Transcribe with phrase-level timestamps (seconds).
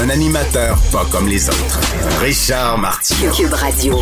[0.00, 1.80] Un animateur pas comme les autres.
[2.20, 3.32] Richard Martineau.
[3.32, 3.96] Cube Radio.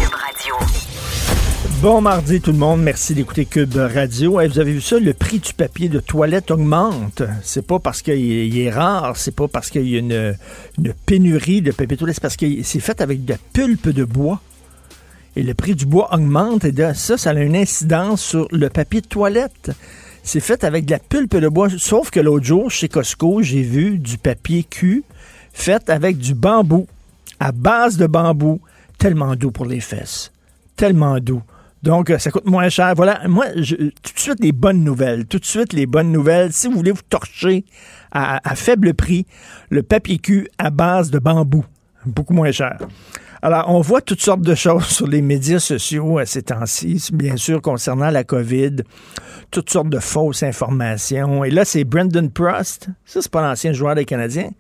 [1.82, 4.40] Bon mardi tout le monde, merci d'écouter Cube Radio.
[4.40, 7.22] Hey, vous avez vu ça, le prix du papier de toilette augmente.
[7.42, 10.36] C'est pas parce qu'il est rare, c'est pas parce qu'il y a une,
[10.78, 13.88] une pénurie de papier de toilette, c'est parce que c'est fait avec de la pulpe
[13.88, 14.40] de bois.
[15.36, 18.68] Et le prix du bois augmente et de ça, ça a une incidence sur le
[18.68, 19.70] papier de toilette.
[20.22, 23.62] C'est fait avec de la pulpe de bois, sauf que l'autre jour, chez Costco, j'ai
[23.62, 25.02] vu du papier cul
[25.52, 26.86] fait avec du bambou,
[27.38, 28.60] à base de bambou,
[28.98, 30.32] tellement doux pour les fesses.
[30.76, 31.42] Tellement doux.
[31.82, 32.92] Donc, euh, ça coûte moins cher.
[32.94, 35.26] Voilà, moi, je, tout de suite, les bonnes nouvelles.
[35.26, 36.52] Tout de suite, les bonnes nouvelles.
[36.52, 37.64] Si vous voulez vous torcher
[38.12, 39.26] à, à faible prix,
[39.70, 41.64] le papier cul à base de bambou,
[42.04, 42.78] beaucoup moins cher.
[43.42, 47.36] Alors, on voit toutes sortes de choses sur les médias sociaux à ces temps-ci, bien
[47.36, 48.76] sûr, concernant la COVID,
[49.50, 51.44] toutes sortes de fausses informations.
[51.44, 52.88] Et là, c'est Brendan Prost.
[53.06, 54.50] Ça, c'est pas l'ancien joueur des Canadiens.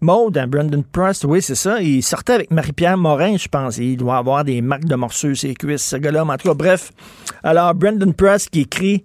[0.00, 1.80] Maud, hein, Brendan Prost, oui, c'est ça.
[1.80, 3.78] Il sortait avec Marie-Pierre Morin, je pense.
[3.78, 6.24] Il doit avoir des marques de morceaux sur les cuisses, ce gars-là.
[6.24, 6.92] En tout cas, bref.
[7.42, 9.04] Alors, Brendan Prost qui écrit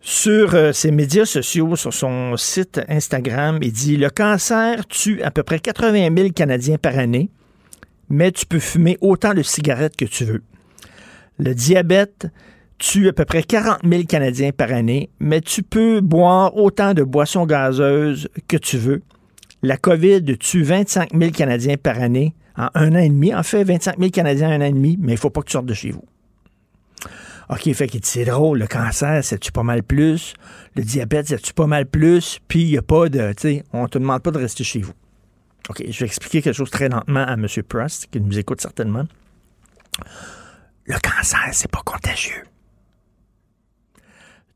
[0.00, 5.30] sur euh, ses médias sociaux, sur son site Instagram, il dit Le cancer tue à
[5.30, 7.30] peu près 80 000 Canadiens par année,
[8.08, 10.42] mais tu peux fumer autant de cigarettes que tu veux.
[11.38, 12.26] Le diabète
[12.78, 17.04] tue à peu près 40 000 Canadiens par année, mais tu peux boire autant de
[17.04, 19.02] boissons gazeuses que tu veux.
[19.62, 23.34] La COVID tue 25 000 Canadiens par année en un an et demi.
[23.34, 25.40] En fait, 25 000 Canadiens en un an et demi, mais il ne faut pas
[25.40, 26.04] que tu sortes de chez vous.
[27.48, 30.34] OK, fait que c'est drôle, le cancer, ça tue pas mal plus.
[30.74, 32.40] Le diabète, ça tue pas mal plus.
[32.48, 34.80] Puis, il n'y a pas de, tu sais, on te demande pas de rester chez
[34.80, 34.94] vous.
[35.68, 37.46] OK, je vais expliquer quelque chose très lentement à M.
[37.68, 39.04] Prost, qui nous écoute certainement.
[40.86, 42.42] Le cancer, c'est pas contagieux.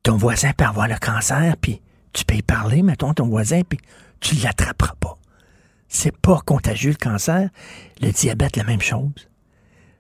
[0.03, 1.81] Ton voisin peut avoir le cancer, puis
[2.13, 3.79] tu peux y parler, mettons, ton voisin, puis
[4.21, 5.19] tu ne l'attraperas pas.
[5.89, 7.49] C'est pas contagieux le cancer.
[8.01, 9.29] Le diabète, la même chose.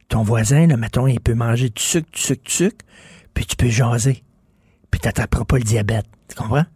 [0.09, 2.87] Ton voisin, là, mettons, il peut manger du sucre, du sucre, du sucre,
[3.35, 4.23] puis tu peux jaser.
[4.91, 6.07] Puis tu n'attraperas pas le diabète.
[6.29, 6.67] Tu comprends?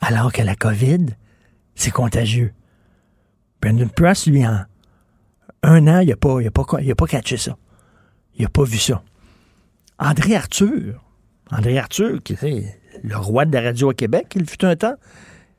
[0.00, 1.06] Alors que la COVID,
[1.74, 2.52] c'est contagieux.
[3.60, 4.64] Brendan Press, lui, en
[5.62, 7.56] un an, il n'a pas, pas, pas catché ça.
[8.36, 9.02] Il n'a pas vu ça.
[9.98, 11.02] André Arthur,
[11.50, 14.96] André Arthur, qui était le roi de la radio à Québec, il fut un temps.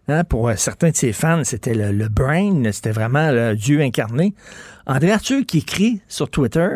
[0.07, 4.35] Hein, pour certains de ses fans, c'était le, le brain, c'était vraiment le Dieu incarné.
[4.85, 6.69] André Arthur qui écrit sur Twitter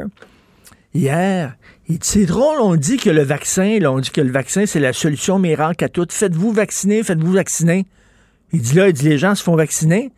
[0.95, 1.55] hier,
[1.87, 4.65] il dit, c'est drôle, on dit que le vaccin, là, on dit que le vaccin,
[4.65, 6.07] c'est la solution miracle à tout.
[6.09, 7.85] Faites-vous vacciner, faites-vous vacciner.
[8.51, 10.11] Il dit là, il dit, les gens se font vacciner,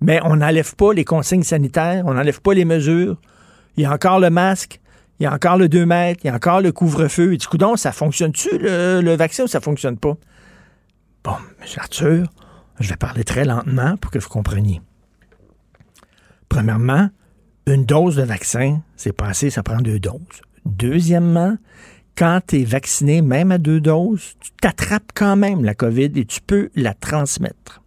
[0.00, 3.20] mais on n'enlève pas les consignes sanitaires, on n'enlève pas les mesures.
[3.76, 4.80] Il y a encore le masque,
[5.20, 7.32] il y a encore le 2 mètres, il y a encore le couvre-feu.
[7.34, 10.16] Il dit, coudon, ça fonctionne-tu, le, le vaccin, ou ça fonctionne pas?
[11.22, 11.66] Bon, M.
[11.76, 12.28] Arthur,
[12.80, 14.80] je vais parler très lentement pour que vous compreniez.
[16.48, 17.10] Premièrement,
[17.66, 20.42] une dose de vaccin, c'est passé, ça prend deux doses.
[20.64, 21.56] Deuxièmement,
[22.16, 26.24] quand tu es vacciné, même à deux doses, tu t'attrapes quand même la COVID et
[26.24, 27.82] tu peux la transmettre.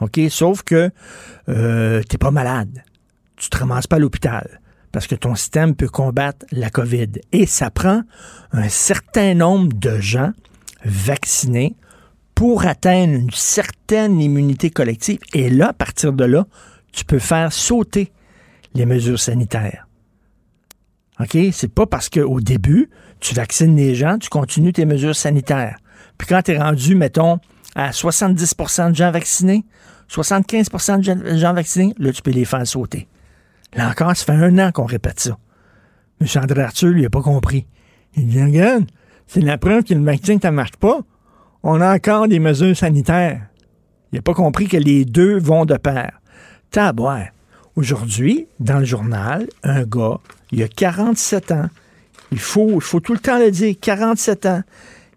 [0.00, 0.20] OK?
[0.28, 0.90] Sauf que
[1.48, 2.82] euh, tu n'es pas malade.
[3.36, 4.60] Tu ne te ramasses pas à l'hôpital
[4.92, 7.20] parce que ton système peut combattre la COVID.
[7.32, 8.02] Et ça prend
[8.52, 10.32] un certain nombre de gens
[10.84, 11.76] vaccinés
[12.36, 15.18] pour atteindre une certaine immunité collective.
[15.32, 16.46] Et là, à partir de là,
[16.92, 18.12] tu peux faire sauter
[18.74, 19.88] les mesures sanitaires.
[21.18, 21.36] OK?
[21.52, 25.78] C'est pas parce qu'au début, tu vaccines les gens, tu continues tes mesures sanitaires.
[26.18, 27.38] Puis quand tu es rendu, mettons,
[27.74, 29.64] à 70% de gens vaccinés,
[30.10, 33.08] 75% de gens vaccinés, là, tu peux les faire sauter.
[33.74, 35.38] Là encore, ça fait un an qu'on répète ça.
[36.20, 36.26] M.
[36.36, 37.66] André Arthur, il n'a pas compris.
[38.14, 38.84] Il dit, regarde,
[39.26, 41.00] c'est la preuve que le vaccin, ça marche pas.
[41.68, 43.40] On a encore des mesures sanitaires.
[44.12, 46.20] Il n'a pas compris que les deux vont de pair.
[46.70, 47.24] Tabouin.
[47.74, 50.20] Aujourd'hui, dans le journal, un gars,
[50.52, 51.68] il a 47 ans.
[52.30, 54.62] Il faut, il faut tout le temps le dire, 47 ans.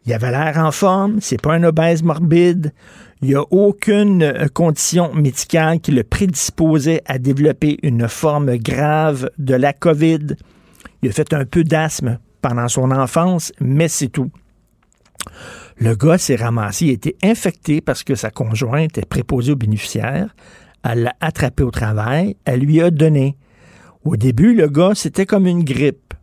[0.08, 2.74] Il avait l'air en forme, c'est pas un obèse morbide.
[3.22, 9.30] Il n'y a aucune euh, condition médicale qui le prédisposait à développer une forme grave
[9.38, 10.36] de la COVID.
[11.04, 14.32] Il a fait un peu d'asthme pendant son enfance, mais c'est tout.
[15.82, 19.56] Le gars s'est ramassé, il a été infecté parce que sa conjointe est préposée aux
[19.56, 20.36] bénéficiaires
[20.84, 23.38] Elle l'a attrapé au travail, elle lui a donné.
[24.04, 26.14] Au début, le gars, c'était comme une grippe.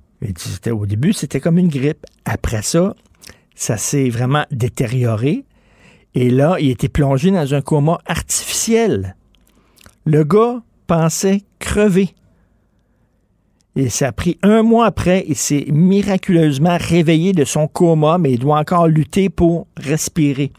[0.71, 2.05] au début, c'était comme une grippe.
[2.27, 2.95] Après ça,
[3.55, 5.47] ça s'est vraiment détérioré.
[6.15, 9.17] Et là, il était plongé dans un coma artificiel.
[10.05, 12.15] Le gars pensait crever.
[13.77, 18.33] Et ça a pris un mois après, il s'est miraculeusement réveillé de son coma, mais
[18.33, 20.51] il doit encore lutter pour respirer.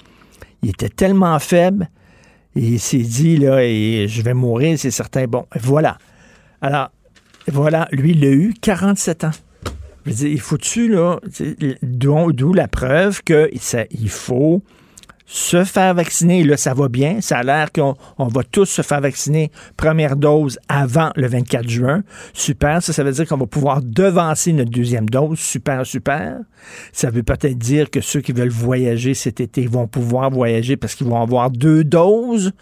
[0.62, 1.90] Il était tellement faible,
[2.56, 5.26] il s'est dit, là, je vais mourir, c'est certain.
[5.26, 5.98] Bon, voilà.
[6.62, 6.90] Alors,
[7.48, 9.32] voilà, lui, il a eu 47 ans.
[10.06, 11.20] Il faut-tu, là,
[11.82, 14.62] d'où la preuve qu'il faut
[15.30, 16.44] se faire vacciner.
[16.44, 17.22] Là, ça va bien.
[17.22, 22.04] Ça a l'air qu'on va tous se faire vacciner première dose avant le 24 juin.
[22.34, 22.82] Super.
[22.82, 25.38] Ça, ça veut dire qu'on va pouvoir devancer notre deuxième dose.
[25.38, 26.40] Super, super.
[26.94, 30.96] Ça veut peut-être dire que ceux qui veulent voyager cet été vont pouvoir voyager parce
[30.96, 32.54] qu'ils vont avoir deux doses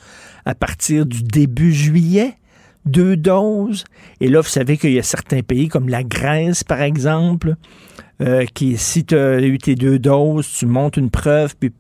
[0.45, 2.33] à partir du début juillet
[2.85, 3.83] deux doses.
[4.21, 7.55] Et là, vous savez qu'il y a certains pays comme la Grèce, par exemple,
[8.21, 11.71] euh, qui, si tu as eu tes deux doses, tu montes une preuve, puis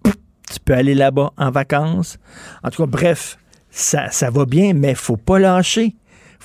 [0.51, 2.17] tu peux aller là-bas en vacances.
[2.63, 3.37] En tout cas, bref,
[3.71, 5.95] ça, ça va bien, mais faut pas lâcher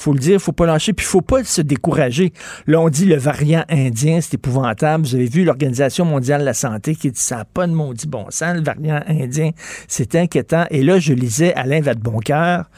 [0.00, 2.32] faut le dire, faut pas lâcher, puis faut pas se décourager.
[2.66, 5.04] Là, on dit le variant indien, c'est épouvantable.
[5.04, 8.06] Vous avez vu l'Organisation mondiale de la santé qui dit ça n'a pas de maudit
[8.06, 9.50] bon sens, le variant indien,
[9.88, 10.64] c'est inquiétant.
[10.70, 12.70] Et là, je lisais Alain Vadeboncoeur,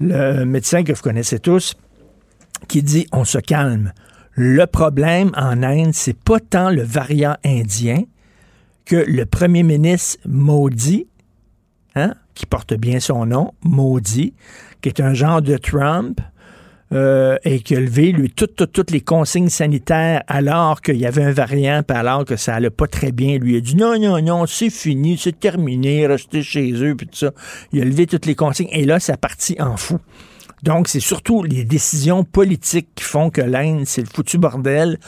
[0.00, 1.74] le médecin que vous connaissez tous,
[2.68, 3.92] qui dit on se calme.
[4.32, 8.04] Le problème en Inde, c'est pas tant le variant indien,
[8.90, 11.06] que le premier ministre maudit,
[11.94, 14.34] hein, qui porte bien son nom, maudit,
[14.82, 16.20] qui est un genre de Trump,
[16.92, 21.30] euh, et qui a levé, lui, toutes, les consignes sanitaires alors qu'il y avait un
[21.30, 23.38] variant, alors que ça allait pas très bien.
[23.38, 27.16] Lui a dit non, non, non, c'est fini, c'est terminé, restez chez eux, puis tout
[27.18, 27.30] ça.
[27.72, 30.00] Il a levé toutes les consignes, et là, ça partit en fou.
[30.62, 34.98] Donc, c'est surtout les décisions politiques qui font que l'Inde, c'est le foutu bordel.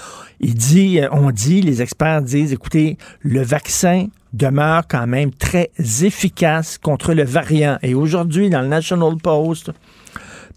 [0.40, 5.70] Il dit, euh, on dit, les experts disent, écoutez, le vaccin demeure quand même très
[6.02, 7.78] efficace contre le variant.
[7.82, 9.70] Et aujourd'hui, dans le National Post,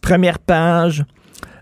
[0.01, 1.03] première page,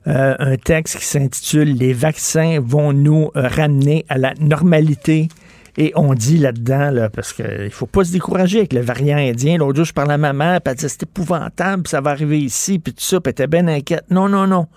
[0.06, 5.29] euh, un texte qui s'intitule Les vaccins vont nous ramener à la normalité.
[5.77, 9.17] Et on dit là-dedans, là, parce qu'il ne faut pas se décourager avec le variant
[9.17, 9.57] indien.
[9.57, 12.77] L'autre jour, je parlais à ma mère, elle disait, c'est épouvantable, ça va arriver ici,
[12.77, 14.05] puis tout ça, puis elle était bien inquiète.
[14.11, 14.67] Non, non, non.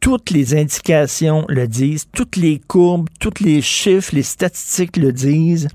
[0.00, 5.68] Toutes les indications le disent, toutes les courbes, tous les chiffres, les statistiques le disent.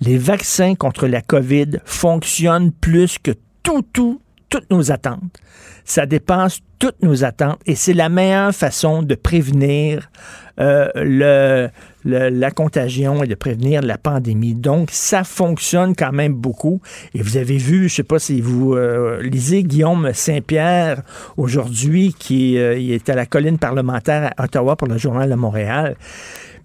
[0.00, 3.32] Les vaccins contre la COVID fonctionnent plus que
[3.62, 5.38] tout, tout, toutes nos attentes.
[5.84, 10.10] Ça dépasse toutes nos attentes et c'est la meilleure façon de prévenir
[10.58, 11.68] euh, le,
[12.04, 14.56] la contagion et de prévenir la pandémie.
[14.56, 16.80] Donc, ça fonctionne quand même beaucoup.
[17.14, 21.02] Et vous avez vu, je sais pas si vous euh, lisez Guillaume Saint-Pierre
[21.36, 25.94] aujourd'hui, qui euh, est à la colline parlementaire à Ottawa pour le Journal de Montréal.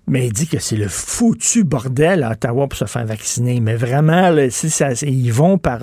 [0.07, 3.59] Mais il dit que c'est le foutu bordel à Ottawa pour se faire vacciner.
[3.59, 5.81] Mais vraiment, ils vont par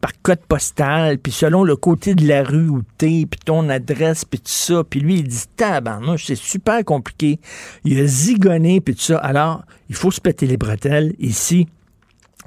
[0.00, 4.24] par code postal, puis selon le côté de la rue où t'es, puis ton adresse,
[4.24, 4.82] puis tout ça.
[4.88, 7.40] Puis lui, il dit, tabarnouche, c'est super compliqué.
[7.84, 9.18] Il a zigonné, puis tout ça.
[9.18, 11.14] Alors, il faut se péter les bretelles.
[11.18, 11.66] Ici,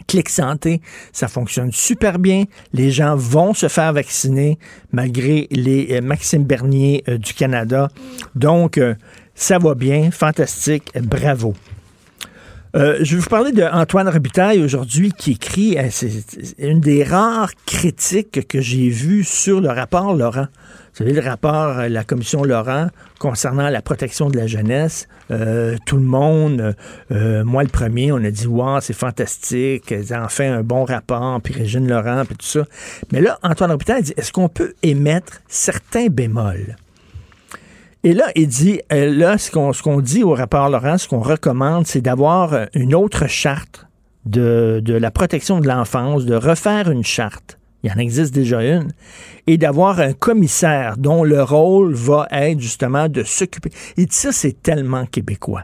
[0.07, 0.81] Clic Santé,
[1.12, 2.45] ça fonctionne super bien.
[2.74, 4.57] Les gens vont se faire vacciner
[4.92, 7.90] malgré les euh, Maxime Bernier euh, du Canada.
[8.35, 8.95] Donc, euh,
[9.35, 11.54] ça va bien, fantastique, bravo.
[12.73, 16.09] Euh, je vais vous parler d'Antoine Robitaille aujourd'hui qui écrit, euh, c'est
[16.57, 20.47] une des rares critiques que j'ai vues sur le rapport Laurent.
[20.94, 22.87] Vous savez, le rapport de la commission Laurent
[23.19, 26.75] concernant la protection de la jeunesse, euh, tout le monde,
[27.09, 29.94] moi le premier, on a dit wow, c'est fantastique,
[30.30, 32.66] fait un bon rapport, puis Régine Laurent, puis tout ça.
[33.11, 36.75] Mais là, Antoine Robitaille dit, est-ce qu'on peut émettre certains bémols?
[38.04, 41.86] Et là, il dit, euh, là, ce qu'on dit au rapport Laurent, ce qu'on recommande,
[41.86, 43.86] c'est d'avoir euh, une autre charte
[44.26, 47.60] de, de la protection de l'enfance, de refaire une charte.
[47.84, 48.92] Il y en existe déjà une.
[49.46, 53.70] Et d'avoir un commissaire dont le rôle va être justement de s'occuper.
[53.98, 55.64] Dit ça, c'est tellement québécois.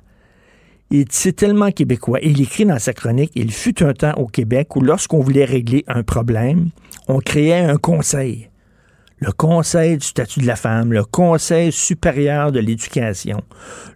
[0.92, 2.20] Dit c'est tellement québécois.
[2.22, 5.84] Il écrit dans sa chronique, il fut un temps au Québec où lorsqu'on voulait régler
[5.88, 6.70] un problème,
[7.08, 8.50] on créait un conseil
[9.20, 13.42] le Conseil du statut de la femme, le Conseil supérieur de l'éducation,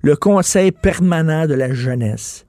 [0.01, 2.45] le Conseil permanent de la jeunesse.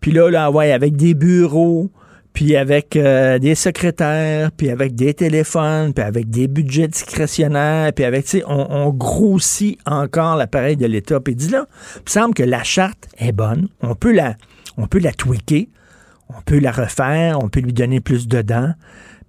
[0.00, 1.90] Puis là, là, ouais, avec des bureaux,
[2.32, 8.04] puis avec euh, des secrétaires, puis avec des téléphones, puis avec des budgets discrétionnaires, puis
[8.04, 11.20] avec, tu sais, on, on, grossit encore l'appareil de l'État.
[11.20, 14.36] Puis dit là, il me semble que la charte est bonne, on peut la,
[14.76, 15.66] on peut la tweaker,
[16.28, 18.74] on peut la refaire, on peut lui donner plus dedans,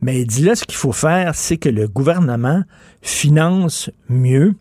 [0.02, 2.64] Mais il dit là, ce qu'il faut faire, c'est que le gouvernement
[3.02, 4.56] finance mieux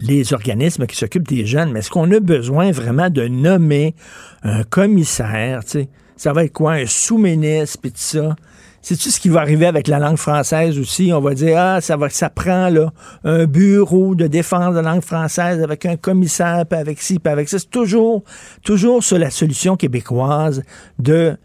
[0.00, 1.70] les organismes qui s'occupent des jeunes.
[1.70, 3.94] Mais est-ce qu'on a besoin vraiment de nommer
[4.42, 5.88] un commissaire, tu sais?
[6.16, 8.36] Ça va être quoi, un sous-ministre, puis tout ça?
[8.80, 11.12] C'est-tu ce qui va arriver avec la langue française aussi?
[11.12, 14.92] On va dire, ah, ça va, ça prend, là, un bureau de défense de la
[14.92, 17.60] langue française avec un commissaire, puis avec ci, puis avec ça.
[17.60, 18.24] C'est toujours,
[18.64, 20.64] toujours sur la solution québécoise
[20.98, 21.36] de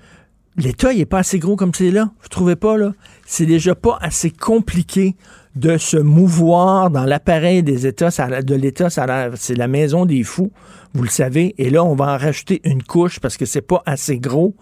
[0.57, 2.11] l'État, il n'est pas assez gros comme c'est là.
[2.21, 2.93] Vous trouvez pas, là?
[3.25, 5.15] C'est déjà pas assez compliqué
[5.55, 10.51] de se mouvoir dans l'appareil des États, de l'État, c'est la maison des fous,
[10.93, 11.55] vous le savez.
[11.57, 14.55] Et là, on va en rajouter une couche parce que c'est pas assez gros.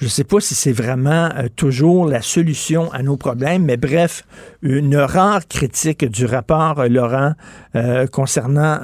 [0.00, 3.76] Je ne sais pas si c'est vraiment euh, toujours la solution à nos problèmes, mais
[3.76, 4.24] bref,
[4.62, 7.34] une rare critique du rapport euh, Laurent
[7.74, 8.78] euh, concernant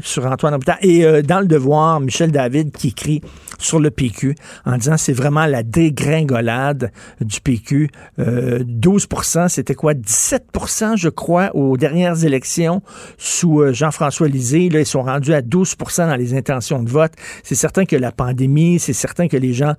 [0.00, 0.78] sur Antoine Robitaille.
[0.80, 3.20] Et dans le Devoir, Michel David qui écrit
[3.58, 4.34] sur le PQ
[4.64, 7.90] en disant c'est vraiment la dégringolade du PQ.
[8.18, 9.94] 12% c'était quoi?
[9.94, 12.82] 17% je crois aux dernières élections
[13.16, 14.68] sous Jean-François Lisée.
[14.68, 17.12] Là, ils sont rendus à 12% dans les intentions de vote.
[17.42, 19.74] C'est certain que la pandémie, c'est certain que les gens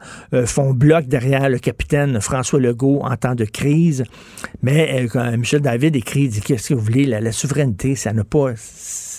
[0.45, 4.03] font on bloque derrière le capitaine François Legault en temps de crise.
[4.61, 8.23] Mais euh, Michel David écrit, dit qu'est-ce que vous voulez, la, la souveraineté, ça n'a
[8.23, 8.53] pas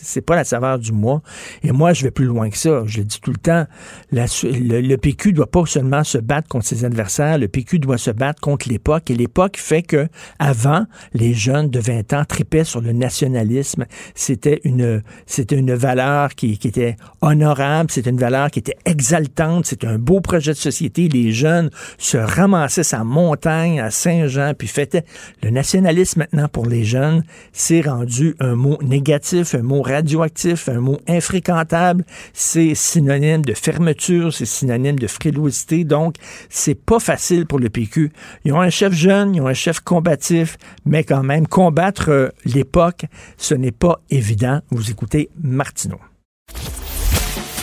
[0.03, 1.23] c'est pas la saveur du mois.
[1.63, 2.83] Et moi, je vais plus loin que ça.
[2.87, 3.67] Je le dis tout le temps.
[4.13, 7.39] le, le, PQ doit pas seulement se battre contre ses adversaires.
[7.39, 9.11] Le PQ doit se battre contre l'époque.
[9.11, 13.87] Et l'époque fait que, avant, les jeunes de 20 ans tripaient sur le nationalisme.
[14.15, 17.91] C'était une, c'était une valeur qui, qui était honorable.
[17.91, 19.67] C'était une valeur qui était exaltante.
[19.67, 21.09] C'était un beau projet de société.
[21.09, 25.05] Les jeunes se ramassaient sa montagne à Saint-Jean puis fêtaient.
[25.43, 30.81] Le nationalisme, maintenant, pour les jeunes, c'est rendu un mot négatif, un mot radioactif, un
[30.81, 35.85] mot infréquentable, c'est synonyme de fermeture, c'est synonyme de frilosité.
[35.85, 36.17] Donc,
[36.49, 38.13] c'est pas facile pour le PQ.
[38.45, 42.29] Ils ont un chef jeune, ils ont un chef combatif, mais quand même, combattre euh,
[42.45, 43.05] l'époque,
[43.37, 44.61] ce n'est pas évident.
[44.71, 46.01] Vous écoutez Martineau.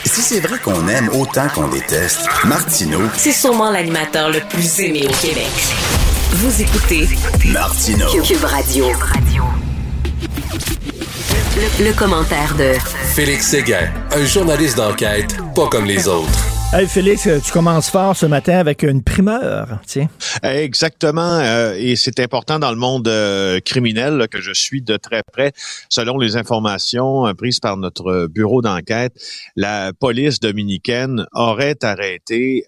[0.06, 5.02] Si c'est vrai qu'on aime autant qu'on déteste, Martineau, c'est sûrement l'animateur le plus aimé
[5.04, 5.52] au Québec.
[6.32, 7.08] Vous écoutez
[7.52, 8.08] Martineau.
[8.24, 8.86] Cube Radio.
[11.60, 12.74] Le, commentaire de
[13.16, 16.30] Félix Séguin, un journaliste d'enquête pas comme les autres.
[16.72, 20.10] Hey Félix, euh, tu commences fort ce matin avec une primeur, tiens.
[20.44, 25.24] Exactement, euh, et c'est important dans le monde euh, criminel que je suis de très
[25.24, 25.54] près.
[25.88, 29.14] Selon les informations prises par notre bureau d'enquête,
[29.56, 32.66] la police dominicaine aurait arrêté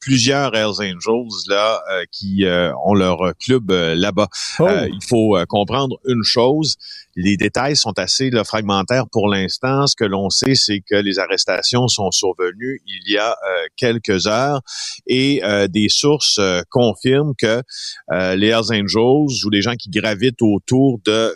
[0.00, 2.44] plusieurs Hells Angels là qui
[2.84, 4.28] ont leur club là-bas.
[4.58, 4.66] Oh.
[4.88, 6.76] il faut comprendre une chose
[7.14, 9.86] les détails sont assez fragmentaires pour l'instant.
[9.86, 14.26] Ce que l'on sait, c'est que les arrestations sont survenues il y a euh, quelques
[14.26, 14.60] heures
[15.06, 17.62] et euh, des sources euh, confirment que
[18.10, 21.34] les Hells Angels ou les gens qui gravitent autour de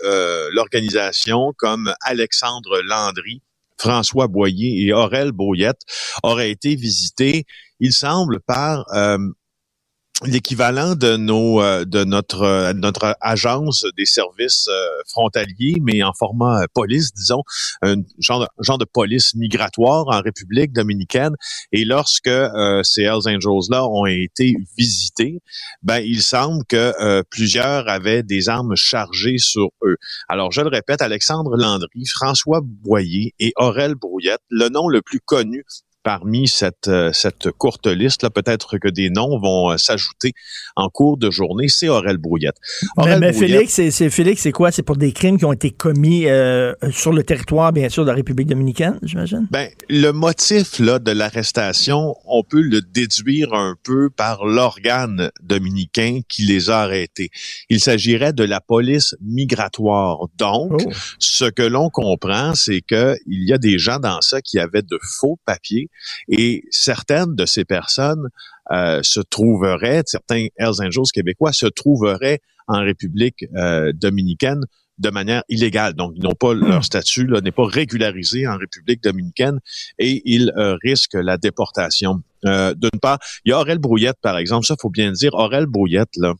[0.53, 3.43] l'organisation comme Alexandre Landry,
[3.79, 5.81] François Boyer et Aurel Boyette
[6.23, 7.45] auraient été visités,
[7.81, 8.87] il semble, par
[10.25, 16.13] l'équivalent de nos euh, de notre euh, notre agence des services euh, frontaliers mais en
[16.15, 17.43] format police disons
[17.83, 21.35] un genre de, genre de police migratoire en République dominicaine.
[21.73, 22.31] Et lorsque
[22.83, 25.41] ces Hells Angels là ont été visités
[25.83, 29.97] ben il semble que plusieurs avaient des armes chargées sur eux.
[30.29, 35.21] Alors je le répète Alexandre Landry François Boyer et Aurel Brouillette le nom le plus
[35.21, 35.65] connu
[36.07, 40.35] parmi cette, euh, cette courte liste, là, peut-être que des noms vont euh, s'ajouter
[40.77, 42.55] en cours de journée, c'est Aurel Brouillette.
[42.97, 44.71] mais, Félix, c'est Félix, c'est quoi?
[44.71, 48.11] C'est pour des crimes qui ont été commis euh, sur le territoire, bien sûr, de
[48.11, 49.49] la République dominicaine, j'imagine?
[49.51, 56.21] Ben, le motif là, de l'arrestation, on peut le déduire un peu par l'organe dominicain
[56.29, 57.31] qui les a arrêtés.
[57.69, 60.19] Il s'agirait de la police migratoire.
[60.39, 60.93] Donc, oh.
[61.19, 64.83] ce que l'on comprend, c'est que il y a des gens dans ça qui avaient
[64.83, 65.91] de faux papiers
[66.29, 68.29] et certaines de ces personnes
[68.73, 74.61] euh, se trouveraient, certains Hells Angels québécois se trouveraient en République euh, dominicaine
[74.99, 75.93] de manière illégale.
[75.93, 79.61] Donc, ils n'ont pas leur statut, n'est pas régularisé en République dominicaine
[79.99, 82.23] et ils euh, risquent la déportation.
[82.45, 84.67] D'une part, il y a Aurel Brouillette, par exemple.
[84.67, 85.35] Ça, faut bien dire.
[85.35, 86.35] Aurel Brouillette, là,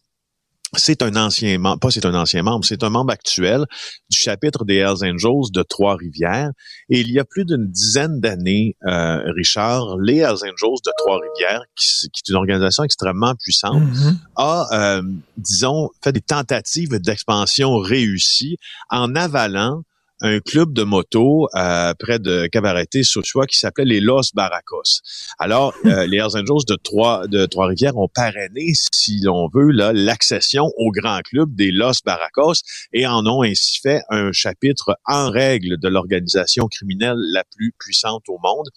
[0.75, 3.67] c'est un ancien membre, pas c'est un ancien membre, c'est un membre actuel
[4.11, 6.51] du chapitre des Hells Angels de Trois-Rivières.
[6.89, 11.63] Et il y a plus d'une dizaine d'années, euh, Richard, les Hells Angels de Trois-Rivières,
[11.77, 14.17] qui, est une organisation extrêmement puissante, mm-hmm.
[14.37, 15.03] a, euh,
[15.37, 18.57] disons, fait des tentatives d'expansion réussies
[18.91, 19.83] en avalant
[20.21, 25.01] un club de moto euh, près de Cabarete, Sochua, qui s'appelait les Los Barracos.
[25.39, 30.73] Alors, euh, les Hells Angels de Trois de Trois-Rivières ont parrainé, si l'on veut, l'accession
[30.77, 35.79] au grand club des Los Barracos et en ont ainsi fait un chapitre en règle
[35.79, 38.69] de l'organisation criminelle la plus puissante au monde.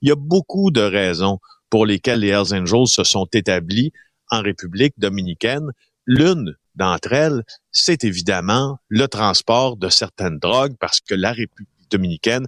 [0.00, 1.38] Il y a beaucoup de raisons
[1.70, 3.92] pour lesquelles les Hells Angels se sont établis
[4.30, 5.70] en République dominicaine.
[6.06, 12.46] L'une d'entre elles, c'est évidemment le transport de certaines drogues parce que la République dominicaine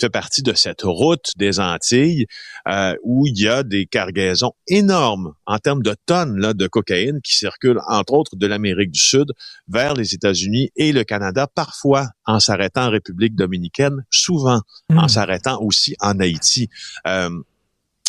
[0.00, 2.26] fait partie de cette route des Antilles
[2.68, 7.20] euh, où il y a des cargaisons énormes en termes de tonnes là, de cocaïne
[7.22, 9.32] qui circulent entre autres de l'Amérique du Sud
[9.68, 15.08] vers les États-Unis et le Canada, parfois en s'arrêtant en République dominicaine, souvent en hmm.
[15.08, 16.68] s'arrêtant aussi en Haïti.
[17.06, 17.30] Euh,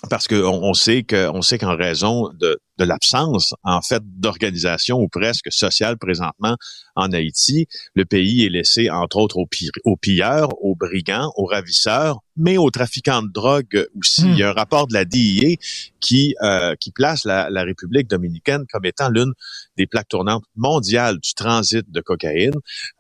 [0.10, 4.98] parce qu'on on sait que on sait qu'en raison de, de l'absence en fait d'organisation
[4.98, 6.56] ou presque sociale présentement
[6.96, 9.48] en Haïti, le pays est laissé entre autres aux,
[9.86, 14.24] aux pilleurs, aux brigands, aux ravisseurs, mais aux trafiquants de drogue aussi.
[14.24, 14.32] Hmm.
[14.32, 15.56] Il y a un rapport de la DIA
[16.00, 19.34] qui euh, qui place la, la, République dominicaine comme étant l'une
[19.78, 22.56] des plaques tournantes mondiales du transit de cocaïne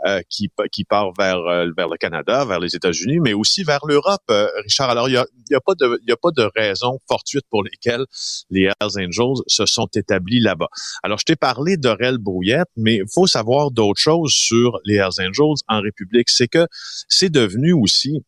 [0.05, 3.85] euh, qui qui part vers euh, vers le Canada, vers les États-Unis, mais aussi vers
[3.85, 4.21] l'Europe.
[4.29, 6.31] Euh, Richard, alors il y a, il y a pas de il y a pas
[6.31, 8.05] de raison fortuite pour lesquelles
[8.49, 10.69] les Hells Angels se sont établis là-bas.
[11.03, 15.19] Alors je t'ai parlé d'Aurel Brouillette, mais il faut savoir d'autres choses sur les Hells
[15.19, 16.67] Angels en République, c'est que
[17.07, 18.23] c'est devenu aussi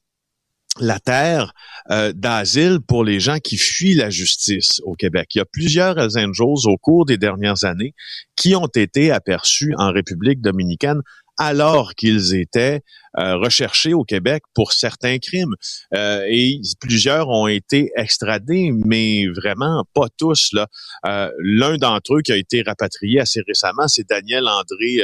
[0.79, 1.53] la terre
[1.89, 5.29] euh, d'asile pour les gens qui fuient la justice au Québec.
[5.35, 7.93] Il y a plusieurs Hells Angels au cours des dernières années
[8.35, 11.01] qui ont été aperçus en République dominicaine
[11.41, 12.81] alors qu'ils étaient
[13.17, 15.55] euh, recherchés au Québec pour certains crimes.
[15.95, 20.51] Euh, et plusieurs ont été extradés, mais vraiment pas tous.
[20.53, 20.67] Là.
[21.07, 25.03] Euh, l'un d'entre eux qui a été rapatrié assez récemment, c'est Daniel André, André,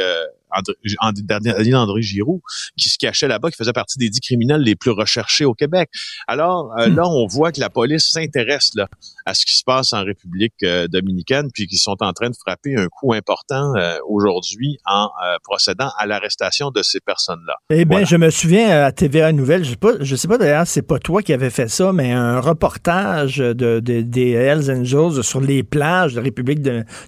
[1.24, 2.42] Daniel André Giroux,
[2.77, 5.89] qui se cachait là-bas, qui faisait partie des dix criminels les plus recherchés au Québec.
[6.27, 6.96] Alors hmm.
[6.96, 8.88] là, on voit que la police s'intéresse là
[9.25, 12.75] à ce qui se passe en République dominicaine, puis qu'ils sont en train de frapper
[12.77, 13.74] un coup important
[14.08, 15.10] aujourd'hui en
[15.44, 17.56] procédant à l'arrestation de ces personnes-là.
[17.70, 20.38] Eh bien, je me souviens euh, à TVA Nouvelle, je sais pas, je sais pas
[20.38, 25.24] d'ailleurs, c'est pas toi qui avais fait ça, mais un reportage de, des Hells Angels
[25.24, 26.62] sur les plages de la République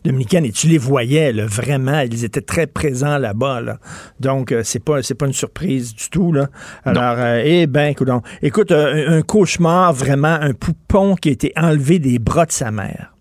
[0.04, 3.38] dominicaine et tu les voyais là, vraiment, ils étaient très présents là-bas.
[3.39, 3.78] Là.
[4.19, 6.47] Donc euh, c'est pas pas une surprise du tout là.
[6.86, 8.10] Alors euh, eh ben écoute,
[8.41, 13.13] écoute un cauchemar vraiment un poupon qui a été enlevé des bras de sa mère.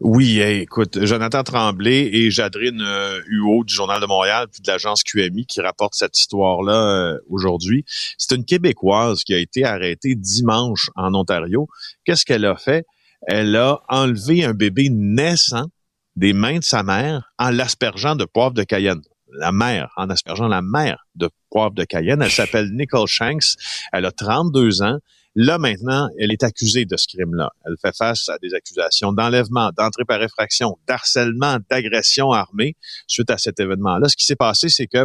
[0.00, 5.02] Oui, écoute, Jonathan Tremblay et Jadrine euh, Huot du Journal de Montréal puis de l'agence
[5.02, 7.82] QMI qui rapportent cette histoire-là euh, aujourd'hui.
[8.18, 11.66] C'est une Québécoise qui a été arrêtée dimanche en Ontario.
[12.04, 12.84] Qu'est-ce qu'elle a fait?
[13.26, 15.68] Elle a enlevé un bébé naissant
[16.14, 19.00] des mains de sa mère en l'aspergeant de poivre de Cayenne.
[19.38, 22.22] La mère, en aspergeant la mère de poivre de Cayenne.
[22.22, 23.56] Elle s'appelle Nicole Shanks.
[23.92, 24.98] Elle a 32 ans.
[25.38, 27.50] Là, maintenant, elle est accusée de ce crime-là.
[27.66, 32.74] Elle fait face à des accusations d'enlèvement, d'entrée par effraction, d'harcèlement, d'agression armée
[33.06, 34.08] suite à cet événement-là.
[34.08, 35.04] Ce qui s'est passé, c'est que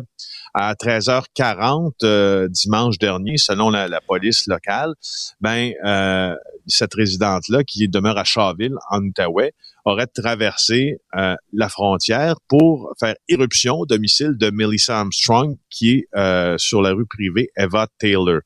[0.54, 4.94] à 13h40 euh, dimanche dernier, selon la, police locale,
[5.42, 6.34] ben euh,
[6.66, 9.52] cette résidente-là, qui demeure à Shawville, en Outaouais,
[9.84, 16.58] aurait traversé euh, la frontière pour faire irruption au domicile de Melissa Armstrong, qui est
[16.58, 18.40] sur la rue privée Eva Taylor.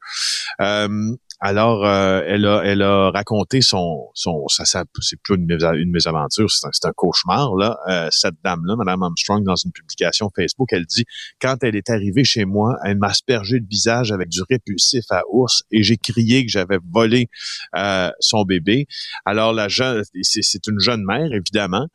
[1.41, 6.49] Alors, euh, elle a, elle a raconté son, son, ça, ça c'est plus une, mésaventure,
[6.49, 7.77] c'est un, un, cauchemar là.
[7.89, 11.03] Euh, cette dame-là, Madame Armstrong, dans une publication Facebook, elle dit
[11.41, 15.23] quand elle est arrivée chez moi, elle m'a aspergé le visage avec du répulsif à
[15.29, 17.27] ours et j'ai crié que j'avais volé
[17.75, 18.87] euh, son bébé.
[19.25, 21.87] Alors la jeune, c'est une jeune mère évidemment,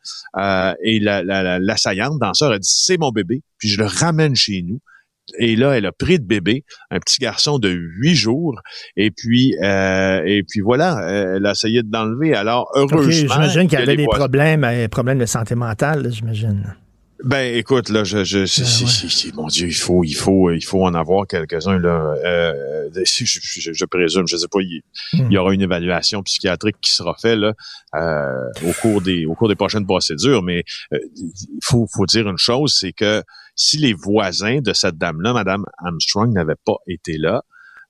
[0.83, 4.61] et la, la, l'assaillante danseur a dit c'est mon bébé, puis je le ramène chez
[4.61, 4.79] nous.
[5.37, 8.59] Et là, elle a pris de bébé, un petit garçon de huit jours,
[8.95, 12.33] et puis euh, et puis voilà, elle a essayé de l'enlever.
[12.33, 16.75] Alors heureusement, j'imagine qu'il y avait des problèmes, des euh, problèmes de santé mentale, j'imagine.
[17.23, 20.93] Ben, écoute, là, je, je, ben, mon Dieu, il faut, il faut, il faut en
[20.95, 22.15] avoir quelques-uns là.
[22.25, 24.81] Euh, je, je, présume, je sais pas, il,
[25.13, 25.31] hmm.
[25.31, 27.53] y aura une évaluation psychiatrique qui sera faite là
[27.95, 30.41] euh, au cours des, au cours des prochaines procédures.
[30.41, 33.23] Mais euh, il faut, faut dire une chose, c'est que
[33.55, 37.43] si les voisins de cette dame-là, Madame Armstrong, n'avaient pas été là,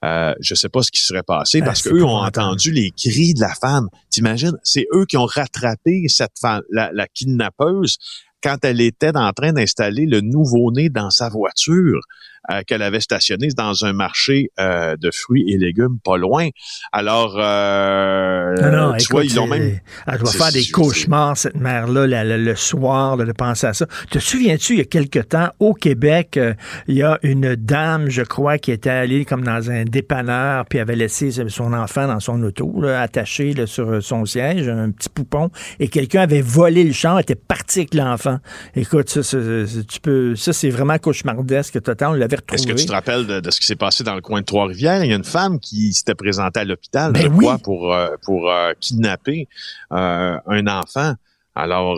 [0.04, 3.34] euh, je sais pas ce qui serait passé ben, parce qu'eux ont entendu les cris
[3.34, 3.88] de la femme.
[4.10, 7.98] T'imagines, c'est eux qui ont rattrapé cette femme, la, la kidnappeuse
[8.42, 12.02] quand elle était en train d'installer le nouveau-né dans sa voiture.
[12.50, 16.50] Euh, qu'elle avait stationné dans un marché euh, de fruits et légumes pas loin.
[16.92, 19.80] Alors, euh, non, tu vois, ils ont même...
[20.08, 23.86] Elle doit faire des cauchemars, cette mère-là, le, soir, de penser à ça.
[24.10, 26.40] Te souviens-tu, il y a quelque temps, au Québec,
[26.88, 30.80] il y a une dame, je crois, qui était allée comme dans un dépanneur, puis
[30.80, 35.90] avait laissé son enfant dans son auto, attaché sur son siège, un petit poupon, et
[35.90, 38.40] quelqu'un avait volé le champ, était parti avec l'enfant.
[38.76, 42.10] Écoute, ça, tu peux, ça c'est vraiment cauchemardesque total.
[42.10, 42.62] On retrouvé.
[42.62, 45.04] Est-ce que tu te rappelles de, ce qui s'est passé dans le coin de Trois-Rivières?
[45.04, 47.32] Il y a une femme qui s'était présentée à l'hôpital, ben
[47.64, 49.48] pour, euh, pour euh, kidnapper
[49.92, 51.16] euh, un enfant.
[51.54, 51.98] Alors,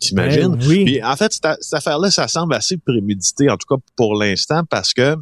[0.00, 0.56] t'imagines?
[0.56, 1.00] Ben oui.
[1.04, 5.14] en fait, cette, affaire-là, ça semble assez prémédité, en tout cas pour l'instant, parce que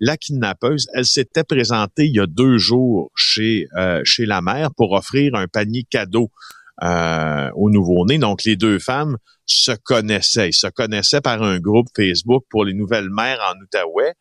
[0.00, 3.68] la kidnappeuse, elle s'était présentée il y a deux jours chez
[4.04, 6.30] chez la mère pour offrir un panier cadeau
[6.82, 8.18] euh, au nouveau-né.
[8.18, 10.50] Donc, les deux femmes se connaissaient.
[10.50, 14.12] Ils se connaissaient par un groupe Facebook pour les nouvelles mères en Outaouais.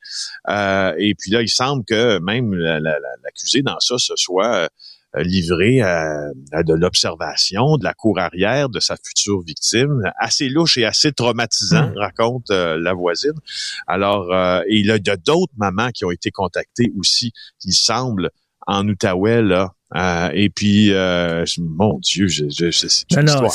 [0.50, 4.68] Euh, et puis là, il semble que même l'accusé dans ça se soit
[5.16, 6.32] euh, livré à,
[6.64, 11.90] de l'observation de la cour arrière de sa future victime, assez louche et assez traumatisant,
[11.90, 11.98] hmm.
[11.98, 13.38] raconte la voisine.
[13.86, 14.34] Alors,
[14.68, 18.32] et il y a d'autres mamans qui ont été contactées aussi, il semble,
[18.66, 23.52] en Outaouais, là, euh, et puis, euh, mon Dieu, je, je, c'est une histoire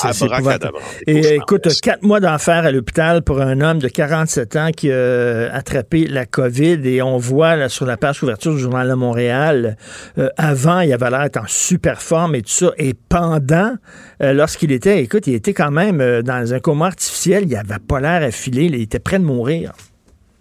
[1.06, 5.52] Et écoute, quatre mois d'enfer à l'hôpital pour un homme de 47 ans qui a
[5.52, 9.76] attrapé la COVID et on voit là, sur la page couverture du Journal de Montréal,
[10.16, 13.74] euh, avant, il avait l'air d'être en super forme et tout ça, et pendant,
[14.20, 18.22] lorsqu'il était, écoute, il était quand même dans un coma artificiel, il avait pas l'air
[18.22, 19.72] affilé, il était près de mourir.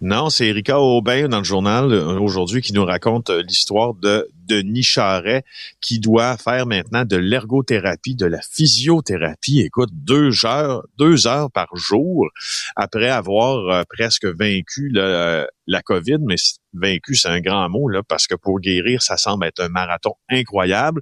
[0.00, 5.44] Non, c'est Erika Aubin dans le journal aujourd'hui qui nous raconte l'histoire de Denis Charret
[5.80, 9.60] qui doit faire maintenant de l'ergothérapie, de la physiothérapie.
[9.60, 12.28] Écoute, deux heures, deux heures par jour
[12.76, 16.36] après avoir euh, presque vaincu la COVID, mais
[16.74, 20.14] vaincu, c'est un grand mot, là, parce que pour guérir, ça semble être un marathon
[20.30, 21.00] incroyable.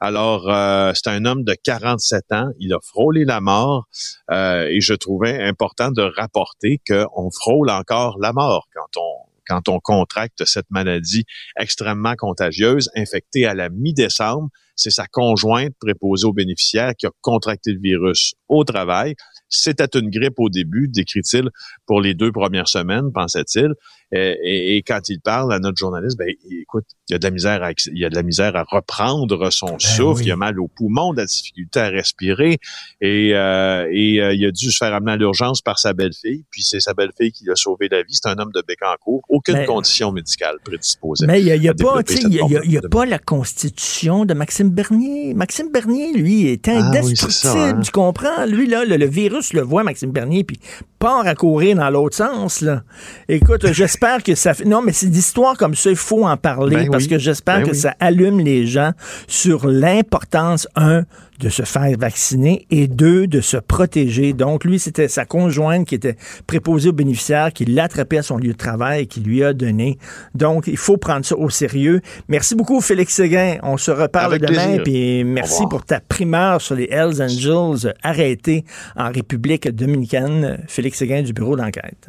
[0.00, 3.86] Alors, euh, c'est un homme de 47 ans, il a frôlé la mort,
[4.30, 9.68] euh, et je trouvais important de rapporter qu'on frôle encore la mort quand on quand
[9.68, 11.24] on contracte cette maladie
[11.58, 14.48] extrêmement contagieuse, infectée à la mi-décembre.
[14.74, 19.14] C'est sa conjointe préposée aux bénéficiaires qui a contracté le virus au travail.
[19.48, 21.50] C'était une grippe au début, décrit-il,
[21.86, 23.74] pour les deux premières semaines, pensait-il.
[24.14, 27.62] Et, quand il parle à notre journaliste, ben écoute, il y a de la misère
[27.62, 30.36] à, il y a de la misère à reprendre son ben souffle, il y a
[30.36, 32.58] mal au poumon, de la difficulté à respirer,
[33.00, 36.44] et, euh, et euh, il a dû se faire amener à l'urgence par sa belle-fille,
[36.50, 38.12] puis c'est sa belle-fille qui lui a sauvé la vie.
[38.14, 41.26] C'est un homme de Bécancourt, aucune condition médicale prédisposée.
[41.26, 45.32] Mais il n'y a, pas, il y a, pas la constitution de Maxime Bernier.
[45.32, 47.80] Maxime Bernier, lui, est ah indestructible, hein.
[47.82, 48.44] tu comprends?
[48.44, 50.60] Lui, là, le, virus le voit, Maxime Bernier, puis
[50.98, 52.82] part à courir dans l'autre sens, là.
[53.28, 54.52] Écoute, j'espère j'espère que ça.
[54.66, 57.68] Non, mais c'est d'histoires comme ça, il faut en parler ben parce que j'espère ben
[57.68, 58.92] que ça allume les gens
[59.28, 61.04] sur l'importance, un,
[61.38, 64.32] de se faire vacciner et deux, de se protéger.
[64.32, 66.16] Donc, lui, c'était sa conjointe qui était
[66.48, 69.98] préposée aux bénéficiaires, qui l'attrapait à son lieu de travail et qui lui a donné.
[70.34, 72.00] Donc, il faut prendre ça au sérieux.
[72.26, 73.58] Merci beaucoup, Félix Séguin.
[73.62, 74.78] On se reparle demain.
[74.82, 78.64] Puis merci pour ta primeur sur les Hells Angels arrêtés
[78.96, 80.58] en République dominicaine.
[80.66, 82.08] Félix Séguin du bureau d'enquête.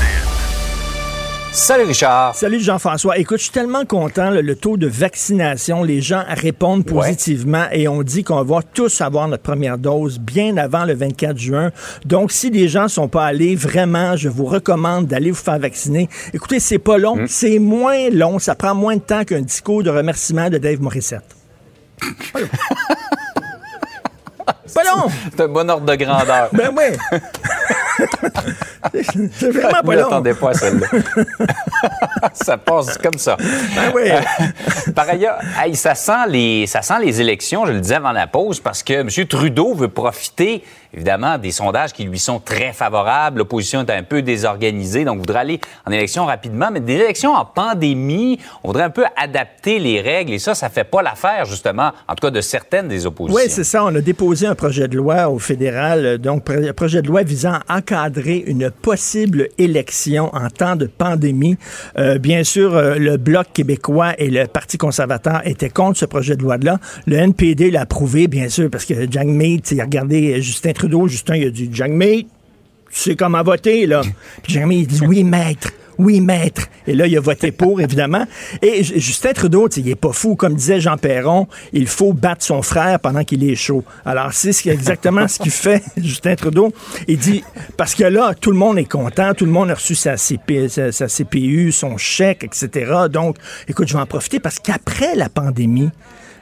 [1.53, 2.33] Salut Richard.
[2.33, 3.17] Salut Jean-François.
[3.17, 4.29] Écoute, je suis tellement content.
[4.29, 9.27] le taux de vaccination, les gens répondent positivement et on dit qu'on va tous avoir
[9.27, 11.71] notre première dose bien avant le 24 juin.
[12.05, 16.07] Donc, si les gens sont pas allés, vraiment, je vous recommande d'aller vous faire vacciner.
[16.33, 17.27] Écoutez, c'est pas long, hmm.
[17.27, 21.35] c'est moins long, ça prend moins de temps qu'un discours de remerciement de Dave Morissette.
[24.73, 25.11] Pas long!
[25.29, 26.49] C'est un bon ordre de grandeur.
[26.53, 27.19] ben oui!
[29.33, 30.07] c'est vraiment pas long.
[30.07, 30.87] attendez pas à celle-là.
[32.33, 33.37] ça passe comme ça.
[33.37, 34.03] Ben oui.
[34.09, 35.39] Euh, par ailleurs,
[35.73, 38.93] ça, sent les, ça sent les élections, je le disais avant la pause, parce que
[38.93, 39.27] M.
[39.27, 43.39] Trudeau veut profiter évidemment, des sondages qui lui sont très favorables.
[43.39, 46.69] L'opposition est un peu désorganisée, donc voudrait aller en élection rapidement.
[46.71, 50.33] Mais des élections en pandémie, on voudrait un peu adapter les règles.
[50.33, 53.41] Et ça, ça fait pas l'affaire, justement, en tout cas de certaines des oppositions.
[53.41, 53.85] Oui, c'est ça.
[53.85, 56.43] On a déposé un projet de loi au fédéral, donc
[56.75, 61.57] projet de loi visant à encadrer une possible élection en temps de pandémie.
[61.97, 66.35] Euh, bien sûr, euh, le Bloc québécois et le Parti conservateur étaient contre ce projet
[66.35, 66.79] de loi-là.
[67.05, 71.07] Le NPD l'a approuvé, bien sûr, parce que Jack Meade, il a regardé Justin Trudeau.
[71.07, 72.25] Justin, il a dit, Meade,
[72.91, 74.01] tu sais comment voter, là.
[74.41, 75.69] Puis il dit, oui, maître.
[75.99, 76.63] Oui, maître.
[76.87, 78.25] Et là, il a voté pour, évidemment.
[78.63, 80.35] Et Justin Trudeau, il est pas fou.
[80.35, 83.83] Comme disait Jean Perron, il faut battre son frère pendant qu'il est chaud.
[84.03, 86.73] Alors, c'est exactement ce qu'il fait, Justin Trudeau.
[87.07, 87.43] Il dit,
[87.77, 91.07] parce que là, tout le monde est content, tout le monde a reçu sa, sa
[91.07, 92.91] CPU, son chèque, etc.
[93.11, 93.35] Donc,
[93.67, 95.91] écoute, je vais en profiter parce qu'après la pandémie,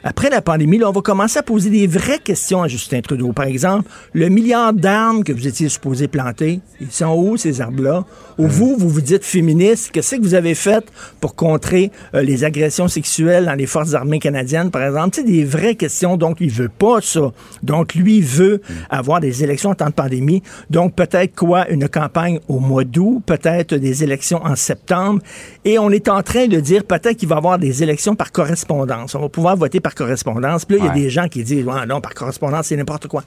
[0.02, 3.32] après la pandémie, là, on va commencer à poser des vraies questions à Justin Trudeau.
[3.32, 8.04] Par exemple, le milliard d'armes que vous étiez supposé planter, ils sont où ces arbres-là?
[8.38, 12.44] Ou vous, vous vous dites féministe, qu'est-ce que vous avez fait pour contrer euh, les
[12.44, 15.16] agressions sexuelles dans les forces armées canadiennes, par exemple?
[15.16, 17.32] C'est des vraies questions, donc il veut pas ça.
[17.62, 20.42] Donc lui veut avoir des élections en temps de pandémie.
[20.70, 21.68] Donc peut-être quoi?
[21.70, 25.20] Une campagne au mois d'août, peut-être des élections en septembre.
[25.66, 28.32] Et on est en train de dire peut-être qu'il va y avoir des élections par
[28.32, 29.14] correspondance.
[29.14, 30.64] On va pouvoir voter par correspondance.
[30.64, 33.24] Puis là, il y a des gens qui disent non, par correspondance, c'est n'importe quoi.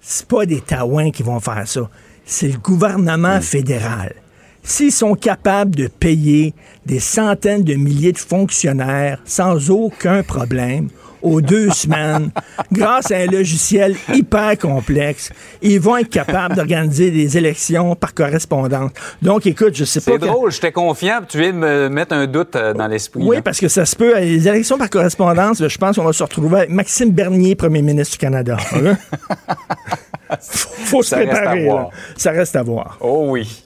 [0.00, 1.88] C'est pas des Taouins qui vont faire ça.
[2.24, 3.42] C'est le gouvernement mm.
[3.42, 4.14] fédéral.
[4.62, 10.88] S'ils sont capables de payer des centaines de milliers de fonctionnaires sans aucun problème,
[11.22, 12.30] aux deux semaines,
[12.72, 15.30] grâce à un logiciel hyper complexe,
[15.62, 18.90] ils vont être capables d'organiser des élections par correspondance.
[19.22, 20.12] Donc, écoute, je sais pas.
[20.12, 23.22] C'est drôle, j'étais confiant, tu viens de me mettre un doute euh, dans l'esprit.
[23.24, 24.18] Oui, parce que ça se peut.
[24.18, 28.12] Les élections par correspondance, je pense qu'on va se retrouver avec Maxime Bernier, premier ministre
[28.12, 28.56] du Canada.
[30.40, 31.68] faut, faut se préparer.
[32.16, 32.98] Ça reste à voir.
[33.00, 33.64] Oh oui.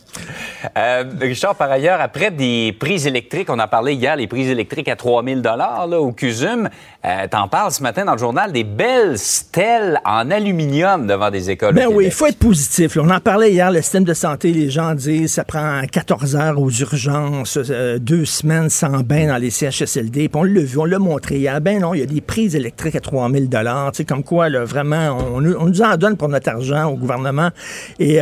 [0.76, 4.88] Euh, Richard, par ailleurs, après des prises électriques, on a parlé hier, les prises électriques
[4.88, 6.68] à 3000 dollars au CUSUM.
[7.04, 11.50] Euh, T'en parles ce matin dans le journal, des belles stèles en aluminium devant des
[11.50, 11.74] écoles.
[11.74, 12.96] Ben oui, il faut être positif.
[12.96, 16.60] On en parlait hier, le système de santé, les gens disent ça prend 14 heures
[16.60, 20.28] aux urgences, euh, deux semaines sans bain dans les CHSLD.
[20.28, 21.60] Puis on l'a vu, on l'a montré hier.
[21.60, 23.92] Ben non, il y a des prises électriques à 3000 dollars.
[23.92, 27.50] Tu sais, comme quoi, là, vraiment, on, nous en donne pour notre argent au gouvernement.
[27.98, 28.20] Et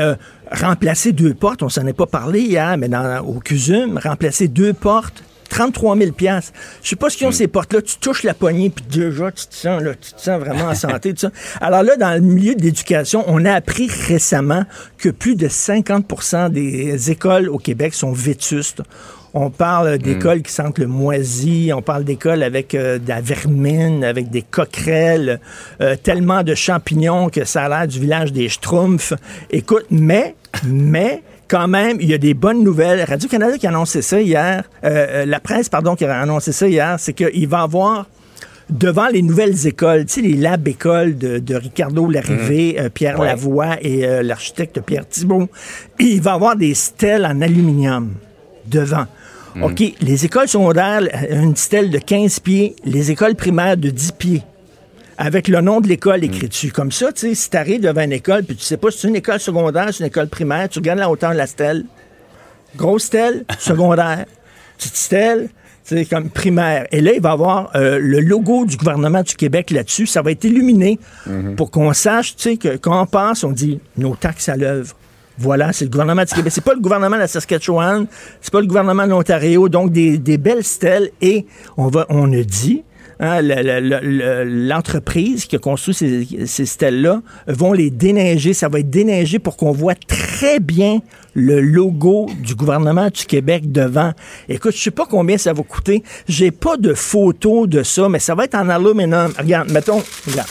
[0.51, 4.73] remplacer deux portes, on s'en est pas parlé hier, mais dans, au CUSUM, remplacer deux
[4.73, 7.35] portes, 33 000 Je sais pas ce qu'ils ont hmm.
[7.35, 7.83] ces portes-là.
[7.83, 10.75] Tu touches la poignée, puis déjà, tu te sens, là, tu te sens vraiment en
[10.75, 11.13] santé.
[11.13, 11.31] Tout ça.
[11.61, 14.65] Alors là, dans le milieu de l'éducation, on a appris récemment
[14.97, 18.83] que plus de 50% des écoles au Québec sont vétustes.
[19.35, 20.43] On parle d'écoles hmm.
[20.43, 25.41] qui sentent le moisi, on parle d'écoles avec euh, de la vermine, avec des coquerelles,
[25.81, 29.15] euh, tellement de champignons que ça a l'air du village des Schtroumpfs.
[29.51, 30.35] Écoute, mais,
[30.67, 33.05] mais, quand même, il y a des bonnes nouvelles.
[33.09, 36.97] Radio-Canada qui a annoncé ça hier, euh, la presse, pardon, qui a annoncé ça hier,
[36.99, 38.07] c'est qu'il va avoir
[38.69, 43.77] devant les nouvelles écoles, tu sais, les lab écoles de, Ricardo Larrivé, euh, Pierre Lavoie
[43.83, 45.49] et l'architecte Pierre Thibault,
[45.99, 48.13] il va avoir des stèles en aluminium
[48.67, 49.07] devant.
[49.55, 49.63] Mhm.
[49.65, 54.43] OK, les écoles secondaires, une stèle de 15 pieds, les écoles primaires de 10 pieds
[55.19, 56.73] avec le nom de l'école écrit dessus.
[56.73, 58.99] Comme ça, tu sais, si tu arrives devant une école, puis tu sais pas si
[58.99, 61.85] c'est une école secondaire, c'est une école primaire, tu regardes la hauteur de la stèle.
[62.77, 64.25] Grosse stèle, secondaire.
[64.79, 65.51] Petite stèle,
[65.85, 66.87] c'est comme primaire.
[66.91, 70.07] Et là, il va y avoir euh, le logo du gouvernement du Québec là-dessus.
[70.07, 71.55] Ça va être illuminé mhm.
[71.55, 74.97] pour qu'on sache, tu sais, que quand on pense, on dit nos taxes à l'œuvre.
[75.39, 76.53] Voilà, c'est le gouvernement du Québec.
[76.55, 78.07] C'est pas le gouvernement de la Saskatchewan,
[78.41, 79.69] c'est pas le gouvernement de l'Ontario.
[79.69, 81.11] Donc, des, belles stèles.
[81.21, 82.85] Et on va, on dit,
[83.25, 88.53] Hein, l'entreprise qui a construit ces, stèles-là vont les déneiger.
[88.53, 90.99] Ça va être déneigé pour qu'on voit très bien
[91.35, 94.13] le logo du gouvernement du Québec devant.
[94.49, 96.03] Écoute, je sais pas combien ça va coûter.
[96.29, 99.33] J'ai pas de photo de ça, mais ça va être en aluminium.
[99.39, 100.51] Regarde, mettons, regarde.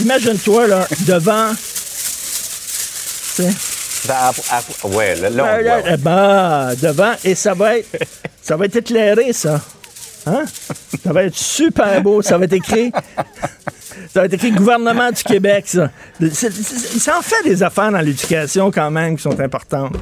[0.00, 1.52] Imagine-toi, là, devant.
[4.84, 7.96] Ouais, là, ben, devant, et ça va être,
[8.42, 9.60] ça va être éclairé, ça.
[10.26, 10.44] Hein?
[11.02, 12.22] Ça va être super beau.
[12.22, 12.92] Ça va être écrit.
[14.12, 15.90] Ça va être écrit gouvernement du Québec, ça.
[16.30, 19.96] Ça en fait des affaires dans l'éducation quand même qui sont importantes.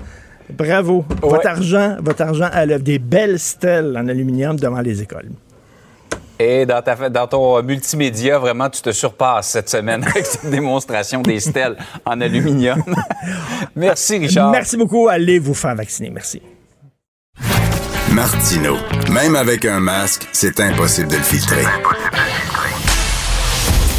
[0.50, 1.04] Bravo.
[1.22, 5.28] Votre argent, votre argent a des belles stèles en aluminium devant les écoles.
[6.38, 11.20] Et dans, ta, dans ton multimédia, vraiment, tu te surpasses cette semaine avec cette démonstration
[11.22, 12.82] des stèles en aluminium.
[13.76, 14.50] Merci, Richard.
[14.50, 15.08] Merci beaucoup.
[15.08, 16.10] Allez vous faire vacciner.
[16.10, 16.40] Merci.
[18.12, 18.76] Martino.
[19.10, 21.64] Même avec un masque, c'est impossible de le filtrer.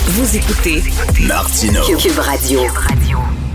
[0.07, 0.83] Vous écoutez
[1.27, 1.81] Martino.
[1.97, 2.61] Cube Radio.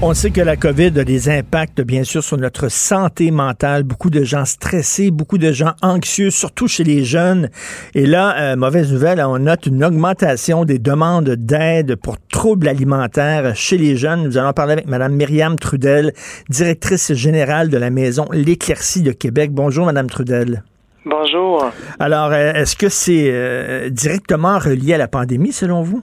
[0.06, 3.84] On sait que la COVID a des impacts, bien sûr, sur notre santé mentale.
[3.84, 7.48] Beaucoup de gens stressés, beaucoup de gens anxieux, surtout chez les jeunes.
[7.94, 13.56] Et là, euh, mauvaise nouvelle, on note une augmentation des demandes d'aide pour troubles alimentaires
[13.56, 14.24] chez les jeunes.
[14.24, 16.12] Nous allons parler avec Mme Myriam Trudel,
[16.50, 19.52] directrice générale de la maison L'Éclaircie de Québec.
[19.52, 20.64] Bonjour, Mme Trudel.
[21.06, 21.70] Bonjour.
[21.98, 26.02] Alors, euh, est-ce que c'est euh, directement relié à la pandémie, selon vous?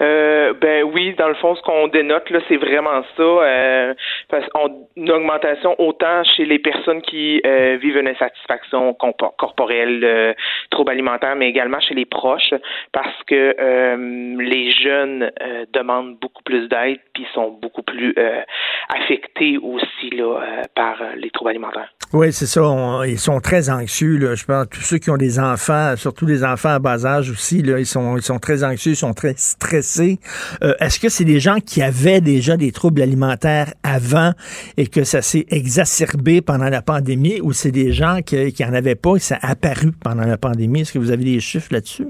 [0.00, 3.22] Euh, ben oui, dans le fond, ce qu'on dénote là, c'est vraiment ça.
[3.22, 3.94] Euh,
[4.96, 10.34] une augmentation autant chez les personnes qui euh, vivent une insatisfaction corporelle, euh,
[10.70, 12.54] troubles alimentaires, mais également chez les proches,
[12.92, 15.30] parce que euh, les jeunes
[15.72, 18.14] demandent beaucoup plus d'aide, puis sont beaucoup plus
[18.88, 20.40] affectés aussi là
[20.74, 21.93] par les troubles alimentaires.
[22.14, 22.62] Oui, c'est ça.
[23.06, 24.18] ils sont très anxieux.
[24.18, 24.36] Là.
[24.36, 27.60] Je pense tous ceux qui ont des enfants, surtout des enfants à bas âge aussi,
[27.60, 30.18] là, ils sont ils sont très anxieux, ils sont très stressés
[30.62, 34.30] euh, est-ce que c'est des gens qui avaient déjà des troubles alimentaires avant
[34.76, 38.72] et que ça s'est exacerbé pendant la pandémie ou c'est des gens qui, qui en
[38.74, 40.82] avaient pas et ça a apparu pendant la pandémie?
[40.82, 42.06] Est-ce que vous avez des chiffres là-dessus?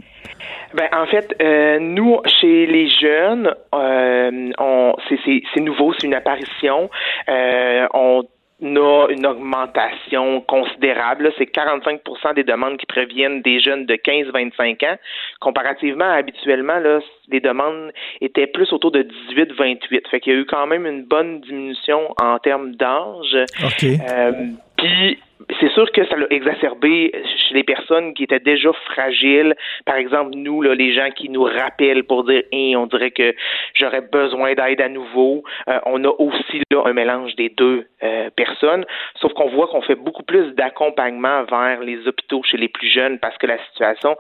[0.75, 6.91] Ben, en fait, euh, nous, chez les jeunes, euh, c'est, nouveau, c'est une apparition.
[7.29, 8.23] on
[8.65, 11.33] a une augmentation considérable.
[11.39, 14.97] C'est 45% des demandes qui proviennent des jeunes de 15-25 ans.
[15.41, 20.09] Comparativement, habituellement, là, les demandes étaient plus autour de 18-28.
[20.11, 23.37] Fait qu'il y a eu quand même une bonne diminution en termes d'âge.
[23.85, 24.33] Euh,
[24.77, 25.19] puis
[25.61, 29.55] c'est sûr que ça l'a exacerbé chez les personnes qui étaient déjà fragiles.
[29.85, 33.35] Par exemple, nous, là, les gens qui nous rappellent pour dire hey, on dirait que
[33.75, 35.43] j'aurais besoin d'aide à nouveau.
[35.69, 38.85] Euh, on a aussi là un mélange des deux euh, personnes.
[39.21, 43.19] Sauf qu'on voit qu'on fait beaucoup plus d'accompagnement vers les hôpitaux chez les plus jeunes
[43.19, 44.17] parce que la situation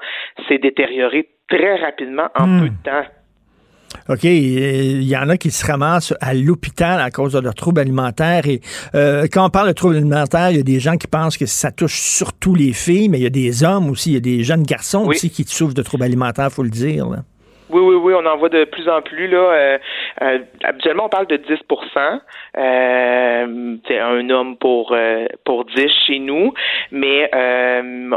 [0.49, 2.61] s'est détériorée très rapidement en hmm.
[2.61, 3.09] peu de temps.
[4.09, 7.81] OK, il y en a qui se ramassent à l'hôpital à cause de leurs troubles
[7.81, 8.47] alimentaires.
[8.47, 8.61] Et
[8.95, 11.47] euh, quand on parle de troubles alimentaires, il y a des gens qui pensent que
[11.47, 14.21] ça touche surtout les filles, mais il y a des hommes aussi, il y a
[14.21, 17.09] des jeunes garçons aussi qui souffrent de troubles alimentaires, faut le dire.
[17.71, 19.27] Oui, oui, oui, on en voit de plus en plus.
[19.27, 19.79] Là, euh,
[20.23, 21.45] euh, habituellement, on parle de 10
[22.57, 26.53] euh, C'est un homme pour euh, pour 10 chez nous,
[26.93, 27.31] mais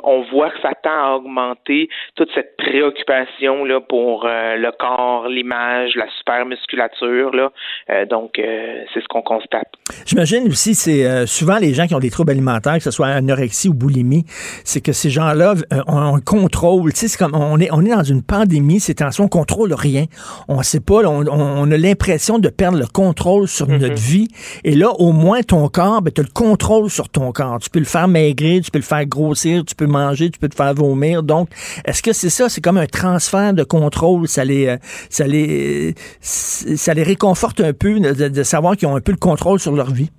[0.04, 5.96] on voit que ça tend à augmenter toute cette préoccupation là pour le corps, l'image,
[5.96, 7.32] la supermusculature.
[7.34, 8.06] Là.
[8.06, 9.70] donc, c'est ce qu'on constate.
[10.06, 13.70] J'imagine aussi, c'est souvent les gens qui ont des troubles alimentaires, que ce soit anorexie
[13.70, 14.26] ou boulimie,
[14.64, 15.54] c'est que ces gens-là
[15.88, 16.92] ont un contrôle.
[16.94, 20.06] C'est comme on est on est dans une pandémie, c'est en son contrôle rien.
[20.48, 23.96] On sait pas, on, a l'impression de perdre le contrôle sur notre mhm.
[23.96, 24.28] vie.
[24.64, 27.60] Et là, au moins, ton corps, ben, tu as le contrôle sur ton corps.
[27.60, 30.50] Tu peux le faire maigrir, tu peux le faire grossir, tu peux manger, tu peux
[30.50, 31.22] te faire vomir.
[31.22, 31.50] Donc,
[31.86, 32.50] est-ce que c'est ça?
[32.50, 34.28] C'est comme un transfert de contrôle.
[34.28, 34.78] Ça les, euh,
[35.10, 39.60] ça les, ça les réconforte un peu de savoir qu'ils ont un peu le contrôle
[39.60, 40.10] sur leur vie.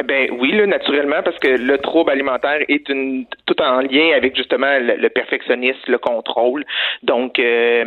[0.00, 4.16] Eh ben oui, là, naturellement, parce que le trouble alimentaire est une, tout en lien
[4.16, 6.64] avec justement le, perfectionnisme, le contrôle.
[7.02, 7.84] Donc euh,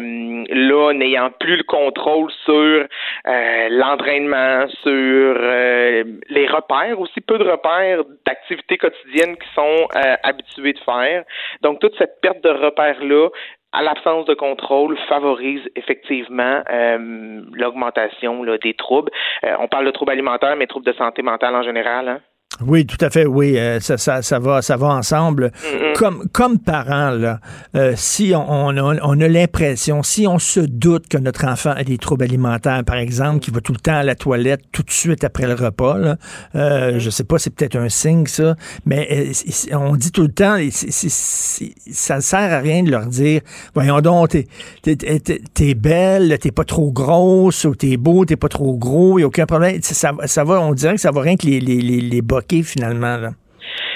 [0.47, 7.45] là, n'ayant plus le contrôle sur euh, l'entraînement, sur euh, les repères, aussi peu de
[7.45, 9.87] repères d'activités quotidiennes qui sont
[10.21, 11.23] habitués de faire.
[11.61, 13.29] Donc toute cette perte de repères-là
[13.73, 19.11] à l'absence de contrôle, favorise effectivement euh, l'augmentation des troubles.
[19.43, 22.07] Euh, on parle de troubles alimentaires, mais troubles de santé mentale en général.
[22.07, 22.19] Hein?
[22.61, 23.57] Oui, tout à fait, oui.
[23.57, 25.51] Euh, ça, ça, ça, va, ça va ensemble.
[25.95, 27.39] Comme, comme parents, là,
[27.75, 31.71] euh, si on, on, a, on a l'impression, si on se doute que notre enfant
[31.71, 34.83] a des troubles alimentaires, par exemple, qui va tout le temps à la toilette tout
[34.83, 36.17] de suite après le repas, là,
[36.55, 40.31] euh, je sais pas, c'est peut-être un signe, ça, mais euh, on dit tout le
[40.31, 43.41] temps, ça ne sert à rien de leur dire,
[43.73, 48.77] voyons donc, t'es, t'es, belle, t'es pas trop grosse, ou t'es beau, t'es pas trop
[48.77, 49.79] gros, il n'y a aucun problème.
[49.81, 53.17] Ça, ça va, on dirait que ça va rien que les, les, les, les finalement.
[53.17, 53.29] Là?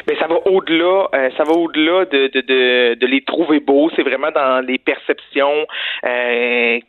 [0.08, 3.90] Mais ça va au-delà, euh, ça va au-delà de, de, de, les trouver beaux.
[3.96, 5.68] C'est vraiment dans les perceptions.
[6.06, 6.80] Euh,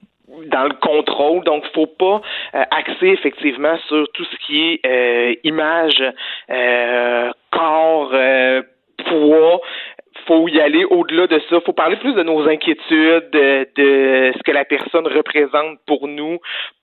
[0.52, 2.20] dans le contrôle, donc faut pas
[2.54, 6.04] euh, axer effectivement sur tout ce qui est image,
[7.50, 8.12] corps,
[9.06, 9.60] poids,
[10.26, 11.60] faut y aller au-delà de ça.
[11.64, 16.38] faut parler plus de nos inquiétudes, de, de, ce que la personne représente pour nous,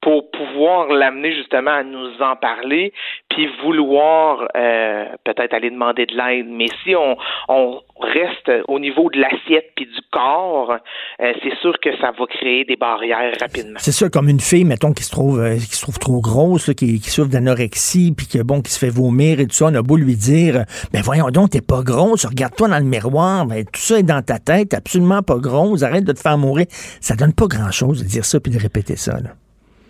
[0.06, 2.94] pour pouvoir l'amener justement à nous en parler,
[3.28, 6.46] puis vouloir euh, peut-être aller demander de l'aide.
[6.48, 7.18] Mais si on,
[7.50, 10.78] on reste au niveau de l'assiette puis du corps,
[11.22, 13.80] euh, c'est sûr que ça va créer des barrières rapidement.
[13.80, 16.68] C'est sûr, comme une fille, mettons, qui se trouve, euh, qui se trouve trop grosse,
[16.76, 19.74] qui, qui, souffre d'anorexie, puis que bon, qui se fait vomir et tout ça, on
[19.74, 23.66] a beau lui dire, ben voyons donc, t'es pas grosse, regarde-toi dans le miroir, ben
[23.66, 26.68] tout ça est dans ta tête, absolument pas grosse, arrête de te faire mourir.
[27.02, 29.14] Ça donne pas grand-chose de dire ça puis de répéter ça.
[29.14, 29.32] Là.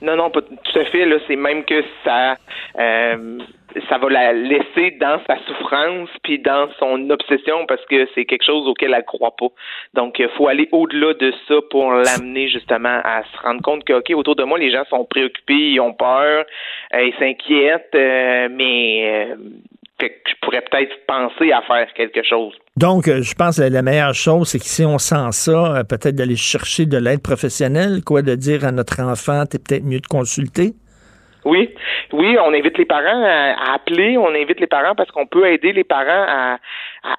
[0.01, 1.05] Non, non, pas tout à fait.
[1.05, 2.35] Là, c'est même que ça,
[2.77, 3.39] euh,
[3.89, 8.45] ça va la laisser dans sa souffrance puis dans son obsession parce que c'est quelque
[8.45, 9.47] chose auquel elle croit pas.
[9.93, 13.93] Donc, il faut aller au-delà de ça pour l'amener justement à se rendre compte que,
[13.93, 16.45] ok, autour de moi, les gens sont préoccupés, ils ont peur,
[16.93, 22.53] euh, ils s'inquiètent, euh, mais fait que je pourrais peut-être penser à faire quelque chose.
[22.77, 25.83] Donc, euh, je pense que la meilleure chose, c'est que si on sent ça, euh,
[25.83, 29.99] peut-être d'aller chercher de l'aide professionnelle, quoi, de dire à notre enfant, t'es peut-être mieux
[30.01, 30.73] de consulter.
[31.45, 31.69] Oui,
[32.11, 35.73] oui, on invite les parents à, appeler, on invite les parents parce qu'on peut aider
[35.73, 36.57] les parents à,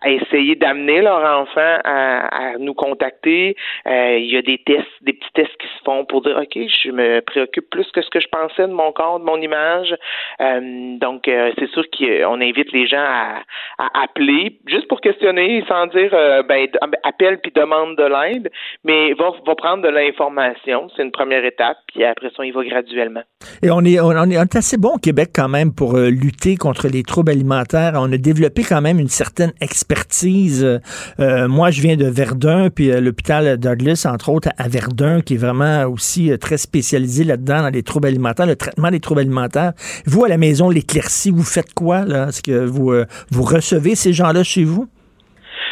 [0.02, 3.56] à essayer d'amener leur enfant à, à nous contacter.
[3.86, 6.54] Euh, il y a des tests, des petits tests qui se font pour dire ok,
[6.54, 9.94] je me préoccupe plus que ce que je pensais de mon corps, de mon image.
[10.40, 13.42] Euh, donc euh, c'est sûr qu'on invite les gens à,
[13.78, 16.10] à, appeler juste pour questionner sans dire
[16.48, 16.66] ben
[17.04, 18.50] appelle puis demande de l'aide,
[18.84, 20.88] mais va, va prendre de l'information.
[20.96, 23.22] C'est une première étape, puis après ça, il va graduellement.
[23.62, 27.02] Et on est, on est assez bon au Québec quand même pour lutter contre les
[27.02, 27.92] troubles alimentaires.
[27.96, 30.80] On a développé quand même une certaine expertise.
[31.20, 35.34] Euh, moi, je viens de Verdun, puis euh, l'hôpital Douglas, entre autres, à Verdun, qui
[35.34, 39.20] est vraiment aussi euh, très spécialisé là-dedans, dans les troubles alimentaires, le traitement des troubles
[39.20, 39.74] alimentaires.
[40.06, 42.28] Vous, à la maison, l'éclaircie, vous faites quoi, là?
[42.28, 42.94] Est-ce que vous,
[43.30, 44.88] vous recevez ces gens-là chez vous?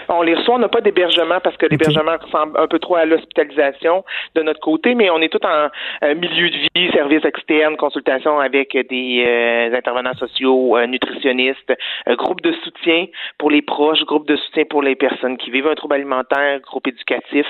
[0.08, 3.04] On les reçoit, on n'a pas d'hébergement parce que l'hébergement ressemble un peu trop à
[3.04, 4.04] l'hospitalisation
[4.34, 5.68] de notre côté, mais on est tout en
[6.02, 11.72] euh, milieu de vie, services externes, consultation avec des euh, intervenants sociaux, euh, nutritionnistes,
[12.08, 13.06] groupe de soutien
[13.38, 16.86] pour les proches, groupe de soutien pour les personnes qui vivent un trouble alimentaire, groupe
[16.86, 17.46] éducatif,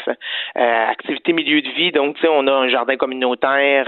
[0.55, 1.93] activité milieu de vie.
[1.93, 3.85] Donc, tu sais, on a un jardin communautaire,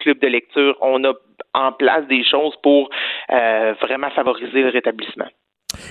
[0.00, 1.12] club de lecture, on a
[1.54, 2.90] en place des choses pour
[3.80, 5.26] vraiment favoriser le rétablissement.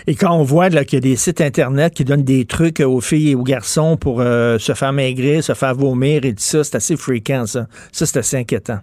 [0.07, 3.01] Et quand on voit qu'il y a des sites Internet qui donnent des trucs aux
[3.01, 6.63] filles et aux garçons pour euh, se faire maigrir, se faire vomir et tout ça,
[6.63, 7.65] c'est assez fréquent, ça.
[7.91, 8.79] Ça, c'est assez inquiétant.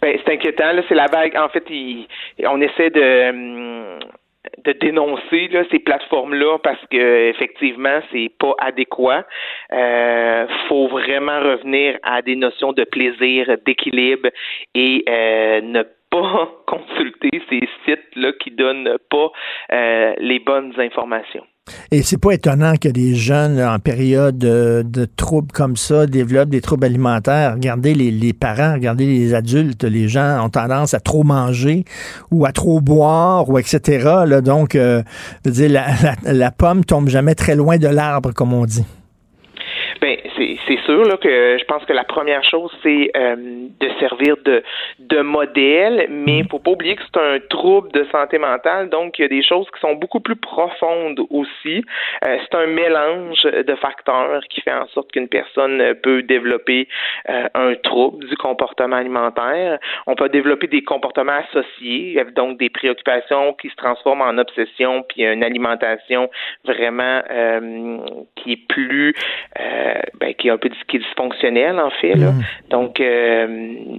[0.00, 0.72] Ben, c'est inquiétant.
[0.72, 1.36] Là, c'est la vague.
[1.36, 1.64] En fait,
[2.46, 9.24] on essaie de dénoncer ces plateformes-là parce que effectivement c'est pas adéquat.
[9.72, 14.28] Euh, faut vraiment revenir à des notions de plaisir, d'équilibre
[14.74, 15.90] et euh, ne pas
[16.66, 19.30] consulter ces sites-là qui donnent pas
[19.72, 21.44] euh, les bonnes informations.
[21.92, 26.60] Et c'est pas étonnant que des jeunes en période de, troubles comme ça développent des
[26.60, 27.54] troubles alimentaires.
[27.54, 31.84] Regardez les, parents, regardez les adultes, les gens ont tendance à trop manger
[32.32, 34.22] ou à trop boire ou etc.
[34.26, 35.02] Là, donc, euh,
[35.44, 35.86] dire, la,
[36.24, 38.84] la, la pomme tombe jamais très loin de l'arbre, comme on dit.
[40.02, 44.34] Ben, c'est sûr là, que je pense que la première chose, c'est euh, de servir
[44.44, 44.60] de,
[44.98, 49.16] de modèle, mais il faut pas oublier que c'est un trouble de santé mentale, donc
[49.20, 51.84] il y a des choses qui sont beaucoup plus profondes aussi.
[52.24, 56.88] Euh, c'est un mélange de facteurs qui fait en sorte qu'une personne peut développer
[57.28, 59.78] euh, un trouble du comportement alimentaire.
[60.08, 65.22] On peut développer des comportements associés, donc des préoccupations qui se transforment en obsession, puis
[65.22, 66.28] une alimentation
[66.64, 67.22] vraiment
[68.34, 69.14] qui est plus
[69.60, 72.14] euh, ben, qui est un peu qui est dysfonctionnel en fait.
[72.14, 72.32] Là.
[72.32, 72.42] Mm.
[72.70, 73.46] Donc, euh,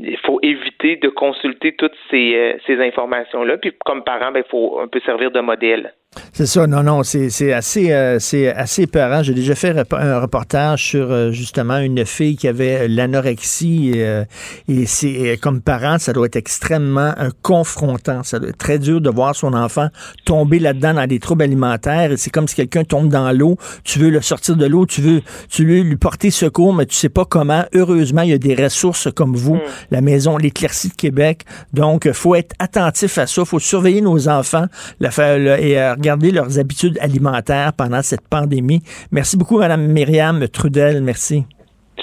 [0.03, 3.57] il faut éviter de consulter toutes ces, euh, ces informations-là.
[3.57, 5.93] Puis, comme parent, ben, il faut un peu servir de modèle.
[6.31, 9.23] C'est ça, non, non, c'est assez, euh, c'est assez peurant.
[9.23, 14.25] J'ai déjà fait un reportage sur euh, justement une fille qui avait l'anorexie euh,
[14.67, 18.23] et c'est comme parent, ça doit être extrêmement confrontant.
[18.23, 19.89] Ça doit être très dur de voir son enfant
[20.25, 22.11] tomber là-dedans dans des troubles alimentaires.
[22.17, 25.21] C'est comme si quelqu'un tombe dans l'eau, tu veux le sortir de l'eau, tu veux,
[25.49, 27.63] tu veux lui porter secours, mais tu sais pas comment.
[27.73, 29.61] Heureusement, il y a des ressources comme vous, mm.
[29.91, 31.43] la maison l'éclaircie de Québec.
[31.73, 34.65] Donc, faut être attentif à ça, faut surveiller nos enfants,
[34.99, 35.11] la,
[35.59, 38.81] et regarder leurs habitudes alimentaires pendant cette pandémie.
[39.11, 41.01] Merci beaucoup, Mme Myriam Trudel.
[41.01, 41.45] Merci.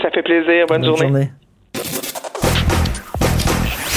[0.01, 0.65] Ça fait plaisir.
[0.67, 1.31] Bonne, journée.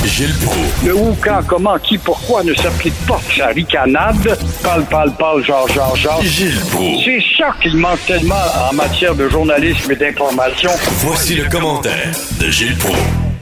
[0.05, 0.85] Gilles Proulx.
[0.85, 4.37] Le où, quand, comment, qui, pourquoi ne s'applique pas sa ricanade?
[4.61, 6.21] Parle, parle, parle, genre, genre, genre.
[6.21, 7.05] Gilles Proulx.
[7.05, 8.35] C'est ça qu'il manque tellement
[8.69, 10.71] en matière de journalisme et d'information.
[11.05, 13.32] Voici le commentaire de Gilles Proulx.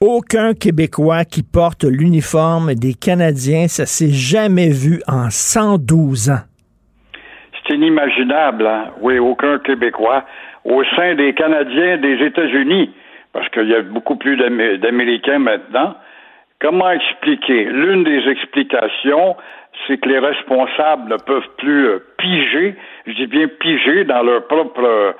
[0.00, 6.44] Aucun Québécois qui porte l'uniforme des Canadiens, ça s'est jamais vu en 112 ans.
[7.54, 8.90] C'est inimaginable, hein?
[9.00, 10.24] Oui, aucun Québécois
[10.64, 12.90] au sein des Canadiens des États-Unis,
[13.32, 15.94] parce qu'il y a beaucoup plus d'Américains maintenant.
[16.60, 17.64] Comment expliquer?
[17.64, 19.36] L'une des explications,
[19.86, 22.74] c'est que les responsables ne peuvent plus euh, piger,
[23.06, 25.12] je dis bien piger dans leur propre euh,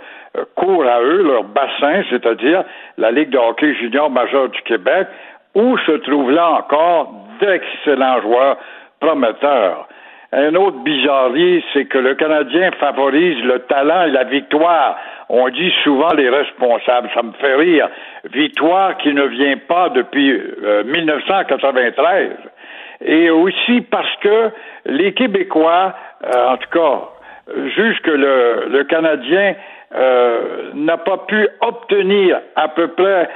[0.54, 2.64] cours à eux, leur bassin, c'est-à-dire
[2.98, 5.06] la Ligue de hockey junior majeur du Québec,
[5.54, 8.56] où se trouvent là encore d'excellents joueurs
[9.00, 9.88] prometteurs.
[10.32, 14.96] un autre bizarrerie, c'est que le Canadien favorise le talent et la victoire.
[15.28, 17.88] On dit souvent les responsables, ça me fait rire.
[18.32, 20.40] Victoire qui ne vient pas depuis
[20.84, 22.30] 1993.
[22.30, 22.34] Euh,
[23.04, 24.50] et aussi parce que
[24.86, 27.00] les Québécois, euh, en tout cas,
[27.76, 29.54] jugent que le, le Canadien
[29.94, 33.28] euh, n'a pas pu obtenir à peu près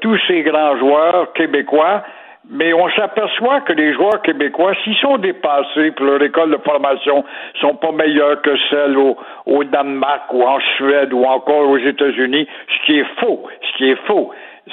[0.00, 2.04] tous ces grands joueurs québécois
[2.50, 7.24] mais on s'aperçoit que les joueurs québécois, s'ils sont dépassés, pour leur école de formation
[7.60, 12.46] sont pas meilleurs que celles au, au Danemark ou en Suède ou encore aux États-Unis,
[12.68, 14.32] ce qui est faux, ce qui est faux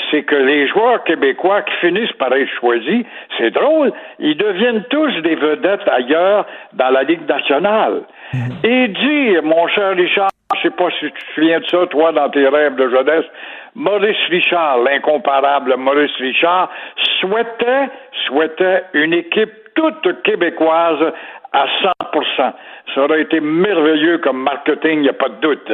[0.09, 3.05] c'est que les joueurs québécois qui finissent par être choisis,
[3.37, 8.03] c'est drôle, ils deviennent tous des vedettes ailleurs dans la Ligue nationale.
[8.63, 12.11] Et dire, mon cher Richard, je sais pas si tu te souviens de ça, toi,
[12.11, 13.25] dans tes rêves de jeunesse,
[13.75, 16.69] Maurice Richard, l'incomparable Maurice Richard,
[17.19, 17.89] souhaitait,
[18.27, 21.13] souhaitait une équipe toute québécoise
[21.53, 21.65] à
[22.11, 22.53] 100%.
[22.93, 25.71] Ça aurait été merveilleux comme marketing, il n'y a pas de doute.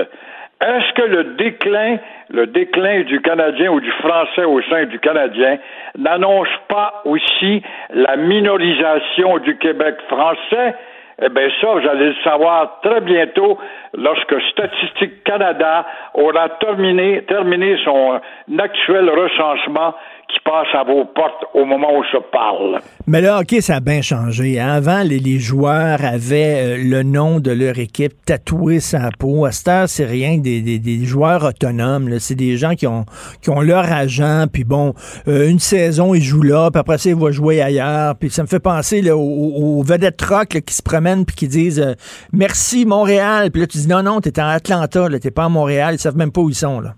[0.59, 1.97] Est-ce que le déclin,
[2.29, 5.59] le déclin du Canadien ou du Français au sein du Canadien
[5.97, 7.61] n'annonce pas aussi
[7.93, 10.73] la minorisation du Québec français?
[11.19, 13.57] Eh bien, ça, vous allez le savoir très bientôt
[13.95, 18.21] lorsque Statistique Canada aura terminé, terminé son
[18.59, 19.95] actuel recensement
[20.29, 22.81] qui passe à vos portes au moment où je parle.
[23.07, 24.59] Mais là, OK, ça a bien changé.
[24.59, 29.45] Avant, les, joueurs avaient euh, le nom de leur équipe tatoué sa peau.
[29.45, 32.19] À cette heure, c'est rien des, des, joueurs autonomes.
[32.19, 33.05] C'est des gens qui ont,
[33.41, 34.93] qui ont leur agent, puis bon,
[35.29, 38.15] euh, une saison, ils jouent là, puis après ça, ils vont jouer ailleurs.
[38.15, 41.79] Puis ça me fait penser là, aux, vedettes rock qui se promènent puis qui disent
[41.79, 41.93] euh,
[42.33, 43.49] Merci Montréal.
[43.51, 46.17] Puis là, tu dis non, non, t'es en Atlanta, t'es pas à Montréal, ils savent
[46.17, 46.81] même pas où ils sont.
[46.81, 46.95] là.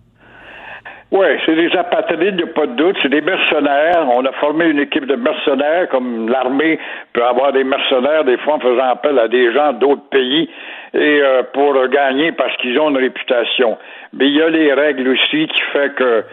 [1.12, 2.96] Oui, c'est des apatrides, il n'y a pas de doute.
[3.02, 4.08] C'est des mercenaires.
[4.12, 6.78] On a formé une équipe de mercenaires, comme l'armée
[7.14, 10.48] peut avoir des mercenaires, des fois en faisant appel à des gens d'autres pays,
[10.94, 13.78] et euh, pour gagner parce qu'ils ont une réputation.
[14.14, 16.26] Mais il y a les règles aussi qui fait que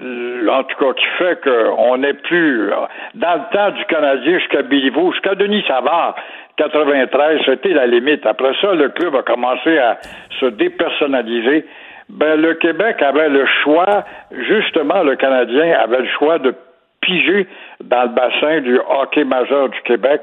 [0.00, 2.70] en tout cas, qui fait qu'on n'est plus
[3.14, 6.16] dans le temps du Canadien jusqu'à Béliveau, jusqu'à Denis Savard,
[6.56, 8.24] 93, c'était la limite.
[8.24, 9.98] Après ça, le club a commencé à
[10.40, 11.66] se dépersonnaliser
[12.08, 16.54] ben, le Québec avait le choix, justement, le Canadien avait le choix de
[17.00, 17.46] piger
[17.82, 20.22] dans le bassin du hockey majeur du Québec,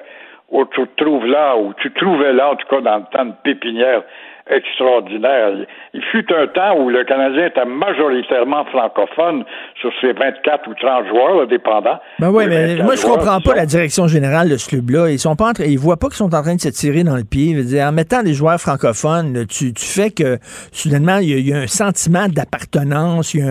[0.50, 3.34] où tu trouves là, où tu trouvais là, en tout cas dans le temps de
[3.44, 4.04] pépinière,
[4.50, 5.66] extraordinaire.
[5.93, 9.43] Il fut un temps où le Canadien était majoritairement francophone
[9.80, 12.00] sur ses 24 ou 30 joueurs, dépendants.
[12.20, 15.10] Ben oui, mais moi, je comprends pas la direction générale de ce club-là.
[15.10, 17.24] Ils sont pas ils voient pas qu'ils sont en train de se tirer dans le
[17.24, 17.54] pied.
[17.64, 20.38] Dire, en mettant des joueurs francophones, tu, tu fais que,
[20.72, 23.41] soudainement, il y, a, un sentiment d'appartenance, il,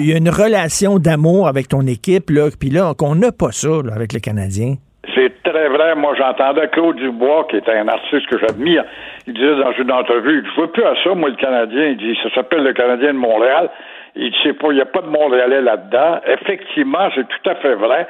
[0.00, 3.68] y, a une relation d'amour avec ton équipe, là, puis là, qu'on n'a pas ça,
[3.94, 4.74] avec le Canadien.
[5.14, 5.94] C'est très vrai.
[5.94, 8.84] Moi, j'entendais Claude Dubois, qui est un artiste que j'admire.
[9.26, 11.86] Il disait dans une entrevue, je veux plus à ça, moi, le Canadien.
[11.86, 13.70] Il dit, ça s'appelle le Canadien de Montréal.
[14.16, 16.20] Il dit, pas, il n'y a pas de Montréalais là-dedans.
[16.26, 18.06] Effectivement, c'est tout à fait vrai.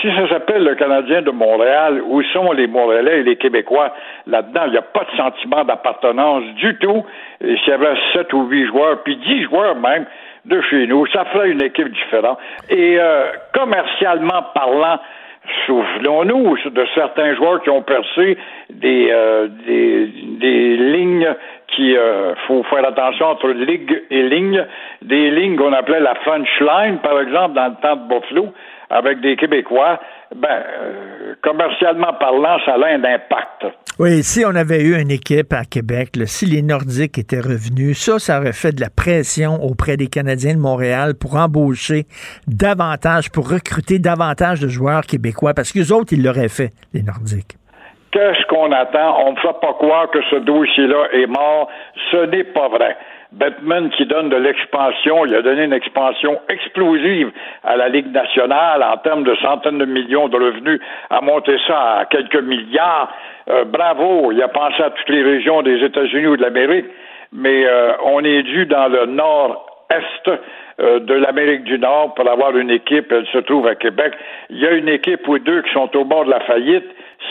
[0.00, 3.94] Si ça s'appelle le Canadien de Montréal, où sont les Montréalais et les Québécois
[4.26, 4.62] là-dedans?
[4.66, 7.04] Il n'y a pas de sentiment d'appartenance du tout.
[7.40, 10.04] S'il y avait sept ou huit joueurs, puis dix joueurs même,
[10.44, 12.38] de chez nous, ça ferait une équipe différente.
[12.70, 14.98] Et euh, commercialement parlant,
[15.66, 18.36] Souvenons-nous de certains joueurs qui ont percé
[18.70, 21.34] des, euh, des, lignes
[21.68, 24.64] qui euh, faut faire attention entre ligue et ligne,
[25.02, 28.48] des lignes qu'on appelait la French Line, par exemple, dans le temps de Buffalo,
[28.90, 30.00] avec des Québécois,
[30.34, 33.66] ben, euh, commercialement parlant, ça a un impact.
[33.98, 38.18] Oui, si on avait eu une équipe à Québec, si les Nordiques étaient revenus, ça,
[38.18, 42.04] ça aurait fait de la pression auprès des Canadiens de Montréal pour embaucher
[42.46, 47.56] davantage, pour recruter davantage de joueurs québécois, parce que autres, ils l'auraient fait, les Nordiques.
[48.10, 49.26] Qu'est-ce qu'on attend?
[49.26, 51.68] On ne fait pas croire que ce dossier-là est mort.
[52.10, 52.96] Ce n'est pas vrai.
[53.32, 57.30] Batman qui donne de l'expansion, il a donné une expansion explosive
[57.62, 61.98] à la Ligue nationale en termes de centaines de millions de revenus, a monté ça
[61.98, 63.12] à quelques milliards.
[63.50, 66.86] Euh, bravo, il a pensé à toutes les régions des États-Unis ou de l'Amérique,
[67.32, 70.30] mais euh, on est dû dans le nord-est
[70.80, 74.14] euh, de l'Amérique du Nord pour avoir une équipe, elle se trouve à Québec.
[74.48, 76.86] Il y a une équipe ou deux qui sont au bord de la faillite.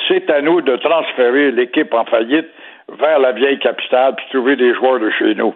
[0.08, 2.48] C'est à nous de transférer l'équipe en faillite
[3.00, 5.54] vers la vieille capitale puis trouver des joueurs de chez nous.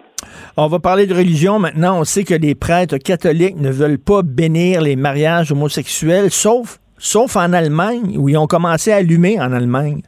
[0.56, 2.00] On va parler de religion maintenant.
[2.00, 7.36] On sait que les prêtres catholiques ne veulent pas bénir les mariages homosexuels, sauf, sauf
[7.36, 10.02] en Allemagne, où ils ont commencé à allumer en Allemagne.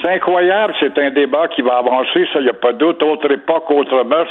[0.00, 3.30] C'est incroyable, c'est un débat qui va avancer, ça, il n'y a pas d'autre, autre
[3.32, 4.30] époque, autre mœurs,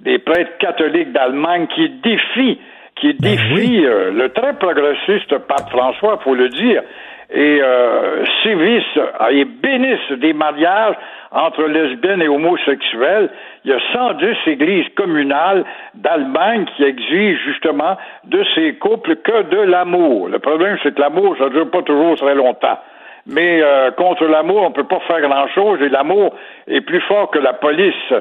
[0.00, 2.58] des prêtres catholiques d'Allemagne qui défient,
[3.00, 6.82] qui ben défient euh, le très progressiste pape François, il faut le dire.
[7.30, 9.00] et euh, sévissent
[9.30, 10.96] et bénissent des mariages
[11.32, 13.30] entre lesbiennes et homosexuels.
[13.64, 15.64] Il y a 110 églises communales
[15.94, 20.28] d'Allemagne qui exigent justement de ces couples que de l'amour.
[20.28, 22.78] Le problème, c'est que l'amour, ça ne dure pas toujours très longtemps.
[23.26, 26.34] Mais euh, contre l'amour, on ne peut pas faire grand-chose et l'amour
[26.68, 28.12] est plus fort que la police.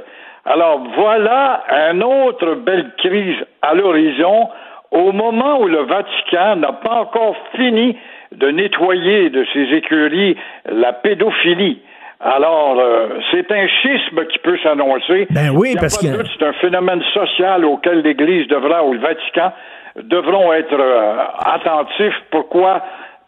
[0.46, 4.50] Alors voilà une autre belle crise à l'horizon
[4.92, 7.98] au moment où le Vatican n'a pas encore fini
[8.32, 11.82] de nettoyer de ses écuries la pédophilie.
[12.26, 15.28] Alors, euh, c'est un schisme qui peut s'annoncer.
[15.30, 19.52] Ben oui, parce que c'est un phénomène social auquel l'Église devra ou le Vatican
[19.96, 22.20] devront être euh, attentifs.
[22.32, 22.82] Pourquoi?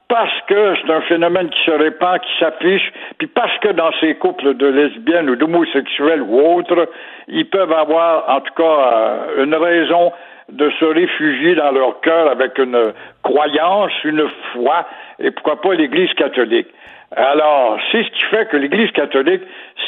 [0.07, 4.15] Parce que c'est un phénomène qui se répand, qui s'affiche, puis parce que dans ces
[4.15, 6.89] couples de lesbiennes ou d'homosexuels ou autres,
[7.27, 10.11] ils peuvent avoir en tout cas euh, une raison
[10.49, 14.87] de se réfugier dans leur cœur avec une croyance, une foi,
[15.19, 16.67] et pourquoi pas l'Église catholique?
[17.15, 19.43] Alors, c'est ce qui fait que l'Église catholique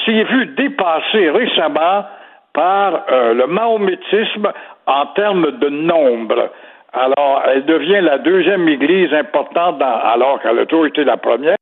[0.06, 2.06] s'est vue dépasser récemment
[2.54, 4.52] par euh, le mahométisme
[4.88, 6.50] en termes de nombre.
[6.94, 11.58] Alors, elle devient la deuxième église importante, alors qu'elle a toujours été la première,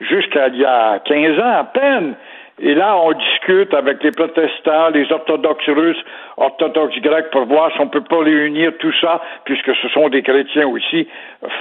[0.00, 2.14] jusqu'à il y a 15 ans à peine.
[2.60, 6.04] Et là, on discute avec les protestants, les orthodoxes russes,
[6.36, 10.22] orthodoxes grecs, pour voir si on peut pas réunir tout ça, puisque ce sont des
[10.22, 11.08] chrétiens aussi,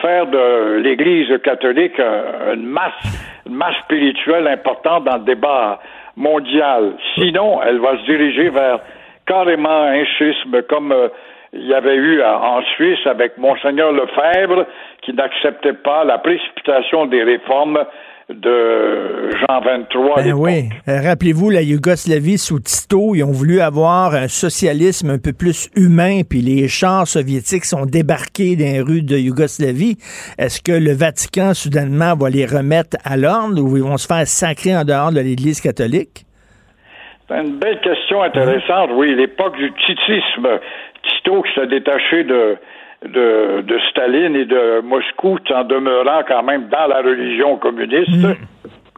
[0.02, 5.80] faire de l'Église catholique euh, une masse, masse spirituelle importante dans le débat
[6.16, 6.94] mondial.
[7.16, 8.80] Sinon, elle va se diriger vers
[9.26, 11.10] carrément un schisme comme euh,
[11.54, 14.66] il y avait eu en Suisse avec Monseigneur Lefebvre
[15.02, 17.86] qui n'acceptait pas la précipitation des réformes
[18.30, 20.24] de Jean 23.
[20.24, 20.70] Ben oui.
[20.88, 25.70] Euh, rappelez-vous, la Yougoslavie sous Tito, ils ont voulu avoir un socialisme un peu plus
[25.76, 29.96] humain, puis les chars soviétiques sont débarqués dans les rues de Yougoslavie.
[30.38, 34.28] Est-ce que le Vatican, soudainement, va les remettre à l'ordre ou ils vont se faire
[34.28, 36.26] sacrer en dehors de l'Église catholique?
[37.30, 39.16] C'est une belle question intéressante, oui.
[39.16, 40.48] L'époque du titisme.
[41.04, 42.58] Tito qui s'est détaché de,
[43.08, 48.10] de, de, Staline et de Moscou en demeurant quand même dans la religion communiste.
[48.10, 48.34] Mm.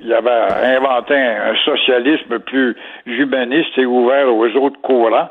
[0.01, 5.29] Il avait inventé un, socialisme plus humaniste et ouvert aux autres courants.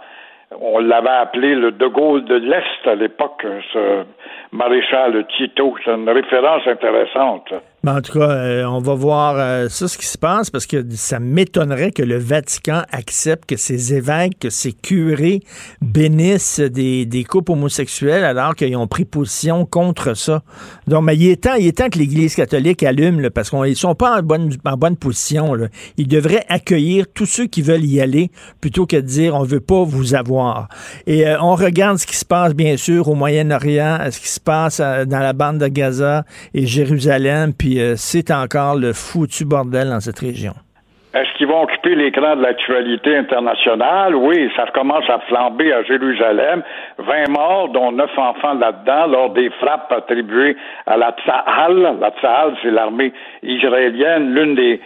[0.60, 4.04] On l'avait appelé le De Gaulle de l'Est à l'époque, ce
[4.52, 5.74] maréchal Tito.
[5.84, 7.52] C'est une référence intéressante.
[7.88, 10.66] Ben, en tout cas, euh, on va voir euh, ça, ce qui se passe, parce
[10.66, 15.40] que ça m'étonnerait que le Vatican accepte que ses évêques, que ses curés
[15.80, 20.42] bénissent des, des couples homosexuels alors qu'ils ont pris position contre ça.
[20.86, 24.22] Donc, mais il est temps, que l'Église catholique allume, parce qu'ils ne sont pas en
[24.22, 25.54] bonne, bonne position.
[25.96, 28.30] Ils devraient accueillir tous ceux qui veulent y aller
[28.60, 30.68] plutôt que de dire on veut pas vous avoir.
[31.06, 34.40] Et euh, on regarde ce qui se passe, bien sûr, au Moyen-Orient, ce qui se
[34.40, 39.88] passe dans la bande de Gaza et Jérusalem, puis euh, c'est encore le foutu bordel
[39.88, 40.52] dans cette région.
[41.14, 44.14] Est-ce qu'ils vont occuper l'écran de l'actualité internationale?
[44.14, 46.62] Oui, ça commence à flamber à Jérusalem.
[46.98, 50.54] 20 morts, dont 9 enfants là-dedans, lors des frappes attribuées
[50.86, 51.96] à la Tsahal.
[51.98, 53.12] La Tsahal, c'est l'armée
[53.42, 54.80] israélienne, l'une des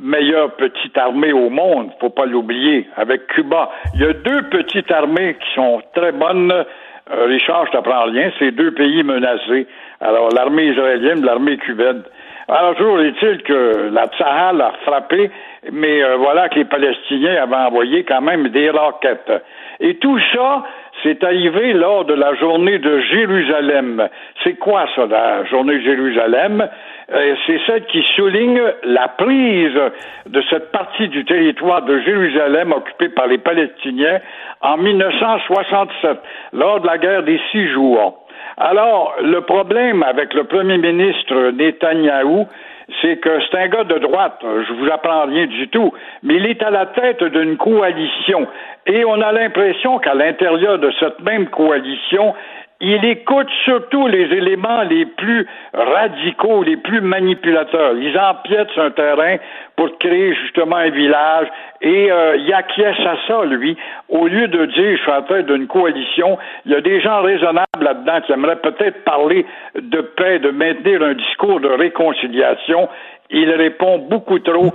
[0.00, 3.70] meilleures petites armées au monde, faut pas l'oublier, avec Cuba.
[3.94, 6.52] Il y a deux petites armées qui sont très bonnes.
[6.52, 9.66] Euh, Richard, je t'apprends rien, c'est deux pays menacés.
[10.00, 12.02] Alors, l'armée israélienne, l'armée cubaine.
[12.48, 15.32] Alors, toujours est-il que la Tsahal a frappé,
[15.72, 19.32] mais euh, voilà que les Palestiniens avaient envoyé quand même des roquettes.
[19.80, 20.62] Et tout ça,
[21.02, 24.08] c'est arrivé lors de la journée de Jérusalem.
[24.44, 26.68] C'est quoi ça, la journée de Jérusalem?
[27.12, 29.80] Euh, c'est celle qui souligne la prise
[30.26, 34.20] de cette partie du territoire de Jérusalem occupée par les Palestiniens
[34.60, 36.18] en 1967,
[36.52, 38.25] lors de la guerre des six jours.
[38.58, 42.46] Alors, le problème avec le premier ministre Netanyahou,
[43.02, 45.92] c'est que c'est un gars de droite, je vous apprends rien du tout,
[46.22, 48.46] mais il est à la tête d'une coalition.
[48.86, 52.34] Et on a l'impression qu'à l'intérieur de cette même coalition,
[52.80, 57.94] il écoute surtout les éléments les plus radicaux, les plus manipulateurs.
[57.96, 59.36] Ils empiètent un terrain
[59.76, 61.48] pour créer justement un village
[61.80, 63.78] et euh, il acquiesce à ça, lui.
[64.10, 67.22] Au lieu de dire je suis en tête d'une coalition, il y a des gens
[67.22, 72.90] raisonnables là-dedans qui aimeraient peut-être parler de paix, de maintenir un discours de réconciliation.
[73.30, 74.72] Il répond beaucoup trop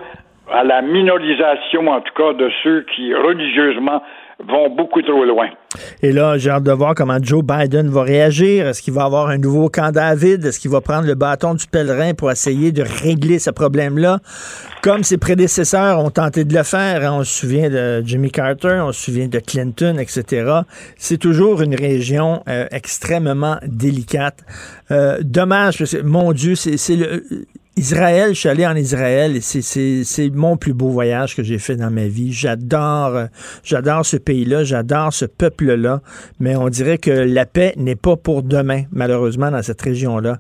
[0.52, 4.02] à la minorisation, en tout cas, de ceux qui religieusement
[4.47, 5.47] vont beaucoup trop loin.
[6.01, 8.67] Et là, j'ai hâte de voir comment Joe Biden va réagir.
[8.67, 10.45] Est-ce qu'il va avoir un nouveau camp David?
[10.45, 14.19] Est-ce qu'il va prendre le bâton du pèlerin pour essayer de régler ce problème-là?
[14.81, 17.05] Comme ses prédécesseurs ont tenté de le faire.
[17.05, 17.19] Hein.
[17.19, 20.61] On se souvient de Jimmy Carter, on se souvient de Clinton, etc.
[20.97, 24.39] C'est toujours une région euh, extrêmement délicate.
[24.91, 27.23] Euh, dommage, mon Dieu, c'est le
[27.78, 31.78] Israël, je suis allé en Israël et c'est mon plus beau voyage que j'ai fait
[31.78, 32.32] dans ma vie.
[32.32, 33.26] J'adore euh,
[33.63, 35.99] j'adore ce pays-là, j'adore ce peuple-là,
[36.39, 40.36] mais on dirait que la paix n'est pas pour demain, malheureusement, dans cette région-là.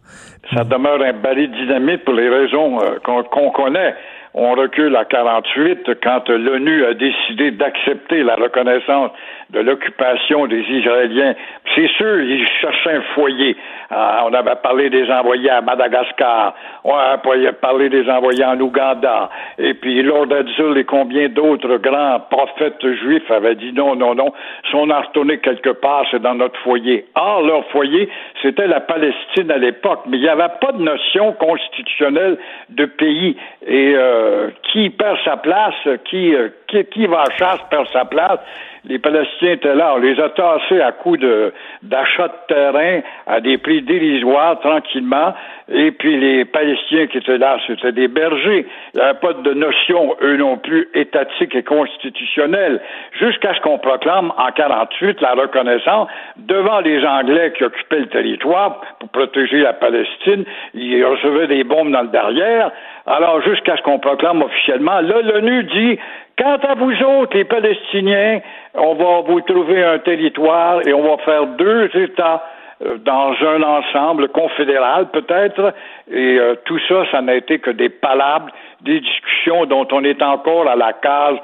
[0.53, 3.95] Ça demeure un balai dynamique pour les raisons euh, qu'on connaît
[4.33, 9.11] on recule à 48 quand l'ONU a décidé d'accepter la reconnaissance
[9.51, 11.35] de l'occupation des Israéliens.
[11.75, 13.55] C'est sûr, ils cherchaient un foyer.
[13.89, 19.29] Ah, on avait parlé des envoyés à Madagascar, on a parlé des envoyés en Ouganda,
[19.57, 24.33] et puis Lord Edzul et combien d'autres grands prophètes juifs avaient dit non, non, non,
[24.69, 27.05] si on a retourné quelque part, c'est dans notre foyer.
[27.15, 28.09] Or, leur foyer,
[28.41, 32.37] c'était la Palestine à l'époque, mais il n'y avait pas de notion constitutionnelle
[32.69, 33.35] de pays.
[33.67, 35.75] Et euh, qui perd sa place,
[36.05, 38.39] qui, euh, qui, va en chasse perd sa place
[38.85, 39.93] les Palestiniens étaient là.
[39.95, 41.53] On les a tassés à coups de,
[41.83, 45.33] d'achat de terrain à des prix dérisoires, tranquillement.
[45.69, 48.65] Et puis les Palestiniens qui étaient là, c'était des bergers.
[48.93, 52.81] Il n'y avait pas de notion, eux non plus, étatique et constitutionnelle.
[53.19, 58.81] Jusqu'à ce qu'on proclame en 48 la reconnaissance devant les Anglais qui occupaient le territoire
[58.99, 60.43] pour protéger la Palestine.
[60.73, 62.71] Ils recevaient des bombes dans le derrière.
[63.05, 65.99] Alors, jusqu'à ce qu'on proclame officiellement, là, l'ONU dit
[66.41, 68.39] Quant à vous autres, les Palestiniens,
[68.73, 72.41] on va vous trouver un territoire et on va faire deux États
[72.83, 75.71] euh, dans un ensemble confédéral peut-être,
[76.11, 78.47] et euh, tout ça, ça n'a été que des palabres,
[78.81, 81.37] des discussions dont on est encore à la case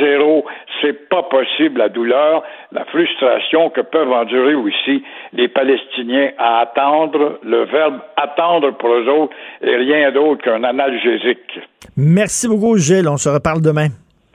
[0.00, 0.44] zéro.
[0.80, 7.38] C'est pas possible la douleur, la frustration que peuvent endurer aussi les Palestiniens à attendre,
[7.44, 11.60] le verbe attendre pour eux autres et rien d'autre qu'un analgésique.
[11.96, 13.08] Merci beaucoup, Gilles.
[13.08, 14.01] On se reparle demain.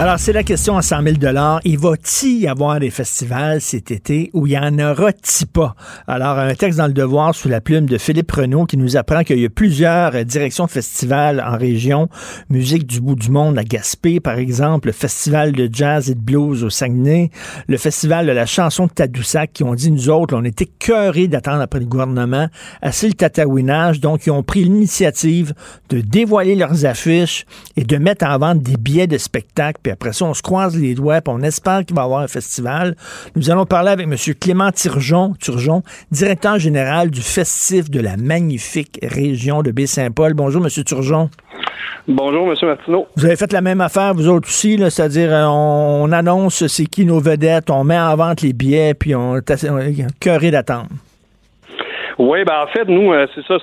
[0.00, 1.16] Alors, c'est la question à 100 000
[1.66, 5.74] Il va-t-il y avoir des festivals cet été ou il y en aura-t-il pas?
[6.06, 9.24] Alors, un texte dans le Devoir sous la plume de Philippe Renault qui nous apprend
[9.24, 12.08] qu'il y a plusieurs directions de festivals en région.
[12.48, 16.20] Musique du bout du monde à Gaspé, par exemple, le festival de jazz et de
[16.20, 17.28] blues au Saguenay,
[17.68, 21.28] le festival de la chanson de Tadoussac qui ont dit, nous autres, on était cœurés
[21.28, 22.48] d'attendre après le gouvernement,
[22.80, 25.52] assez le tatouinage, donc ils ont pris l'initiative
[25.90, 27.44] de dévoiler leurs affiches
[27.76, 30.94] et de mettre en vente des billets de spectacle après ça, on se croise les
[30.94, 32.96] doigts, et on espère qu'il va y avoir un festival.
[33.36, 34.16] Nous allons parler avec M.
[34.40, 40.34] Clément Turgeon, Turgeon, directeur général du Festif de la magnifique région de Baie-Saint-Paul.
[40.34, 40.84] Bonjour, M.
[40.84, 41.30] Turgeon.
[42.08, 42.54] Bonjour, M.
[42.62, 43.06] Martineau.
[43.16, 47.04] Vous avez fait la même affaire, vous autres aussi, c'est-à-dire euh, on, annonce c'est qui
[47.04, 50.88] nos vedettes, on met en vente les billets, puis on est cœuré d'attendre.
[52.22, 53.56] Oui, ben en fait, nous, euh, c'est ça,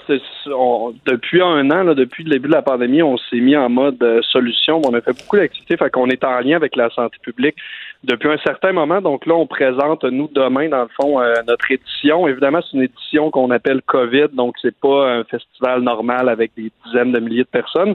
[1.06, 4.02] depuis un an, là, depuis le début de la pandémie, on s'est mis en mode
[4.02, 4.82] euh, solution.
[4.84, 7.56] On a fait beaucoup d'activités, fait qu'on est en lien avec la santé publique
[8.04, 9.00] depuis un certain moment.
[9.00, 12.28] Donc là, on présente, nous, demain, dans le fond, euh, notre édition.
[12.28, 16.72] Évidemment, c'est une édition qu'on appelle COVID, donc c'est pas un festival normal avec des
[16.84, 17.94] dizaines de milliers de personnes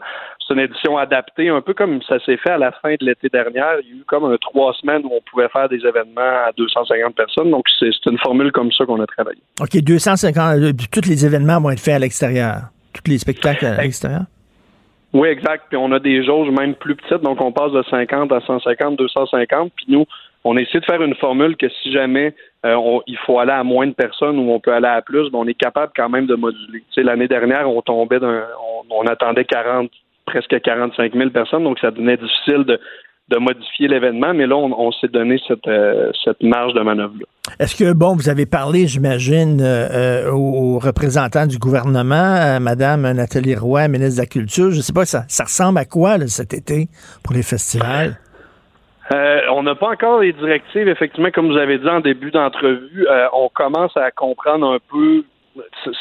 [0.53, 3.28] c'est une édition adaptée, un peu comme ça s'est fait à la fin de l'été
[3.28, 3.61] dernier.
[3.82, 6.50] Il y a eu comme un trois semaines où on pouvait faire des événements à
[6.57, 7.50] 250 personnes.
[7.50, 9.40] Donc, c'est une formule comme ça qu'on a travaillé.
[9.61, 12.70] OK, 250, euh, tous les événements vont être faits à l'extérieur.
[12.92, 14.22] Tous les spectacles à l'extérieur?
[15.12, 15.64] Oui, exact.
[15.68, 18.96] Puis on a des jauges même plus petites, donc on passe de 50 à 150,
[18.96, 19.72] 250.
[19.76, 20.07] Puis nous,
[20.44, 22.34] on essaie de faire une formule que si jamais
[22.64, 22.76] euh,
[23.07, 25.46] il faut aller à moins de personnes ou on peut aller à plus, ben on
[25.46, 26.82] est capable quand même de moduler.
[26.96, 28.42] L'année dernière, on tombait d'un,
[28.90, 29.90] on, on attendait 40
[30.32, 32.78] presque 45 000 personnes, donc ça devenait difficile de,
[33.38, 37.24] modifier l'événement, mais là, on, s'est donné cette, euh, cette marge de manœuvre-là.
[37.58, 43.56] Est-ce que, bon, vous avez parlé, j'imagine, euh, euh, aux, représentants du gouvernement, Madame Nathalie
[43.56, 46.52] Roy, ministre de la Culture, je ne sais pas, ça, ça ressemble à quoi cet
[46.52, 46.88] été
[47.24, 48.18] pour les festivals?
[49.54, 53.06] on n'a pas encore les directives, effectivement, comme vous avez dit en début d'entrevue.
[53.34, 55.24] on commence à comprendre un peu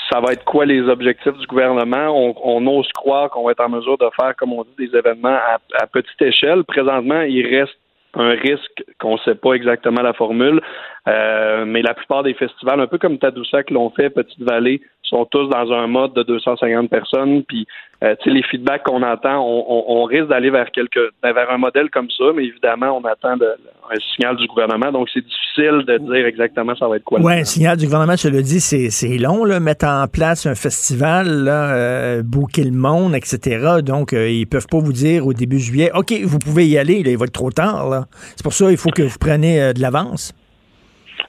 [0.10, 2.10] ça va être quoi les objectifs du gouvernement?
[2.44, 5.38] On, ose croire qu'on va être en mesure de faire, comme on dit, des événements
[5.80, 6.64] à, petite échelle.
[6.64, 7.78] Présentement, il reste
[8.14, 10.62] un risque qu'on ne sait pas exactement la formule,
[11.08, 15.26] euh, mais la plupart des festivals, un peu comme Tadoussac l'ont fait, Petite Vallée, sont
[15.26, 17.44] tous dans un mode de 250 personnes.
[17.44, 17.68] Puis,
[18.04, 21.92] euh, tu sais, les feedbacks qu'on entend, on, risque d'aller vers quelque, vers un modèle
[21.92, 24.92] comme ça, mais évidemment, on attend un signal du gouvernement.
[24.92, 27.20] Donc, c'est difficile de dire exactement ça va être quoi.
[27.22, 30.56] Oui, un signal du gouvernement, je le dis, c'est long, là, mettre en place un
[30.56, 33.82] festival, là, euh, bouquer le monde, etc.
[33.86, 37.04] Donc, euh, ils peuvent pas vous dire au début juillet, OK, vous pouvez y aller,
[37.06, 37.88] il va être trop tard.
[37.88, 38.06] Là.
[38.36, 40.34] C'est pour ça il faut que vous preniez de l'avance.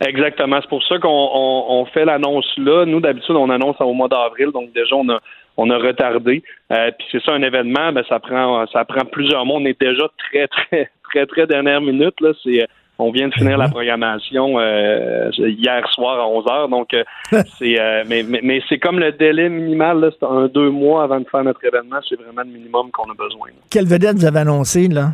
[0.01, 0.59] Exactement.
[0.62, 2.87] C'est pour ça qu'on fait l'annonce là.
[2.87, 4.51] Nous, d'habitude, on annonce au mois d'avril.
[4.53, 5.20] Donc, déjà, on a,
[5.57, 6.42] on a retardé.
[6.70, 9.59] puis c'est ça un événement, ben ça prend ça prend plusieurs mois.
[9.59, 12.32] On est déjà très très très très dernière minute là.
[12.42, 12.66] C'est
[12.98, 13.72] on vient de finir la mhm.
[13.72, 17.05] programmation euh, hier soir à 11 h donc euh,
[17.59, 21.26] c'est euh, mais, mais, c'est comme le délai minimal, c'est un deux mois avant de
[21.28, 23.48] faire notre événement, c'est vraiment le minimum qu'on a besoin.
[23.70, 25.12] Quelle vedette vous avez annoncé là?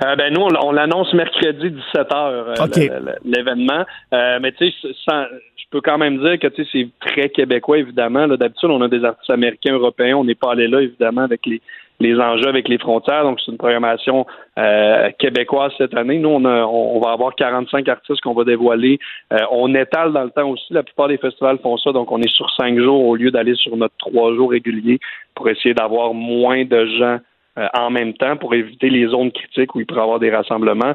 [0.00, 3.84] Ben nous, on, l'annonce mercredi 17h, l'événement.
[4.12, 8.26] mais tu sais, je peux quand même dire que tu sais, c'est très québécois, évidemment.
[8.26, 10.16] D'habitude, on a des artistes américains, européens.
[10.16, 11.60] On n'est pas allé là, évidemment, avec les,
[12.00, 13.22] les enjeux avec les frontières.
[13.22, 14.26] Donc, c'est une programmation
[14.58, 16.18] euh, québécoise cette année.
[16.18, 18.98] Nous, on, on, va avoir 45 artistes qu'on va dévoiler.
[19.32, 20.72] Euh, on étale dans le temps aussi.
[20.72, 21.92] La plupart des festivals font ça.
[21.92, 24.98] Donc, on est sur cinq jours au lieu d'aller sur notre trois jours réguliers
[25.34, 27.18] pour essayer d'avoir moins de gens
[27.58, 30.30] euh, en même temps pour éviter les zones critiques où il pourrait y avoir des
[30.30, 30.94] rassemblements.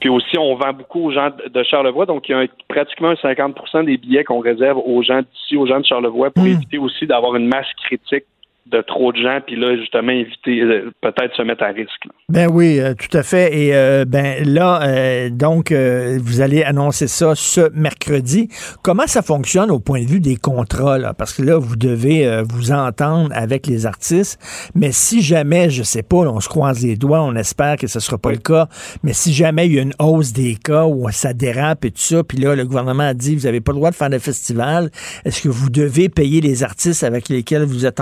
[0.00, 3.84] Puis aussi, on vend beaucoup aux gens de Charlevoix, donc il y a pratiquement 50%
[3.84, 6.48] des billets qu'on réserve aux gens d'ici, aux gens de Charlevoix, pour hmm.
[6.48, 8.24] éviter aussi d'avoir une masse critique
[8.66, 12.06] de trop de gens, puis là, justement, éviter, euh, peut-être se mettre à risque.
[12.28, 13.56] Ben oui, euh, tout à fait.
[13.56, 18.48] Et euh, ben là, donc, vous allez annoncer ça ce mercredi.
[18.82, 20.98] Comment ça fonctionne au point de vue des contrats?
[20.98, 21.14] Là?
[21.14, 24.38] Parce que là, vous devez vous entendre avec les artistes,
[24.74, 28.00] mais si jamais, je sais pas, on se croise les doigts, on espère que ce
[28.00, 28.68] sera pas le cas,
[29.02, 32.00] mais si jamais il y a une hausse des cas où ça dérape et tout
[32.00, 34.18] ça, puis là, le gouvernement a dit, vous n'avez pas le droit de faire de
[34.18, 34.90] festival,
[35.24, 38.00] est-ce que vous devez payer les artistes avec lesquels vous êtes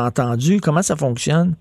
[0.63, 1.55] Comment ça fonctionne?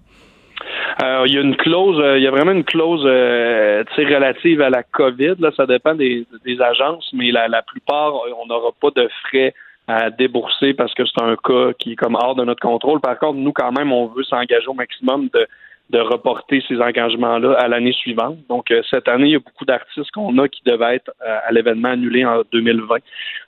[1.03, 4.61] Euh, il y a une clause, euh, il y a vraiment une clause euh, relative
[4.61, 5.35] à la COVID.
[5.39, 6.25] Là, ça dépend des,
[6.59, 9.53] agences, mais la, la plupart, on n'aura pas de frais
[9.87, 12.99] à débourser parce que c'est un cas qui est comme hors de notre contrôle.
[12.99, 15.47] Par contre, nous, quand même, on veut s'engager au maximum de
[15.89, 18.37] de reporter ces engagements-là à l'année suivante.
[18.49, 21.37] Donc, euh, cette année, il y a beaucoup d'artistes qu'on a qui devaient être euh,
[21.47, 22.97] à l'événement annulé en 2020.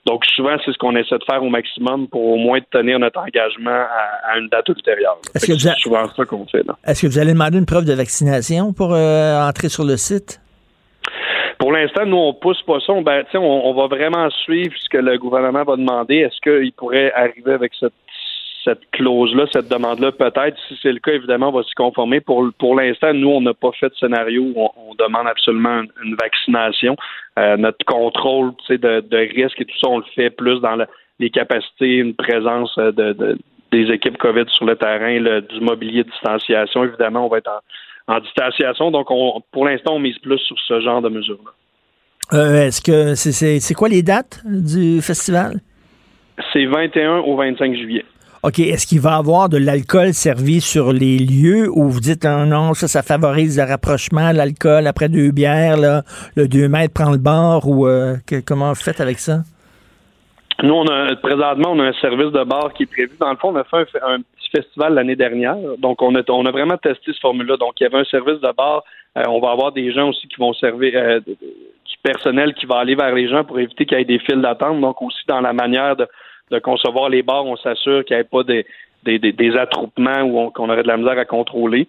[0.06, 3.20] Donc, souvent, c'est ce qu'on essaie de faire au maximum pour au moins tenir notre
[3.20, 3.86] engagement
[4.26, 5.18] à, une date ultérieure.
[5.36, 6.64] Est-ce que c'est souvent ça qu'on fait.
[6.86, 10.40] Est-ce que vous allez demander une preuve de vaccination pour euh, entrer sur le site?
[11.58, 12.94] Pour l'instant, nous, on pousse pas ça.
[13.02, 16.20] Ben, on, on va vraiment suivre ce que le gouvernement va demander.
[16.20, 17.92] Est-ce qu'il pourrait arriver avec cette
[18.64, 22.20] cette clause-là, cette demande-là, peut-être, si c'est le cas, évidemment, on va s'y conformer.
[22.20, 26.16] Pour, pour l'instant, nous, on n'a pas fait de scénario où on, demande absolument une,
[26.16, 26.96] vaccination.
[27.38, 30.78] Euh, notre contrôle de, de risque et tout ça, on le fait plus dans
[31.20, 33.38] les capacités, une présence euh, de,
[33.72, 36.84] des équipes COVID sur le terrain, du mobilier de distanciation.
[36.84, 37.52] Évidemment, on va être
[38.08, 38.92] en, distanciation.
[38.92, 41.52] Donc, on, pour l'instant, on mise plus sur ce genre de mesures-là.
[42.38, 45.60] Euh, est-ce que c'est quoi les dates du festival?
[46.54, 48.06] C'est 21 au 25 juillet.
[48.42, 52.24] OK, est-ce qu'il va y avoir de l'alcool servi sur les lieux où vous dites
[52.24, 55.76] non, ça, ça favorise le rapprochement, l'alcool après deux bières,
[56.38, 58.16] le 2 mètres prend le bord ou euh,
[58.48, 59.40] comment vous faites avec ça?
[60.64, 63.12] Nous, on a présentement, on a un service de bar qui est prévu.
[63.20, 65.56] Dans le fond, on a fait un, petit festival l'année dernière.
[65.78, 67.58] Donc, on a, vraiment testé ce formule-là.
[67.58, 68.84] Donc, il y avait un service de bar.
[69.18, 72.80] Euh, on va avoir des gens aussi qui vont servir euh, du personnel qui va
[72.80, 74.82] aller vers les gens pour éviter qu'il y ait des files d'attente.
[74.82, 76.08] Donc, aussi dans la manière de
[76.52, 78.66] de concevoir les bars, on s'assure qu'il n'y ait pas des,
[79.04, 81.88] des, des, attroupements ou qu'on aurait de la misère à contrôler.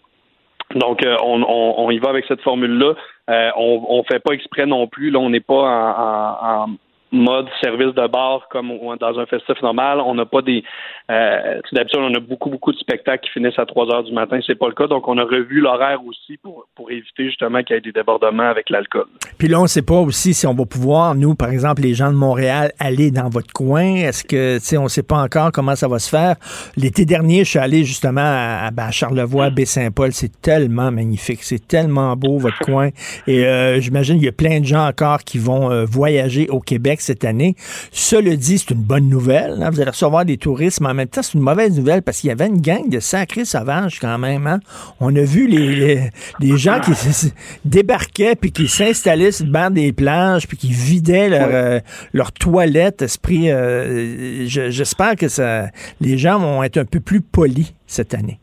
[0.75, 2.95] Donc, euh, on, on, y va avec cette formule-là.
[3.29, 5.11] Euh, on ne fait pas exprès non plus.
[5.11, 6.67] Là, on n'est pas en, en,
[7.13, 10.01] mode service de bar comme dans un festif normal.
[10.01, 10.63] On n'a pas des.
[11.11, 14.39] Euh, D'habitude, on a beaucoup, beaucoup de spectacles qui finissent à 3 heures du matin.
[14.47, 14.87] C'est pas le cas.
[14.87, 18.49] Donc, on a revu l'horaire aussi pour, pour éviter justement qu'il y ait des débordements
[18.49, 19.07] avec l'alcool.
[19.39, 21.95] Puis là, on ne sait pas aussi si on va pouvoir, nous, par exemple, les
[21.95, 23.95] gens de Montréal, aller dans votre coin.
[23.97, 26.37] Est-ce que, tu sais, on ne sait pas encore comment ça va se faire.
[26.77, 30.13] L'été dernier, je suis allé justement à, Charlevoix, Baie-Saint-Paul.
[30.13, 31.43] C'est tellement magnifique.
[31.43, 32.91] C'est tellement beau, votre coin.
[33.27, 36.61] Et euh, j'imagine qu'il y a plein de gens encore qui vont euh, voyager au
[36.61, 37.57] Québec cette année.
[37.93, 39.63] Cela dit, c'est une bonne nouvelle.
[39.63, 39.71] Hein.
[39.71, 42.29] Vous allez recevoir des touristes, mais en même temps, c'est une mauvaise nouvelle parce qu'il
[42.29, 44.47] y avait une gang de sacrés sauvages quand même.
[44.47, 44.61] Hein.
[45.01, 46.93] On a vu les, les, gens qui
[47.65, 51.81] débarquaient puis qui s'installaient sur le banc des plages puis qui vidaient leur, euh,
[52.13, 53.03] leur toilette.
[53.03, 55.69] Esprit, euh, j'espère que ça,
[56.01, 58.39] les gens vont être un peu plus polis cette année.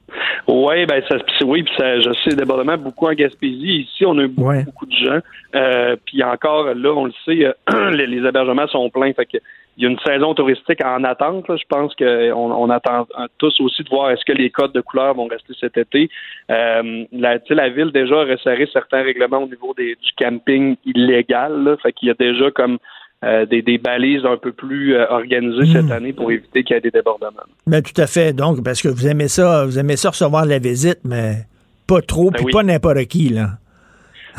[0.48, 3.82] Oui, ben ça, oui, puis ça, je sais débordement beaucoup en Gaspésie.
[3.82, 5.20] Ici, on a eu beaucoup, de gens.
[5.56, 9.14] Euh, puis encore là, on le sait, euh, les, hébergements sont pleins.
[9.14, 9.38] Fait que
[9.78, 11.46] il y a une saison touristique en attente.
[11.48, 13.08] Je pense qu'on on attend
[13.38, 16.10] tous aussi de voir est-ce que les codes de couleur vont rester cet été.
[16.50, 21.64] Euh, la, la ville déjà a resserré certains règlements au niveau des, du camping illégal.
[21.64, 22.80] Là, fait qu'il y a déjà comme
[23.24, 25.91] euh, des, balises un peu plus euh, organisées cette hmm.
[25.91, 27.32] année pour éviter qu'il y ait des débordements.
[27.65, 28.32] Ben, tout à fait.
[28.32, 31.45] Donc, parce que vous aimez ça, vous aimez ça recevoir la visite, mais
[31.88, 33.57] pas trop, ben puis pas n'importe qui, là.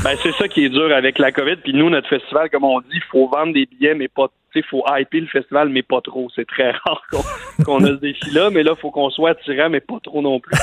[0.04, 1.56] Ben, c'est ça qui est dur avec la COVID.
[1.56, 4.64] Puis nous, notre festival, comme on dit, il faut vendre des billets, mais pas il
[4.64, 6.28] faut hyper le festival, mais pas trop.
[6.34, 7.02] C'est très rare
[7.64, 10.40] qu'on a ce défi-là, mais là, il faut qu'on soit attirant, mais pas trop non
[10.40, 10.56] plus.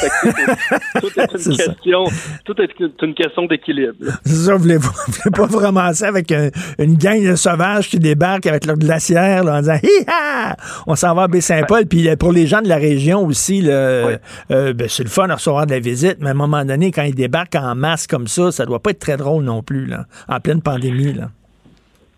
[1.00, 2.04] tout est une question,
[2.44, 2.72] tout est
[3.02, 3.96] une question d'équilibre.
[4.26, 8.48] C'est ça, vous voulez, voulez pas vraiment ça avec une gang de sauvages qui débarquent
[8.48, 10.56] avec leur glacière là, en disant Hi-ha!
[10.88, 11.86] On s'en va à Baie-Saint-Paul.
[11.86, 14.18] Puis pour les gens de la région aussi, le,
[14.52, 16.92] euh, ben, c'est le fun de recevoir de la visite, mais à un moment donné,
[16.92, 19.86] quand ils débarquent en masse comme ça, ça doit pas être très drôle non plus,
[19.86, 21.14] là, en pleine pandémie.
[21.14, 21.30] Là.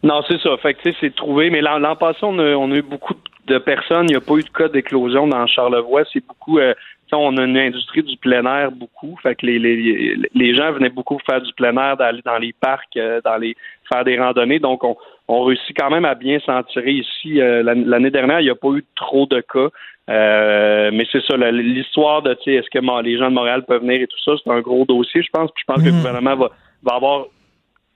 [0.03, 0.55] Non, c'est ça.
[0.57, 1.49] Fait que, c'est trouvé.
[1.49, 3.15] Mais l'an passé, on a, eu beaucoup
[3.47, 4.05] de personnes.
[4.09, 6.03] Il n'y a pas eu de cas d'éclosion dans Charlevoix.
[6.11, 6.59] C'est beaucoup.
[6.59, 6.73] Euh,
[7.13, 9.17] on a une industrie du plein air beaucoup.
[9.23, 12.53] Fait que les, les, les gens venaient beaucoup faire du plein air, d'aller dans les
[12.53, 13.55] parcs, euh, dans les
[13.91, 14.59] faire des randonnées.
[14.59, 14.97] Donc, on,
[15.29, 17.41] on réussit quand même à bien s'en tirer ici.
[17.41, 19.69] Euh, l'année dernière, il n'y a pas eu trop de cas.
[20.91, 24.19] mais c'est ça, l'histoire de, est-ce que les gens de Montréal peuvent venir et tout
[24.23, 25.49] ça, c'est un gros dossier, je pense.
[25.55, 25.97] Puis je pense que le mmh.
[25.97, 26.51] gouvernement va,
[26.83, 27.25] va avoir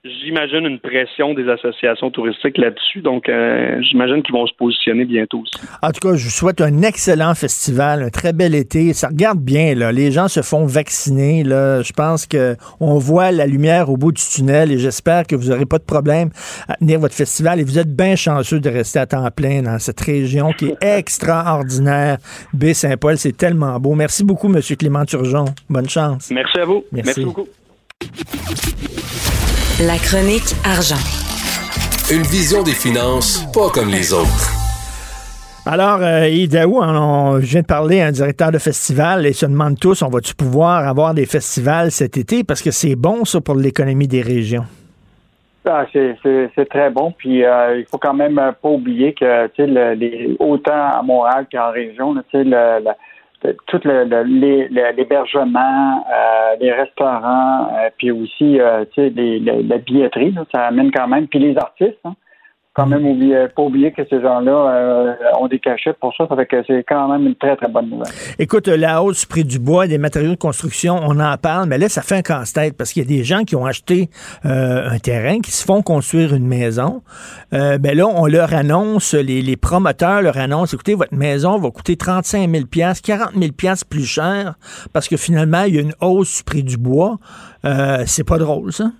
[0.04, 3.00] j'imagine une pression des associations touristiques là-dessus.
[3.00, 5.52] Donc, euh, j'imagine qu'ils vont se positionner bientôt aussi.
[5.80, 8.92] En tout cas, je vous souhaite un excellent festival, un très bel été.
[8.92, 9.92] Ça regarde bien, là.
[9.92, 11.82] Les gens se font vacciner, là.
[11.82, 15.50] Je pense que on voit la lumière au bout du tunnel et j'espère que vous
[15.50, 16.30] n'aurez pas de problème
[16.68, 17.60] à tenir votre festival.
[17.60, 20.76] Et vous êtes bien chanceux de rester à temps plein dans cette région qui est
[20.98, 22.18] extraordinaire.
[22.52, 23.94] Baie-Saint-Paul, c'est tellement beau.
[23.94, 24.60] Merci beaucoup, M.
[24.76, 25.44] Clément Turgeon.
[25.68, 26.30] Bonne chance.
[26.32, 26.84] Merci à vous.
[26.90, 27.46] Merci beaucoup.
[29.88, 31.02] La chronique argent.
[32.14, 34.46] Une vision des finances pas comme les autres.
[35.66, 39.80] Alors, euh, Idaou, on, vient de parler à un directeur de festival et se demande
[39.80, 42.44] tous, on va-tu pouvoir avoir des festivals cet été?
[42.44, 44.66] Parce que c'est bon, ça, pour l'économie des régions.
[45.64, 47.12] Ah, c'est très bon.
[47.18, 52.14] Puis euh, il faut quand même pas oublier que le, autant à Montréal qu'en région,
[52.14, 52.90] le, le,
[53.66, 61.26] tout l'hébergement, euh, les restaurants, euh, puis aussi euh, la billetterie, ça amène quand même,
[61.26, 61.98] puis les artistes.
[62.04, 62.14] Hein
[62.74, 63.02] quand même
[63.54, 66.26] pas oublier que ces gens-là euh, ont des cachettes pour ça.
[66.26, 68.12] Ça fait que c'est quand même une très, très bonne nouvelle.
[68.38, 71.76] Écoute, la hausse du prix du bois, des matériaux de construction, on en parle, mais
[71.76, 74.08] là, ça fait un casse-tête parce qu'il y a des gens qui ont acheté
[74.46, 77.02] euh, un terrain, qui se font construire une maison.
[77.52, 81.96] Euh, ben là, on leur annonce, les, promoteurs leur annoncent, écoutez, votre maison va coûter
[81.96, 82.64] 35 000
[83.02, 83.52] 40 000
[83.88, 84.54] plus cher
[84.92, 87.18] parce que finalement, il y a une hausse du prix du bois.
[87.64, 88.92] Euh, c'est pas drôle, ça?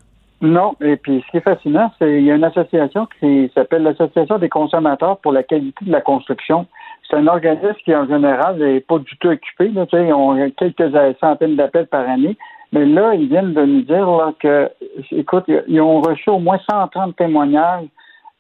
[0.43, 3.85] Non, et puis ce qui est fascinant, c'est qu'il y a une association qui s'appelle
[3.85, 6.67] l'Association des consommateurs pour la qualité de la construction.
[7.09, 9.69] C'est un organisme qui, en général, n'est pas du tout occupé.
[9.69, 10.91] Là, ils ont quelques
[11.21, 12.37] centaines d'appels par année.
[12.73, 14.69] Mais là, ils viennent de nous dire là, que,
[15.13, 17.87] écoute, ils ont reçu au moins 130 témoignages,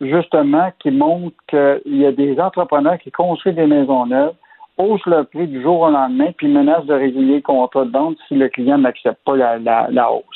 [0.00, 4.34] justement, qui montrent qu'il y a des entrepreneurs qui construisent des maisons neuves,
[4.76, 8.16] haussent le prix du jour au lendemain, puis menacent de résilier le contrat de vente
[8.26, 10.32] si le client n'accepte pas la, la hausse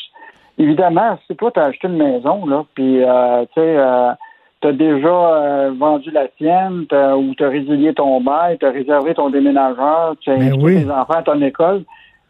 [0.59, 4.13] évidemment, si toi, tu as acheté une maison, là, puis, euh, tu sais, euh,
[4.61, 8.71] tu as déjà euh, vendu la tienne, ou tu as résilié ton bail, tu as
[8.71, 11.85] réservé ton déménageur, tu as ben invité tes enfants à ton école,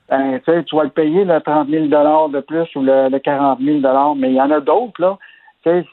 [0.09, 3.79] ben, tu vas le payer le 30 000 de plus ou le, le 40 000
[4.17, 5.19] mais il y en a d'autres, là.
[5.65, 5.85] C'est,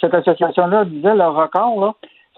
[0.00, 1.94] cette association-là disait le record, là,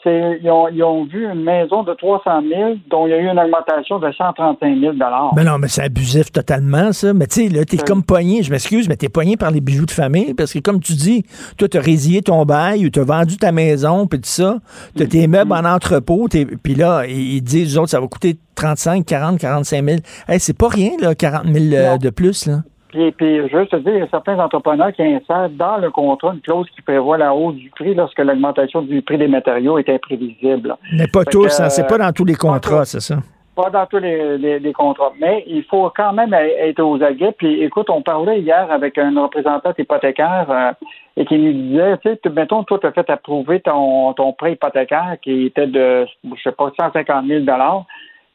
[0.06, 3.98] ils ont, vu une maison de 300 000 dont il y a eu une augmentation
[3.98, 4.92] de 135 000
[5.34, 7.12] Mais non, mais c'est abusif totalement, ça.
[7.12, 9.86] Mais tu sais, là, t'es comme pogné, je m'excuse, mais t'es pogné par les bijoux
[9.86, 11.24] de famille parce que, comme tu dis,
[11.56, 14.58] toi, t'as résilié ton bail ou t'as vendu ta maison, puis tout ça.
[14.96, 15.30] T'as tes mm-hmm.
[15.30, 16.28] meubles en entrepôt,
[16.62, 19.98] puis là, ils disent, eux autres, ça va coûter 35, 40, 45 000.
[20.28, 22.62] Hey, c'est pas rien, là, 40 000 euh, de plus, là.
[22.88, 25.90] Puis, puis je veux te dire, il y a certains entrepreneurs qui insèrent dans le
[25.90, 29.78] contrat une clause qui prévoit la hausse du prix lorsque l'augmentation du prix des matériaux
[29.78, 30.74] est imprévisible.
[30.92, 33.16] Mais pas tous, hein, c'est pas dans tous les contrats, c'est ça?
[33.54, 35.12] Pas dans tous les, contrats.
[35.20, 37.34] Mais il faut quand même être aux aguets.
[37.36, 40.72] Puis écoute, on parlait hier avec un représentant hypothécaire euh,
[41.16, 44.52] et qui nous disait, tu sais, mettons, toi, tu as fait approuver ton, ton prêt
[44.52, 47.44] hypothécaire qui était de, je sais pas, 150 000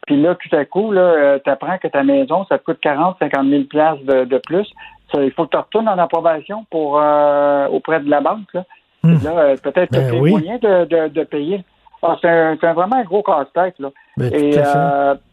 [0.05, 2.79] puis là, tout à coup, là, euh, tu apprends que ta maison, ça te coûte
[2.81, 4.69] 40, 50 000 places de, plus.
[5.13, 8.53] il faut que tu retournes en approbation pour euh, auprès de la banque.
[8.53, 8.65] Là,
[9.03, 9.17] hmm.
[9.23, 11.63] là euh, peut-être que tu as moyen de, de, payer.
[12.01, 13.79] Ah, c'est, un, vraiment un gros casse-tête.
[13.79, 13.91] Là.
[14.17, 14.59] Ben, Et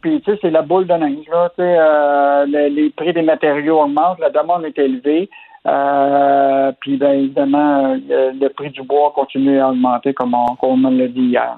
[0.01, 1.27] puis, tu sais, c'est la boule de neige.
[1.29, 5.29] Là, tu sais, les prix des matériaux augmentent, la demande est élevée.
[5.67, 11.09] Euh, puis bien évidemment, euh, le prix du bois continue à augmenter comme on, l'a
[11.09, 11.55] dit hier.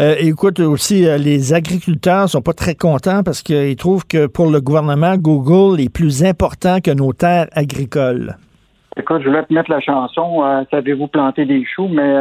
[0.00, 4.60] Euh, écoute, aussi, les agriculteurs sont pas très contents parce qu'ils trouvent que pour le
[4.60, 8.34] gouvernement, Google est plus important que nos terres agricoles.
[8.96, 12.14] Écoute, je voulais te mettre la chanson Savez-vous planter des choux, mais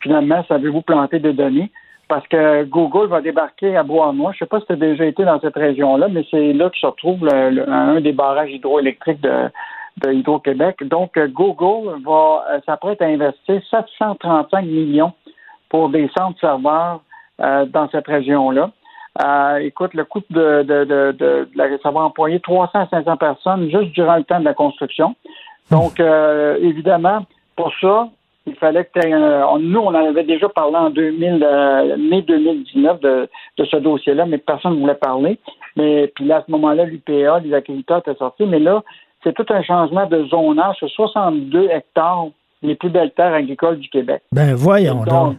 [0.00, 1.70] finalement, savez-vous planter des données?
[2.08, 4.32] Parce que Google va débarquer à Bois-Moi.
[4.32, 6.68] Je ne sais pas si tu as déjà été dans cette région-là, mais c'est là
[6.68, 9.48] que se retrouve un des barrages hydroélectriques de,
[9.98, 10.82] de Hydro-Québec.
[10.84, 15.12] Donc, euh, Google va euh, s'apprête à investir 735 millions
[15.68, 17.00] pour des centres serveurs
[17.38, 18.70] dans cette région-là.
[19.60, 23.90] écoute, le coût de, de, de, de, ça va employer 300 à 500 personnes juste
[23.92, 25.16] durant le temps de la construction.
[25.70, 27.24] Donc, évidemment,
[27.56, 28.10] pour ça,
[28.46, 33.28] il fallait que nous, on en avait déjà parlé en 2000, euh, mai 2019 de,
[33.58, 35.38] de ce dossier-là, mais personne ne voulait parler.
[35.76, 38.44] Mais puis là, à ce moment-là, l'UPA, les agriculteurs étaient sortis.
[38.44, 38.82] Mais là,
[39.22, 42.28] c'est tout un changement de zonage sur 62 hectares,
[42.62, 44.22] les plus belles terres agricoles du Québec.
[44.32, 45.36] Ben voyons donc.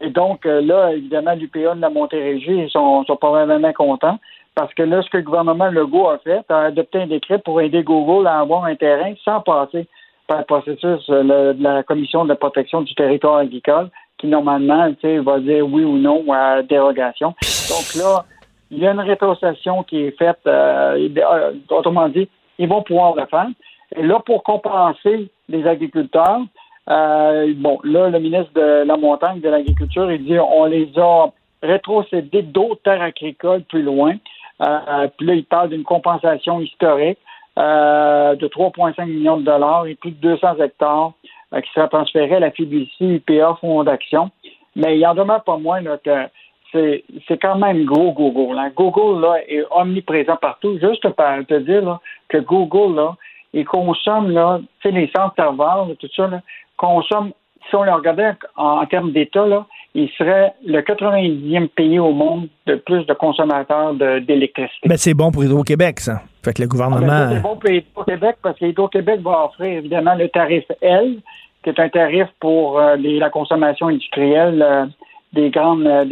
[0.00, 4.18] Et donc, euh, là, évidemment, l'UPA de la Montérégie, ils sont, sont pas vraiment contents.
[4.54, 7.60] Parce que là, ce que le gouvernement Legault a fait, a adopté un décret pour
[7.60, 9.86] aider Google à avoir un terrain sans passer
[10.26, 14.88] par le processus euh, de la Commission de la protection du territoire agricole qui, normalement,
[15.02, 17.34] va dire oui ou non à dérogation.
[17.68, 18.24] Donc là,
[18.70, 20.38] il y a une rétrocession qui est faite.
[20.46, 22.28] Euh, euh, autrement dit,
[22.58, 23.48] ils vont pouvoir le faire.
[23.96, 26.40] Et là, pour compenser les agriculteurs,
[26.86, 31.26] bon, là, le ministre de la Montagne, de l'Agriculture, il dit on les a
[31.62, 34.16] rétrocédés d'autres terres agricoles plus loin.
[34.58, 37.18] puis là, il parle d'une compensation historique.
[37.56, 41.12] Euh, de 3,5 millions de dollars et plus de 200 hectares
[41.52, 44.32] euh, qui sera transférés à la Fiducie IPA Fonds d'Action.
[44.74, 46.26] Mais il en demeure pas moins là, que
[46.74, 48.58] c'est, quand même gros Google.
[48.58, 48.70] Hein.
[48.74, 50.78] Google là, est omniprésent partout.
[50.78, 53.16] Juste pour te dire là, que Google, là,
[53.52, 56.40] il consomme là, les centres serveurs, tout ça, là,
[56.76, 57.30] consomme,
[57.68, 62.12] si on le regardait en, en termes d'État, là, il serait le 90e pays au
[62.12, 64.80] monde de plus de consommateurs d'électricité.
[64.84, 66.22] Mais ben, c'est bon pour Hydro-Québec, ça.
[66.44, 67.06] Fait que le gouvernement.
[67.08, 71.18] Ah, ben, c'est bon pour Hydro-Québec parce que Hydro-Québec va offrir évidemment le tarif L,
[71.62, 74.86] qui est un tarif pour euh, la consommation industrielle euh,
[75.34, 76.04] des grandes euh,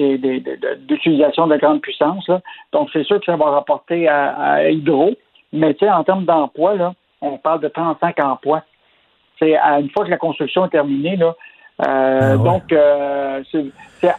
[0.87, 2.29] d'utilisation de grande puissance.
[2.73, 5.13] Donc c'est sûr que ça va rapporter à, Hydro.
[5.53, 8.63] Mais en termes d'emploi, là, on parle de 35 emplois.
[9.39, 11.35] C'est une fois que la construction est terminée, là,
[11.81, 13.43] euh, ah donc, euh,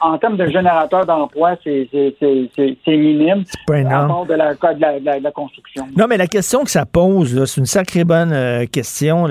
[0.02, 1.88] en termes de générateur d'emploi, c'est
[2.88, 3.44] minime.
[3.46, 4.28] C'est pas énorme.
[4.28, 5.88] De la, de, la, construction.
[5.96, 9.28] Non, mais la question que ça pose, c'est une sacrée bonne euh, question.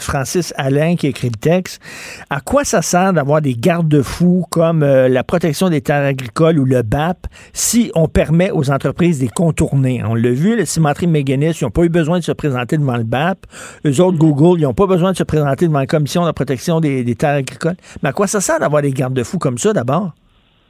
[0.00, 1.82] Francis Alain qui écrit le texte.
[2.30, 6.82] À quoi ça sert d'avoir des garde-fous comme la protection des terres agricoles ou le
[6.82, 10.02] BAP si on permet aux entreprises de les contourner?
[10.04, 12.96] On l'a vu, les cimenteries Méganis, ils n'ont pas eu besoin de se présenter devant
[12.96, 13.38] le BAP.
[13.86, 16.32] Eux autres, Google, ils n'ont pas besoin de se présenter devant la Commission de la
[16.32, 17.71] protection des, des terres agricoles.
[18.02, 20.12] Mais à quoi ça sert d'avoir des garde-fous comme ça d'abord?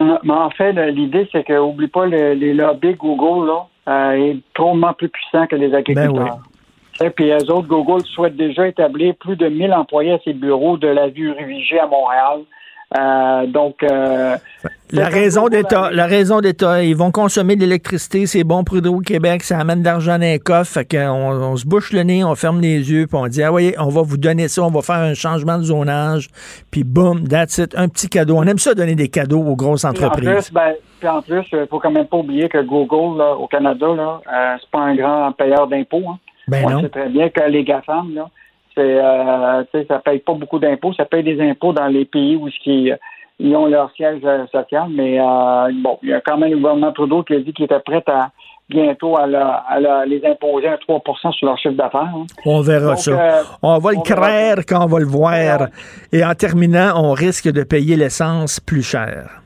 [0.01, 4.37] Euh, mais en fait, l'idée, c'est que oublie pas les lobbies Google là, euh, est
[4.55, 6.39] trop plus puissant que les ben agriculteurs.
[7.03, 10.77] Et puis les autres, Google souhaite déjà établir plus de 1000 employés à ses bureaux
[10.77, 12.43] de la vue Ruvigé à Montréal.
[12.97, 14.37] Euh, donc, euh,
[14.91, 19.43] la raison d'État, la raison d'État, ils vont consommer de l'électricité, c'est bon pour Hydro-Québec,
[19.43, 22.35] ça amène de l'argent dans les coffres, fait qu'on on se bouche le nez, on
[22.35, 24.83] ferme les yeux, puis on dit, ah oui, on va vous donner ça, on va
[24.83, 26.29] faire un changement de zonage,
[26.71, 28.37] puis boum, that's it, un petit cadeau.
[28.37, 30.29] On aime ça donner des cadeaux aux grosses entreprises.
[30.29, 33.35] En plus, ben, puis en plus, il faut quand même pas oublier que Google, là,
[33.37, 36.05] au Canada, là, euh, c'est pas un grand payeur d'impôts.
[36.09, 36.19] Hein.
[36.49, 38.29] Ben on sait très bien que les GAFAM, là,
[38.75, 40.93] c'est, euh, ça paye pas beaucoup d'impôts.
[40.95, 42.97] Ça paye des impôts dans les pays où ils,
[43.39, 44.89] ils ont leur siège euh, social.
[44.91, 47.65] Mais euh, bon, il y a quand même le gouvernement Trudeau qui a dit qu'il
[47.65, 48.31] était prêt à
[48.69, 49.27] bientôt à,
[50.07, 52.01] les imposer à 3% sur leur chiffre d'affaires.
[52.15, 52.25] Hein.
[52.47, 53.11] On verra ça.
[53.11, 55.69] Euh, on va le craindre quand on va le voir.
[56.13, 59.43] Et en terminant, on risque de payer l'essence plus cher.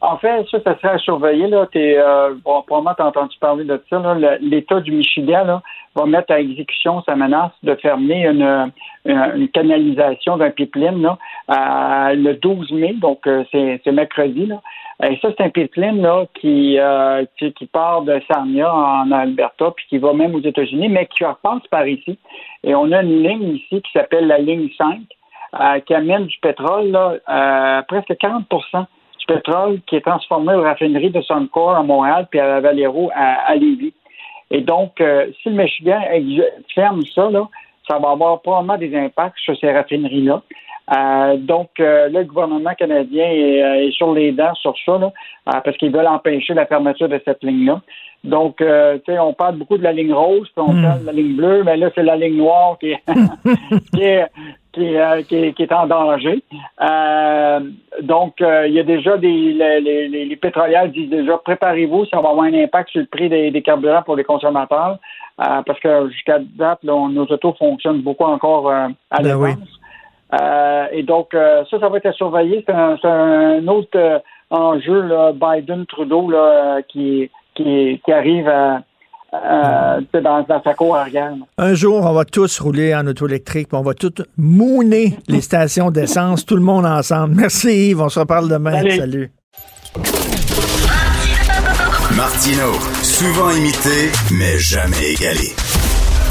[0.00, 1.46] En fait, ça, ça serait à surveiller.
[1.48, 1.66] Là.
[1.70, 3.98] T'es, euh, bon, probablement, tu as entendu parler de ça.
[3.98, 4.38] Là?
[4.40, 5.62] L'État du Michigan là,
[5.94, 8.72] va mettre à exécution sa menace de fermer une,
[9.04, 14.46] une, canalisation d'un pipeline là, le 12 mai, donc euh, c'est, mercredi.
[14.46, 14.60] Là.
[15.02, 19.86] Et ça, c'est un pipeline là, qui, euh, qui, part de Sarnia en Alberta, puis
[19.88, 22.18] qui va même aux États-Unis, mais qui repasse par ici.
[22.64, 25.00] Et on a une ligne ici qui s'appelle la ligne 5,
[25.60, 28.86] euh, qui amène du pétrole là, euh, presque 40%
[29.30, 33.54] pétrole qui est transformé aux raffineries de Suncor à Montréal puis à Valero à, à
[33.54, 33.94] Lévis.
[34.50, 36.00] Et donc, euh, si le Michigan
[36.74, 37.48] ferme ça, là,
[37.88, 40.42] ça va avoir probablement des impacts sur ces raffineries-là.
[40.92, 45.12] Euh, donc, euh, le gouvernement canadien est, sur les dents sur ça, là,
[45.44, 47.80] parce qu'ils veulent empêcher la fermeture de cette ligne-là.
[48.24, 48.64] Donc, tu
[49.06, 50.82] sais, on parle beaucoup de la ligne rose, puis on hmm.
[50.82, 52.94] parle de la ligne bleue, mais là, c'est la ligne noire qui
[53.94, 54.26] qui est,
[54.78, 56.44] euh, qui, est, en danger.
[56.80, 57.60] Euh,
[58.02, 62.28] donc, euh, il y a déjà des les, les, pétrolières disent déjà préparez-vous, ça va
[62.28, 64.98] avoir un impact sur le prix des, carburants pour les consommateurs,
[65.36, 70.90] parce que jusqu'à date, nos autos fonctionnent beaucoup encore à ben l'avance.
[70.92, 72.64] et donc, ça, ça va être à surveiller.
[72.64, 76.30] C'est un, autre enjeu, Biden-Trudeau,
[76.88, 78.82] qui, qui, qui arrive à
[79.32, 81.32] euh, dans, dans, sa cour arrière.
[81.58, 85.90] Un jour, on va tous rouler en auto électrique, on va tous mouner les stations
[85.90, 87.34] d'essence, tout le monde ensemble.
[87.36, 88.82] Merci Yves, on se reparle demain.
[88.96, 89.30] Salut.
[92.16, 95.54] Martino, souvent imité, mais jamais égalé.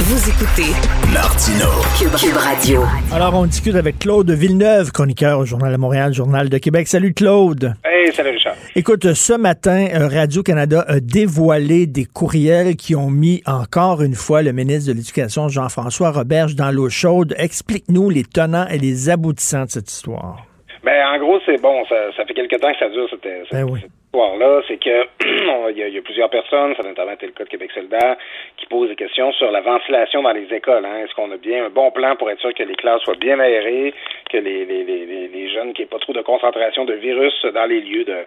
[0.02, 0.72] Vous écoutez
[1.14, 1.68] Martino,
[2.00, 2.84] Cube, Radio.
[3.14, 6.88] Alors, on discute avec Claude Villeneuve, chroniqueur au Journal de Montréal, Journal de Québec.
[6.88, 7.74] Salut Claude.
[7.84, 8.56] Hey, salut Richard.
[8.78, 14.42] Écoute, ce matin, euh, Radio-Canada a dévoilé des courriels qui ont mis encore une fois
[14.42, 17.36] le ministre de l'Éducation, Jean-François Roberge, dans l'eau chaude.
[17.38, 20.46] Explique-nous les tenants et les aboutissants de cette histoire.
[20.82, 21.84] Ben, en gros, c'est bon.
[21.90, 23.82] Ça, ça, fait quelque temps que ça dure, cette, cette, ben oui.
[23.82, 24.62] cette histoire-là.
[24.68, 25.08] C'est que
[25.70, 28.18] il y, y, a plusieurs personnes, ça a notamment le cas de Québec solidaire,
[28.58, 30.86] qui posent des questions sur la ventilation dans les écoles.
[30.86, 31.04] Hein.
[31.04, 33.40] Est-ce qu'on a bien un bon plan pour être sûr que les classes soient bien
[33.40, 33.94] aérées,
[34.30, 37.46] que les, les, les, les jeunes, qu'il n'y ait pas trop de concentration de virus
[37.54, 38.18] dans les lieux de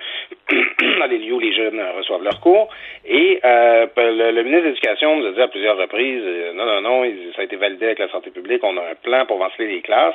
[1.00, 2.68] dans les lieux où les jeunes reçoivent leurs cours?
[3.04, 6.64] Et euh, le, le, ministre de l'Éducation nous a dit à plusieurs reprises, euh, non,
[6.64, 7.04] non, non,
[7.34, 9.82] ça a été validé avec la santé publique, on a un plan pour ventiler les
[9.82, 10.14] classes.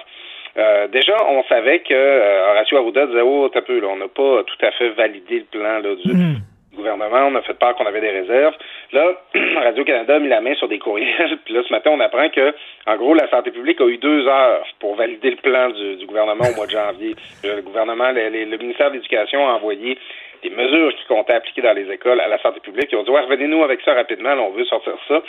[0.57, 4.07] Euh, déjà, on savait que euh, Horacio Arruda disait Oh, t'as peu, là, on n'a
[4.07, 6.38] pas tout à fait validé le plan là, du Mm.
[6.75, 8.53] gouvernement, on a fait part qu'on avait des réserves.
[8.91, 9.11] Là,
[9.63, 12.53] Radio-Canada a mis la main sur des courriels, puis là, ce matin, on apprend que,
[12.85, 16.05] en gros, la santé publique a eu deux heures pour valider le plan du, du
[16.05, 17.15] gouvernement au mois de janvier.
[17.43, 19.97] Le gouvernement, le, le ministère de l'Éducation a envoyé
[20.43, 22.89] des mesures qui comptaient appliquer dans les écoles à la santé publique.
[22.91, 25.22] Ils ont dit ouais, revenez-nous avec ça rapidement, là, on veut sortir ça.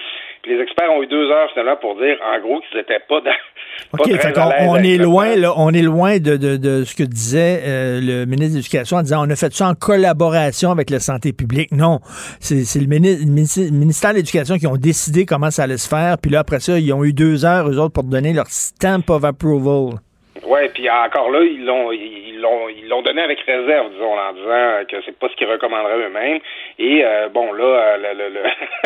[0.43, 3.21] Puis les experts ont eu deux heures finalement pour dire en gros qu'ils n'étaient pas
[3.21, 3.31] dans.
[3.99, 6.95] OK, pas fait on, on est loin, là, on est loin de, de, de ce
[6.95, 10.71] que disait euh, le ministre de l'Éducation en disant on a fait ça en collaboration
[10.71, 11.73] avec la santé publique.
[11.73, 12.01] Non,
[12.41, 16.31] c'est le, le ministère de l'Éducation qui ont décidé comment ça allait se faire, puis
[16.31, 19.25] là, après ça, ils ont eu deux heures, eux autres, pour donner leur stamp of
[19.25, 19.99] approval.
[20.45, 24.33] Ouais, puis encore là, ils l'ont ils l'ont ils l'ont donné avec réserve, disons, en
[24.33, 26.41] disant que c'est pas ce qu'ils recommanderaient eux-mêmes.
[26.79, 28.43] Et euh, bon, là, le, le, le,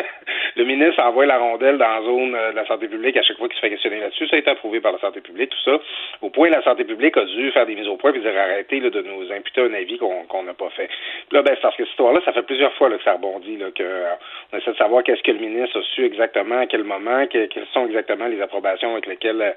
[0.56, 3.48] le, ministre envoie la rondelle dans la zone de la santé publique à chaque fois
[3.48, 4.28] qu'il se fait questionner là-dessus.
[4.28, 5.78] Ça a été approuvé par la santé publique, tout ça.
[6.22, 8.80] Au point la santé publique a dû faire des mises au point et dire arrêtez
[8.80, 10.88] là, de nous imputer un avis qu'on n'a pas fait.
[11.30, 13.56] Là, ben, c'est parce que cette histoire-là, ça fait plusieurs fois là, que ça rebondit,
[13.56, 14.14] là, que euh,
[14.52, 17.46] on essaie de savoir qu'est-ce que le ministre a su exactement, à quel moment, que,
[17.46, 19.52] quelles sont exactement les approbations avec lesquelles euh,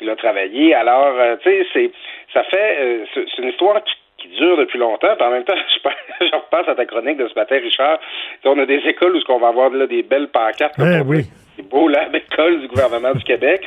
[0.00, 0.74] il a travaillé.
[0.74, 1.90] Alors, euh, tu sais, c'est
[2.32, 5.14] ça fait euh, c'est une histoire qui, qui, dure depuis longtemps.
[5.16, 5.54] Puis en même temps,
[6.20, 7.98] je, je repasse à ta chronique de ce matin, Richard.
[8.44, 10.74] on a des écoles où ce qu'on va avoir là, des belles pancartes.
[10.78, 11.24] Eh, oui.
[11.56, 13.62] Des beaux labs écoles du gouvernement du Québec.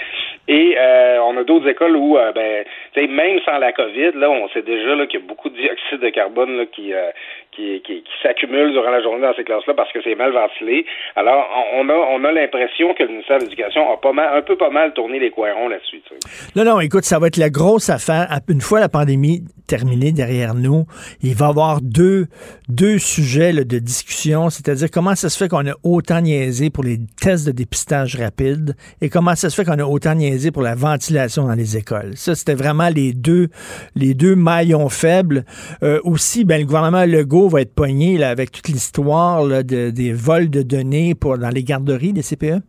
[0.48, 4.12] Et euh, on a d'autres écoles où, euh, ben, tu sais, même sans la COVID,
[4.16, 6.94] là, on sait déjà là, qu'il y a beaucoup de dioxyde de carbone là, qui,
[6.94, 7.12] euh,
[7.52, 10.86] qui, qui, qui s'accumule durant la journée dans ces classes-là parce que c'est mal ventilé.
[11.16, 11.46] Alors,
[11.76, 14.56] on a, on a l'impression que le ministère de l'Éducation a pas mal, un peu
[14.56, 16.02] pas mal tourné les coins là-dessus.
[16.56, 18.28] Non, non, écoute, ça va être la grosse affaire.
[18.48, 20.86] Une fois la pandémie terminée derrière nous,
[21.22, 22.28] il va y avoir deux,
[22.68, 26.84] deux sujets là, de discussion, c'est-à-dire comment ça se fait qu'on a autant niaisé pour
[26.84, 30.62] les tests de dépistage rapide et comment ça se fait qu'on a autant niaisé pour
[30.62, 32.12] la ventilation dans les écoles.
[32.16, 33.48] Ça, c'était vraiment les deux,
[33.96, 35.46] les deux maillons faibles.
[35.84, 40.14] Euh, aussi, ben, le gouvernement Legault va être pogné là, avec toute l'histoire de, des
[40.14, 42.64] vols de données pour, dans les garderies des CPE.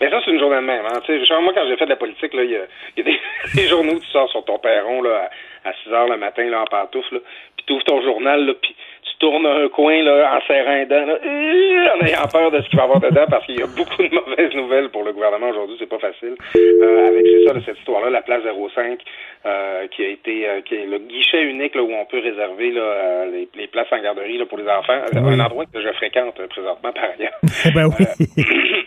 [0.00, 0.84] Mais ça, c'est une journée de même.
[0.86, 1.00] Hein.
[1.40, 3.18] Moi, quand j'ai fait de la politique, il y a, des,
[3.54, 5.30] des, journaux tu sors sur ton perron là,
[5.64, 7.20] à, à 6 heures le matin là, en pantoufle,
[7.56, 8.74] puis tu ouvres ton journal, puis
[9.18, 11.18] tu tournes un coin là, en serrant un dent, là,
[11.94, 14.02] en ayant peur de ce qu'il va y avoir dedans, parce qu'il y a beaucoup
[14.02, 16.34] de mauvaises nouvelles pour le gouvernement aujourd'hui, c'est pas facile.
[16.56, 19.00] Euh, avec c'est ça, là, cette histoire-là, la place 05,
[19.46, 22.70] euh, qui a été euh, qui est le guichet unique là, où on peut réserver
[22.70, 25.00] là, les, les, places en garderie là, pour les enfants.
[25.12, 25.34] Oui.
[25.34, 27.38] un endroit que je fréquente présentement par ailleurs.
[27.74, 28.06] ben oui.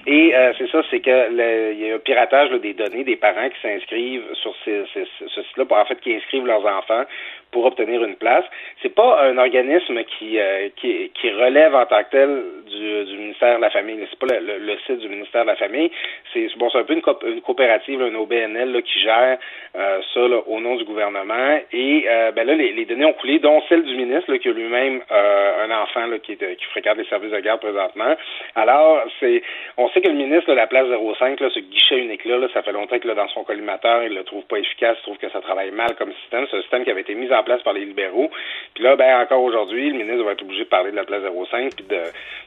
[0.08, 3.50] et c'est ça, c'est que il y a un piratage là, des données des parents
[3.50, 7.04] qui s'inscrivent sur ces, ces, ce site-là, en fait, qui inscrivent leurs enfants
[7.52, 8.46] pour obtenir une place.
[8.82, 13.18] C'est pas un organisme qui, euh, qui, qui relève en tant que tel du, du
[13.18, 14.00] ministère de la Famille.
[14.10, 15.92] C'est pas le, le, site du ministère de la Famille.
[16.34, 19.38] C'est bon, c'est un peu une, co une coopérative, un OBNL là, qui gère
[19.76, 21.60] euh, ça là, au nom du gouvernement.
[21.72, 24.48] Et euh, ben là, les, les, données ont coulé, dont celle du ministre là, qui
[24.48, 28.16] a lui-même euh, un enfant là, qui, qui fréquente les services de garde présentement.
[28.56, 29.44] Alors, c'est
[29.78, 30.88] on sait que le ministre de la place
[31.20, 34.14] 05, là, ce guichet unique-là, là, ça fait longtemps que là, dans son collimateur, il
[34.14, 36.46] le trouve pas efficace, il trouve que ça travaille mal comme système.
[36.50, 38.30] C'est un système qui avait été mis en place par les libéraux.
[38.74, 41.22] Puis là, ben encore aujourd'hui, le ministre va être obligé de parler de la place
[41.52, 41.98] 05, puis de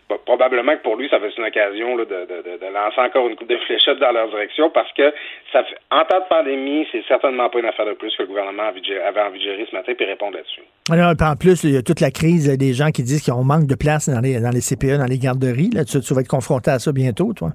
[0.09, 2.73] bah, probablement que pour lui, ça va être une occasion là, de, de, de, de,
[2.73, 5.13] lancer encore une coupe de fléchettes dans leur direction parce que
[5.51, 8.29] ça fait, en temps de pandémie, c'est certainement pas une affaire de plus que le
[8.29, 10.63] gouvernement avait envie de gérer ce matin puis répondre là-dessus.
[10.91, 13.67] Alors, en plus, il y a toute la crise des gens qui disent qu'on manque
[13.67, 15.71] de place dans les, dans les CPE, dans les garderies.
[15.73, 17.49] Là, tu, tu vas être confronté à ça bientôt, toi?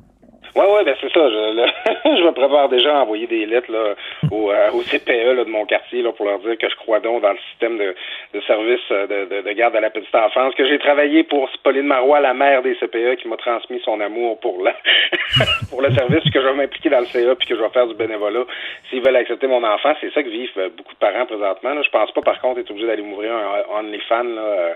[0.55, 1.29] Oui, oui, ben c'est ça.
[1.29, 1.69] Je,
[2.05, 3.95] je, me prépare déjà envoyer des lettres là,
[4.31, 6.99] au, euh, au CPE là, de mon quartier là, pour leur dire que je crois
[6.99, 7.95] donc dans le système de,
[8.33, 11.87] de service euh, de, de, garde à la petite enfance, que j'ai travaillé pour Pauline
[11.87, 14.75] Marois, la mère des CPE, qui m'a transmis son amour pour la
[15.69, 17.87] pour le service, que je vais m'impliquer dans le CA puis que je vais faire
[17.87, 18.45] du bénévolat
[18.89, 19.93] s'ils veulent accepter mon enfant.
[20.01, 21.73] C'est ça que vivent euh, beaucoup de parents présentement.
[21.73, 21.81] Là.
[21.83, 24.75] Je pense pas, par contre, être obligé d'aller m'ouvrir un OnlyFans là,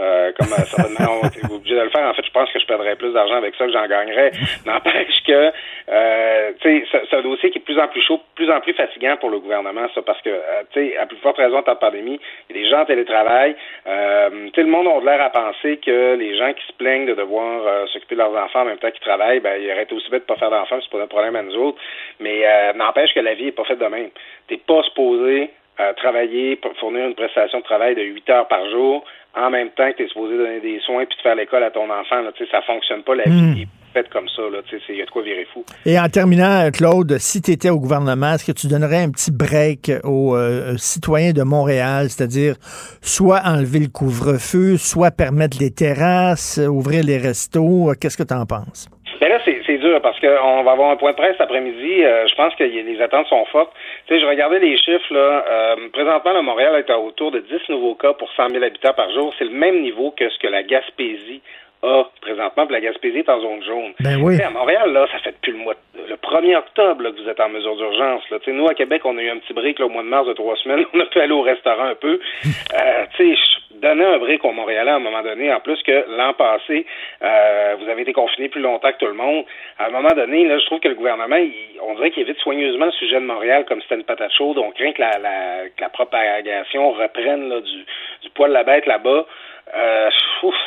[0.00, 2.08] euh, comme certainement on est obligé de le faire.
[2.08, 4.30] En fait, je pense que je perdrais plus d'argent avec ça que j'en gagnerais.
[4.66, 5.52] N'empêche que,
[5.88, 8.60] euh, tu sais, c'est un dossier qui est de plus en plus chaud, plus en
[8.60, 11.58] plus fatigant pour le gouvernement, ça, parce que, euh, tu sais, à plus forte raison
[11.58, 13.56] en temps de pandémie, il y a des gens en télétravail.
[13.86, 17.06] Euh, tu sais, le monde a l'air à penser que les gens qui se plaignent
[17.06, 20.10] de devoir s'occuper de leurs enfants en même temps qu'ils travaillent, ben, ils auraient aussi
[20.10, 21.78] bête de pas faire d'enfants, c'est pas un problème à nous autres.
[22.20, 22.44] Mais
[22.74, 24.10] n'empêche que la vie est pas faite de même.
[24.48, 25.50] T'es pas supposé
[25.96, 29.04] travailler pour fournir une prestation de travail de 8 heures par jour
[29.34, 31.70] en même temps que tu es supposé donner des soins puis de faire l'école à
[31.70, 32.20] ton enfant.
[32.20, 33.54] Là, ça fonctionne pas, la hmm.
[33.54, 34.42] vie est comme ça.
[34.88, 35.64] Il y a de quoi virer fou.
[35.86, 39.30] Et en terminant, Claude, si tu étais au gouvernement, est-ce que tu donnerais un petit
[39.30, 42.54] break aux euh, citoyens de Montréal, c'est-à-dire
[43.02, 47.92] soit enlever le couvre-feu, soit permettre les terrasses, ouvrir les restos?
[48.00, 48.88] Qu'est-ce que tu en penses?
[49.22, 52.04] Ben là, c'est dur parce qu'on va avoir un point de presse cet après-midi.
[52.04, 53.72] Euh, je pense que les attentes sont fortes.
[54.08, 55.44] Tu sais, je regardais les chiffres, là.
[55.48, 58.94] Euh, présentement, le Montréal est à autour de 10 nouveaux cas pour 100 000 habitants
[58.94, 59.32] par jour.
[59.38, 61.40] C'est le même niveau que ce que la Gaspésie
[61.82, 63.92] a présentement, puis la Gaspésie est en zone jaune.
[64.00, 64.40] Ben oui.
[64.40, 65.74] à Montréal, là, ça fait depuis le mois
[66.08, 68.22] le 1er octobre que vous êtes en mesure d'urgence.
[68.30, 68.38] Là.
[68.48, 70.32] nous, à Québec, on a eu un petit break là, au mois de mars de
[70.32, 70.84] trois semaines.
[70.94, 72.20] On a pu aller au restaurant un peu.
[72.44, 73.40] euh, tu sais,
[73.82, 76.86] donner un break aux Montréalais à un moment donné, en plus que l'an passé,
[77.22, 79.44] euh, vous avez été confiné plus longtemps que tout le monde.
[79.78, 81.36] À un moment donné, là, je trouve que le gouvernement,
[81.82, 84.58] on dirait qu'il évite soigneusement le sujet de Montréal comme si c'était une patate chaude.
[84.58, 87.84] On craint que la, la, que la propagation reprenne là, du,
[88.22, 89.26] du poil de la bête là-bas.
[89.74, 90.10] Euh,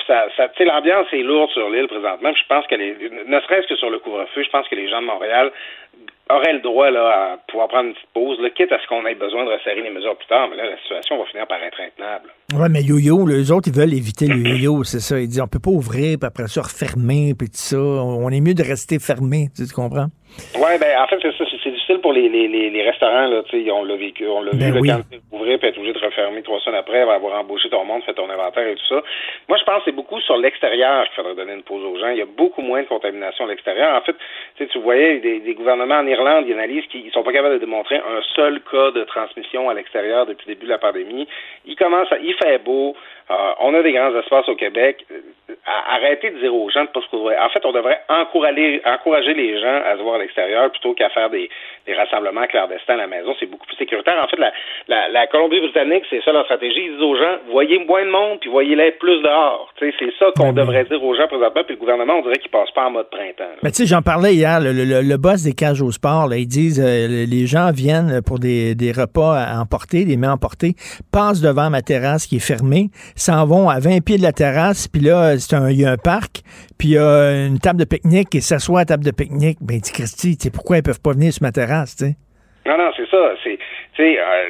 [0.08, 2.32] ça, ça l'ambiance est lourde sur l'île présentement.
[2.34, 2.96] Je pense que les,
[3.28, 5.52] ne serait-ce que sur le couvre-feu, je pense que les gens de Montréal
[6.30, 9.06] auraient le droit là, à pouvoir prendre une petite pause, là, quitte à ce qu'on
[9.06, 11.62] ait besoin de resserrer les mesures plus tard, mais là, la situation va finir par
[11.62, 12.30] être intenable.
[12.54, 15.20] Oui, mais yo-yo, les autres, ils veulent éviter le yo-yo, c'est ça.
[15.20, 17.78] Ils disent on peut pas ouvrir, puis après ça, refermer, puis tout ça.
[17.78, 20.08] On est mieux de rester fermé, tu comprends?
[20.56, 21.46] Oui, ben en fait, c'est ça.
[21.86, 24.52] C'est difficile pour les, les, les, restaurants, là, tu sais, on l'a vécu, on l'a
[24.54, 24.90] ben vu, oui.
[24.90, 27.86] quand tu ouvrir puis être obligé de refermer trois semaines après, va avoir embauché ton
[27.86, 29.04] monde, fait ton inventaire et tout ça.
[29.48, 32.10] Moi, je pense que c'est beaucoup sur l'extérieur qu'il faudrait donner une pause aux gens.
[32.10, 33.96] Il y a beaucoup moins de contamination à l'extérieur.
[33.96, 34.16] En fait,
[34.66, 37.98] tu voyais des, des gouvernements en Irlande, ils analysent qu'ils sont pas capables de démontrer
[37.98, 41.28] un seul cas de transmission à l'extérieur depuis le début de la pandémie.
[41.66, 42.96] Il commence à, il fait beau,
[43.30, 45.06] euh, on a des grands espaces au Québec.
[45.66, 47.40] Arrêtez de dire aux gens de pas se couvrir.
[47.42, 51.10] En fait, on devrait encourager, encourager les gens à se voir à l'extérieur plutôt qu'à
[51.10, 51.50] faire des,
[51.86, 53.34] des rassemblements clandestins à la maison.
[53.40, 54.16] C'est beaucoup plus sécuritaire.
[54.24, 54.52] En fait, la,
[54.88, 56.86] la, la Colombie-Britannique, c'est ça leur stratégie.
[56.86, 59.72] Ils disent aux gens, voyez moins de monde, puis voyez-les plus dehors.
[59.80, 62.72] C'est ça qu'on devrait dire aux gens présentement, puis le gouvernement, on dirait qu'il passe
[62.72, 63.56] pas en mode printemps.
[63.64, 66.38] Mais tu sais, j'en parlais hier, le, le, le, boss des cages au sport, là,
[66.38, 70.74] ils disent euh, les gens viennent pour des, des repas à emporter, des mets emportés,
[71.12, 74.88] passent devant ma terrasse qui est fermée, s'en vont à 20 pieds de la terrasse,
[74.88, 75.36] puis là,
[75.70, 76.42] il y a un parc,
[76.78, 79.58] puis il y a une table de pique-nique et s'assoit à la table de pique-nique.
[79.62, 82.16] Ben, dis Christy, tu pourquoi ils peuvent pas venir sur ma terrasse, tu sais?
[82.66, 83.34] Non, non, c'est ça.
[83.44, 83.58] C'est,
[83.94, 84.50] tu sais, euh,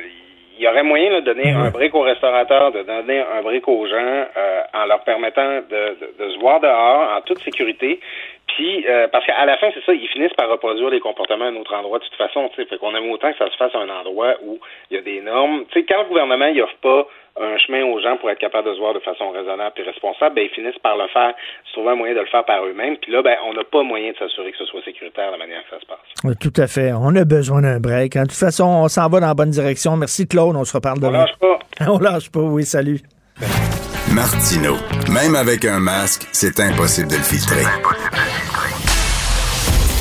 [0.57, 3.85] il y aurait moyen de donner un brick aux restaurateurs, de donner un brick aux
[3.88, 7.99] gens euh, en leur permettant de, de, se voir dehors en toute sécurité.
[8.47, 11.49] Puis, euh, parce qu'à la fin, c'est ça, ils finissent par reproduire les comportements à
[11.49, 12.49] un autre endroit de toute façon.
[12.49, 14.95] tu sais Fait qu'on aime autant que ça se fasse à un endroit où il
[14.95, 15.65] y a des normes.
[15.72, 17.07] Tu sais, quand le gouvernement il offre pas
[17.40, 20.36] un chemin aux gens pour être capable de se voir de façon raisonnable et responsable,
[20.36, 21.34] ben, ils finissent par le faire,
[21.66, 22.98] se trouver un moyen de le faire par eux-mêmes.
[22.98, 25.38] Puis là, ben, on n'a pas moyen de s'assurer que ce soit sécuritaire de la
[25.38, 25.99] manière que ça se passe.
[26.24, 26.94] Oui, tout à fait.
[26.94, 28.16] On a besoin d'un break.
[28.16, 28.24] Hein.
[28.24, 29.98] De toute façon, on s'en va dans la bonne direction.
[29.98, 30.56] Merci, Claude.
[30.56, 31.20] On se reparle demain.
[31.20, 31.60] On lâche pas.
[31.91, 32.99] on lâche pas, oui, salut.
[34.14, 34.76] Martino.
[35.12, 37.64] Même avec un masque, c'est impossible de le filtrer.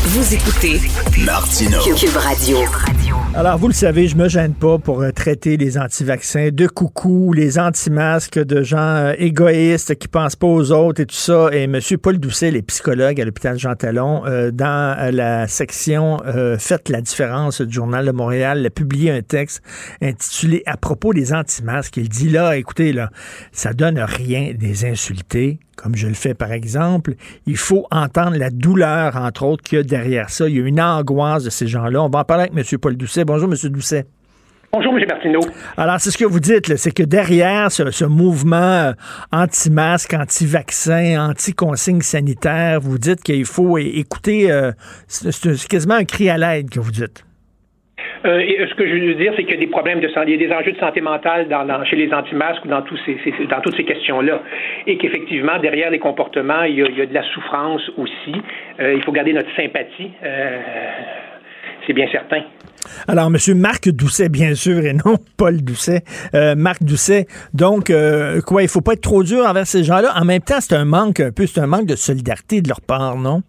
[0.06, 0.78] Vous écoutez
[1.24, 1.78] Martino.
[1.98, 2.58] Cube Radio.
[3.36, 7.32] Alors, vous le savez, je me gêne pas pour euh, traiter les anti-vaccins de coucou,
[7.32, 11.48] les anti-masques, de gens euh, égoïstes qui pensent pas aux autres et tout ça.
[11.50, 11.80] Et M.
[12.00, 16.20] Paul Doucet, les psychologues à l'hôpital Jean Talon, euh, dans la section
[16.58, 19.62] Faites la différence du Journal de Montréal, a publié un texte
[20.00, 21.96] intitulé À propos des anti-masques.
[21.96, 23.10] Il dit là, écoutez, là,
[23.50, 27.14] ça donne rien des insulter comme je le fais par exemple,
[27.46, 30.48] il faut entendre la douleur, entre autres, qu'il y a derrière ça.
[30.48, 32.02] Il y a une angoisse de ces gens-là.
[32.02, 32.78] On va en parler avec M.
[32.78, 33.24] Paul Doucet.
[33.26, 33.70] Bonjour, M.
[33.70, 34.04] Doucet.
[34.72, 35.04] Bonjour, M.
[35.06, 35.40] Martineau.
[35.76, 38.92] Alors, c'est ce que vous dites, c'est que derrière ce, mouvement euh,
[39.30, 44.72] anti-masque, anti-vaccin, anti-consigne sanitaire, vous dites qu'il faut écouter, euh,
[45.06, 47.24] c'est quasiment un cri à l'aide que vous dites.
[48.24, 50.32] Euh, et ce que je veux dire, c'est qu'il y a des problèmes de santé,
[50.32, 52.98] il y a des enjeux de santé mentale dans, chez les anti-masques ou dans, tous
[53.04, 53.18] ces,
[53.50, 54.40] dans toutes ces questions-là.
[54.86, 58.34] Et qu'effectivement, derrière les comportements, il y, a, de la souffrance aussi.
[58.80, 60.10] Euh, il faut garder notre sympathie.
[60.22, 60.58] Euh,
[61.86, 62.42] c'est bien certain.
[63.08, 63.36] Alors, M.
[63.58, 66.02] Marc Doucet, bien sûr, et non Paul Doucet.
[66.56, 67.26] Marc Doucet.
[67.54, 67.90] Donc,
[68.46, 70.12] quoi, il faut pas être trop dur envers ces gens-là.
[70.16, 72.82] En même temps, c'est un manque un peu, c'est un manque de solidarité de leur
[72.82, 73.42] part, non?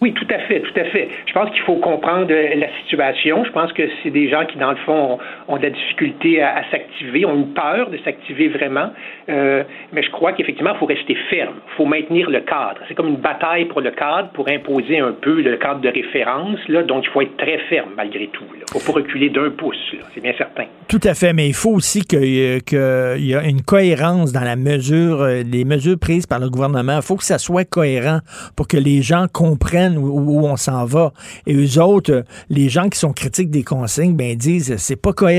[0.00, 1.08] Oui, tout à fait, tout à fait.
[1.26, 3.44] Je pense qu'il faut comprendre euh, la situation.
[3.44, 5.18] Je pense que c'est des gens qui, dans le fond,
[5.48, 8.90] ont, de la difficulté à, s'activer, ont une peur de s'activer vraiment.
[9.28, 9.62] Euh,
[9.92, 11.54] mais je crois qu'effectivement, il faut rester ferme.
[11.72, 12.80] Il faut maintenir le cadre.
[12.86, 16.58] C'est comme une bataille pour le cadre, pour imposer un peu le cadre de référence.
[16.68, 16.82] Là.
[16.82, 18.44] Donc, il faut être très ferme malgré tout.
[18.54, 19.76] Il ne faut pas reculer d'un pouce.
[20.14, 20.64] C'est bien certain.
[20.88, 21.32] Tout à fait.
[21.32, 25.98] Mais il faut aussi qu'il y ait une cohérence dans la mesure, euh, les mesures
[25.98, 26.96] prises par le gouvernement.
[26.96, 28.20] Il faut que ça soit cohérent
[28.56, 31.12] pour que les gens comprennent où, on s'en va.
[31.46, 35.37] Et eux autres, les gens qui sont critiques des consignes, ben disent c'est pas cohérent.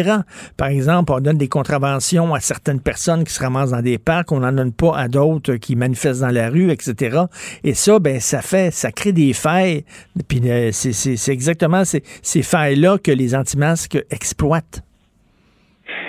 [0.58, 4.32] Par exemple, on donne des contraventions à certaines personnes qui se ramassent dans des parcs,
[4.32, 7.24] on n'en donne pas à d'autres qui manifestent dans la rue, etc.
[7.64, 9.86] Et ça, ben ça fait, ça crée des failles.
[10.28, 14.84] Puis euh, c'est exactement ces, ces failles-là que les anti-masques exploitent.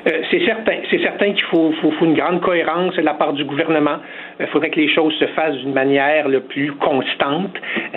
[0.06, 1.32] Euh, c'est certain.
[1.32, 1.72] Qu'il faut,
[2.02, 3.98] une grande cohérence de la part du gouvernement.
[4.38, 7.54] Il faudrait que les choses se fassent d'une manière le plus constante.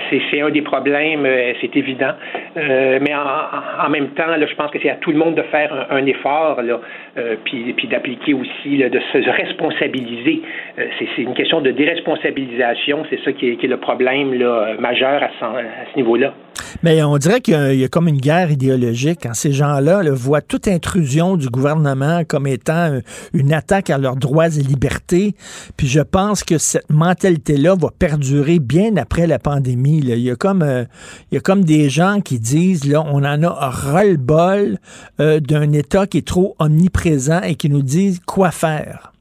[0.10, 2.12] C'est un des problèmes, euh, c'est évident.
[2.58, 5.88] Euh, mais en, même temps, je pense que c'est à tout le monde de faire
[5.90, 6.80] un, effort, là,
[7.46, 10.42] puis, d'appliquer aussi, de se responsabiliser.
[10.76, 13.06] C'est une question de déresponsabilisation.
[13.10, 14.38] C'est ça qui est, le problème
[14.80, 15.30] majeur à,
[15.92, 16.34] ce niveau-là.
[16.82, 20.68] Mais on dirait qu'il y, a comme une guerre idéologique quand ces gens-là voient toute
[20.68, 21.93] intrusion du gouvernement
[22.28, 23.00] comme étant
[23.34, 25.36] une attaque à leurs droits et libertés.
[25.78, 30.00] Puis je pense que cette mentalité-là va perdurer bien après la pandémie.
[30.00, 30.86] Il, y a comme, euh,
[31.58, 34.80] des gens qui disent, là, on en a ras-le-bol
[35.20, 39.13] euh, d'un État qui est trop omniprésent et qui nous dit quoi faire.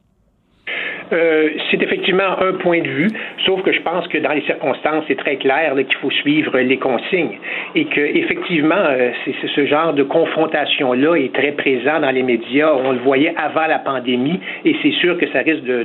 [1.12, 3.08] Euh, c'est effectivement un point de vue,
[3.44, 6.78] sauf que je pense que dans les circonstances, c'est très clair qu'il faut suivre les
[6.78, 7.38] consignes
[7.74, 12.72] et que effectivement, euh, c'est ce genre de confrontation-là est très présent dans les médias.
[12.72, 15.84] On le voyait avant la pandémie et c'est sûr que ça risque de,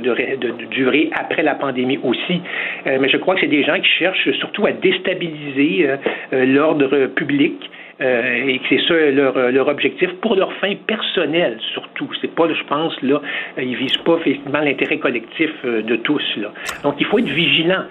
[0.70, 2.40] durer après la pandémie aussi.
[2.86, 5.88] Euh, mais je crois que c'est des gens qui cherchent surtout à déstabiliser
[6.32, 7.70] l'ordre public.
[8.00, 12.08] Euh, et que c'est ça leur, euh, leur objectif pour leur fin personnelle surtout.
[12.20, 13.20] C'est pas, je pense, là,
[13.58, 16.22] euh, ils visent pas effectivement l'intérêt collectif de tous.
[16.36, 16.52] Là.
[16.84, 17.84] Donc il faut être vigilant.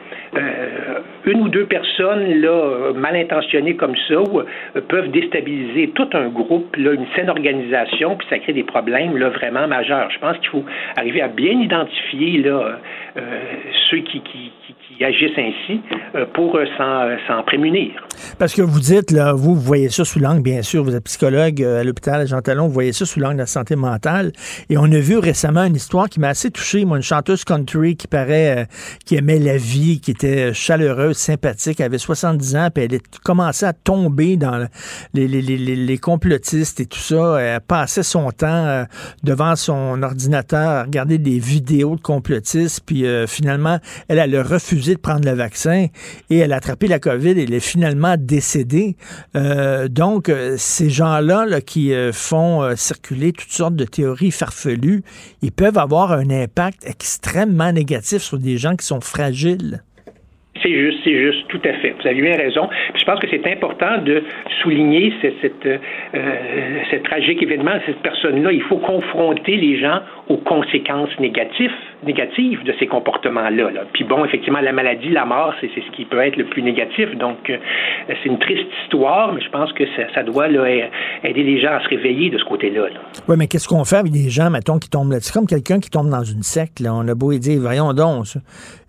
[1.26, 4.16] une ou deux personnes là, mal intentionnées comme ça
[4.88, 9.30] peuvent déstabiliser tout un groupe, là, une saine organisation, puis ça crée des problèmes là,
[9.30, 10.10] vraiment majeurs.
[10.12, 10.66] Je pense qu'il faut
[10.96, 12.80] arriver à bien identifier là,
[13.90, 14.22] ceux qui,
[15.04, 15.82] agissent ainsi
[16.34, 17.92] pour s'en prémunir.
[18.40, 21.62] Parce que vous dites, là, vous, voyez ça sous l'angle, bien sûr, vous êtes psychologue
[21.62, 24.32] euh, à l'hôpital Jean Talon, vous voyez ça sous l'angle de la santé mentale.
[24.70, 27.96] Et on a vu récemment une histoire qui m'a assez touché, moi, une chanteuse country
[27.96, 28.66] qui paraît, euh,
[29.06, 33.66] qui aimait la vie, qui était chaleureuse, sympathique, avait 70 ans, puis elle a commencé
[33.66, 34.68] à tomber dans
[35.14, 37.38] les, les, complotistes et tout ça.
[37.40, 38.84] Elle passait son temps euh,
[39.24, 44.87] devant son ordinateur à regarder des vidéos de complotistes, puis finalement, elle, elle a refusé
[44.94, 45.88] de prendre le vaccin
[46.30, 48.96] et elle a attrapé la COVID et elle est finalement décédée.
[49.36, 55.04] Euh, donc, euh, ces gens-là qui euh, font circuler toutes sortes de théories farfelues,
[55.42, 59.84] ils peuvent avoir un impact extrêmement négatif sur des gens qui sont fragiles.
[60.62, 61.96] C'est juste, c'est juste, tout à fait.
[62.00, 62.70] Vous avez bien raison.
[62.96, 64.24] je pense que c'est important de
[64.62, 65.82] souligner cette,
[66.92, 68.52] cette tragique événement, cette personne-là.
[68.52, 71.72] Il faut confronter les gens aux conséquences négatives
[72.04, 73.72] négative de ces comportements-là.
[73.94, 77.10] Puis bon, effectivement, la maladie, la mort, c'est ce qui peut être le plus négatif.
[77.18, 77.58] Donc, euh,
[78.08, 81.90] c'est une triste histoire, mais je pense que ça, doit aider les gens à se
[81.90, 82.88] réveiller de ce côté-là.
[83.28, 85.18] Oui, mais qu'est-ce qu'on fait avec des gens, mettons, qui tombent là?
[85.22, 86.80] C'est comme quelqu'un qui tombe dans une secte.
[86.80, 86.94] Là.
[86.94, 88.26] On a beau dire, voyons donc,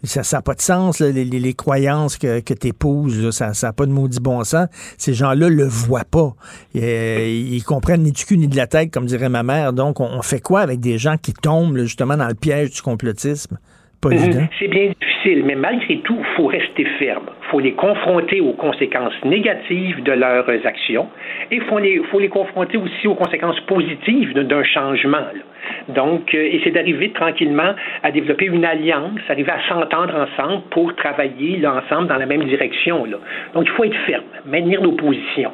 [0.04, 3.90] ça n'a pas de sens, les, croyances que, que tu épouses, ça n'a pas de
[3.90, 4.68] maudit bon sens.
[4.96, 6.34] Ces gens-là le voient pas.
[6.74, 9.72] ils comprennent ni du cul ni de la tête, comme dirait ma mère.
[9.72, 13.58] Donc, on, fait quoi avec des gens qui tombent justement dans le piège du complotisme?
[14.04, 14.48] Mhm.
[14.58, 17.24] C'est bien difficile, mais malgré tout, il faut rester ferme.
[17.42, 21.08] Il faut les confronter aux conséquences négatives de leurs actions
[21.50, 25.26] et il faut les, faut les confronter aussi aux conséquences positives d'un changement.
[25.88, 30.94] Donc, euh, et c'est d'arriver tranquillement à développer une alliance, arriver à s'entendre ensemble pour
[30.94, 33.04] travailler ensemble dans la même direction.
[33.04, 33.16] Là.
[33.54, 35.52] Donc, il faut être ferme, maintenir nos positions.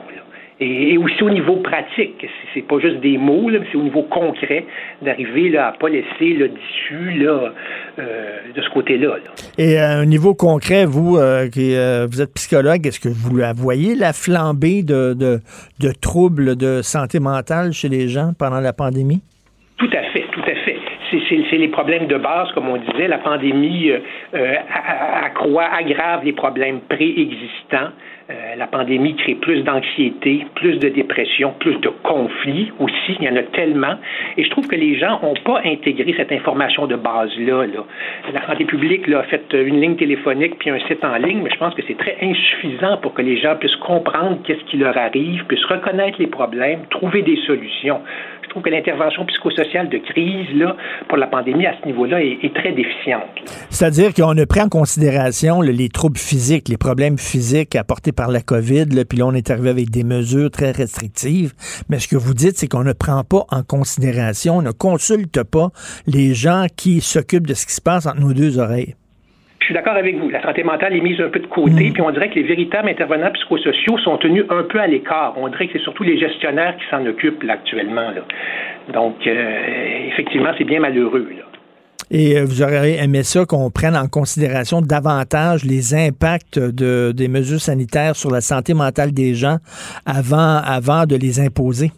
[0.64, 4.64] Et, aussi au niveau pratique, c'est pas juste des mots, mais c'est au niveau concret
[5.02, 7.52] d'arriver là, à pas laisser le dissus là,
[7.98, 9.16] euh, de ce côté-là.
[9.58, 13.36] Et à un niveau concret, vous euh, qui euh, vous êtes psychologue, est-ce que vous
[13.36, 15.40] la voyez la flambée de, de,
[15.80, 19.20] de troubles de santé mentale chez les gens pendant la pandémie?
[19.76, 20.78] Tout à fait, tout à fait
[21.50, 23.06] c'est les problèmes de base, comme on disait.
[23.06, 23.92] La pandémie
[24.32, 27.90] accroît, aggrave les problèmes préexistants.
[28.30, 33.18] Euh, la pandémie crée plus d'anxiété, plus de dépression, plus de conflits aussi.
[33.20, 33.96] Il y en a tellement.
[34.38, 37.66] Et je trouve que les gens n'ont pas intégré cette information de base-là.
[38.32, 41.58] La santé publique a fait une ligne téléphonique puis un site en ligne, mais je
[41.58, 45.44] pense que c'est très insuffisant pour que les gens puissent comprendre qu'est-ce qui leur arrive,
[45.44, 48.00] puissent reconnaître les problèmes, trouver des solutions
[48.48, 50.76] trouve que l'intervention psychosociale de crise là,
[51.08, 53.22] pour la pandémie à ce niveau-là est, très déficiente.
[53.70, 58.40] C'est-à-dire qu'on a pris en considération les troubles physiques, les problèmes physiques apportés par la
[58.40, 61.52] COVID, là, puis là, on est avec des mesures très restrictives.
[61.88, 65.42] Mais ce que vous dites, c'est qu'on ne prend pas en considération, on ne consulte
[65.42, 65.70] pas
[66.06, 68.94] les gens qui s'occupent de ce qui se passe entre nos deux oreilles.
[69.64, 70.28] Je suis d'accord avec vous.
[70.28, 71.92] La santé mentale est mise un peu de côté, mm.
[71.94, 75.32] puis on dirait que les véritables intervenants psychosociaux sont tenus un peu à l'écart.
[75.38, 78.10] On dirait que c'est surtout les gestionnaires qui s'en occupent là, actuellement.
[78.92, 81.26] Donc, euh, effectivement, c'est bien malheureux.
[82.10, 87.28] Et euh, vous auriez aimé ça qu'on prenne en considération davantage les impacts de, des
[87.28, 89.56] mesures sanitaires sur la santé mentale des gens
[90.04, 91.90] avant, avant de les imposer?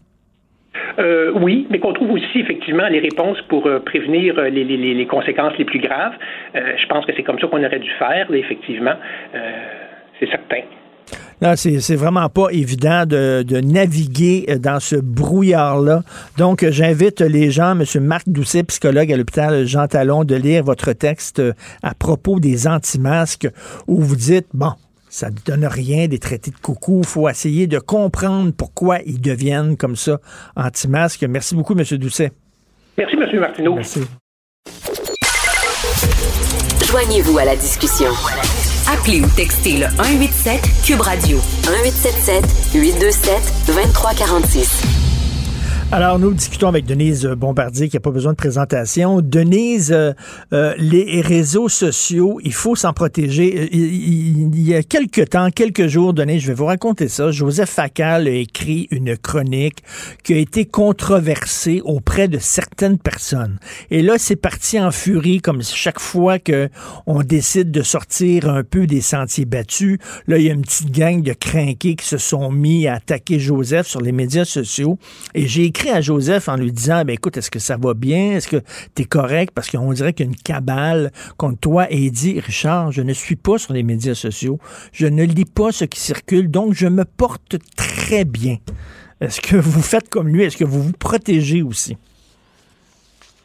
[0.98, 4.94] Euh, oui, mais qu'on trouve aussi effectivement les réponses pour euh, prévenir euh, les, les,
[4.94, 6.14] les, conséquences les plus graves.
[6.54, 8.94] je pense que c'est comme ça qu'on aurait dû faire, effectivement.
[10.18, 10.62] c'est certain.
[11.42, 16.02] Non, c'est vraiment pas évident de, de, naviguer dans ce brouillard-là.
[16.38, 17.84] Donc, j'invite les gens, M.
[18.02, 21.42] Marc Doucet, psychologue à l'hôpital Jean Talon, de lire votre texte
[21.82, 23.48] à propos des anti-masques
[23.86, 24.72] où vous dites, bon,
[25.16, 27.00] ça ne donne rien des traités de coucou.
[27.02, 30.20] Il faut essayer de comprendre pourquoi ils deviennent comme ça
[30.56, 31.24] anti-masques.
[31.26, 31.82] Merci beaucoup, M.
[31.98, 32.32] Doucet.
[32.98, 33.40] Merci, M.
[33.40, 33.76] Martineau.
[33.76, 34.00] Merci.
[36.84, 38.10] Joignez-vous à la discussion.
[38.92, 45.05] Appelez ou textez le 187 Cube Radio 1877 827 2346.
[45.92, 49.20] Alors, nous discutons avec Denise Bombardier, qui n'a pas besoin de présentation.
[49.20, 50.14] Denise, euh,
[50.52, 53.56] euh, les réseaux sociaux, il faut s'en protéger.
[53.56, 57.30] Euh, il, y a quelques temps, quelques jours, Denise, je vais vous raconter ça.
[57.30, 59.84] Joseph Facal a écrit une chronique
[60.24, 63.60] qui a été controversée auprès de certaines personnes.
[63.92, 66.68] Et là, c'est parti en furie, comme chaque fois que
[67.06, 69.98] on décide de sortir un peu des sentiers battus.
[70.26, 73.38] Là, il y a une petite gang de crinqués qui se sont mis à attaquer
[73.38, 74.98] Joseph sur les médias sociaux.
[75.32, 78.32] Et j'ai écrit à Joseph en lui disant ben écoute, est-ce que ça va bien?
[78.32, 78.62] Est-ce que
[78.94, 79.52] tu es correct?
[79.54, 81.86] Parce qu'on dirait qu'il y a une cabale contre toi.
[81.90, 84.58] Et il dit Richard, je ne suis pas sur les médias sociaux.
[84.92, 88.56] Je ne lis pas ce qui circule, donc je me porte très bien.
[89.20, 90.44] Est-ce que vous faites comme lui?
[90.44, 91.96] Est-ce que vous vous protégez aussi?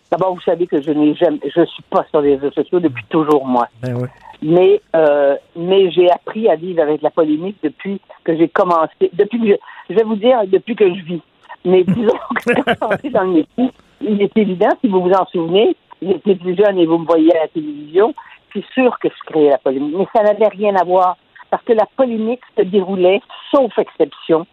[0.10, 3.06] D'abord, vous savez que je n'ai jamais, je suis pas sur les réseaux sociaux depuis
[3.10, 3.68] toujours moi.
[3.82, 4.08] Ben
[4.44, 9.40] mais euh, mais j'ai appris à vivre avec la polémique depuis que j'ai commencé, depuis
[9.40, 9.54] que je,
[9.90, 11.22] je vais vous dire depuis que je vis.
[11.66, 13.72] Mais disons que quand dans le métier,
[14.02, 17.36] il est évident, si vous vous en souvenez, j'étais plus jeune et vous me voyez
[17.36, 18.14] à la télévision,
[18.54, 19.96] c'est sûr que je créais la polémique.
[19.98, 21.18] Mais ça n'avait rien à voir
[21.50, 23.22] parce que la polémique se déroulait,
[23.52, 24.48] sauf exception,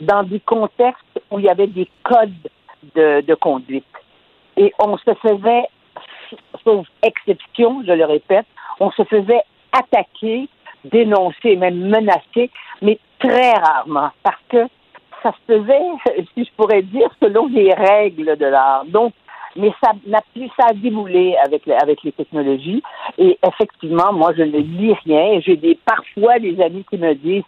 [0.00, 2.30] dans des contextes où il y avait des codes
[2.94, 3.84] de, de conduite.
[4.56, 5.64] Et on se faisait,
[6.62, 8.46] sauf exception, je le répète,
[8.80, 10.48] on se faisait attaquer,
[10.84, 12.50] dénoncer, même menacer,
[12.82, 14.68] mais très rarement, parce que
[15.22, 18.84] ça se faisait, si je pourrais dire, selon les règles de l'art.
[18.86, 19.12] Donc,
[19.56, 22.82] mais ça n'a plus, ça a déboulé avec, avec les technologies.
[23.18, 25.40] Et effectivement, moi, je ne lis rien.
[25.40, 27.42] J'ai des, parfois des amis qui me disent,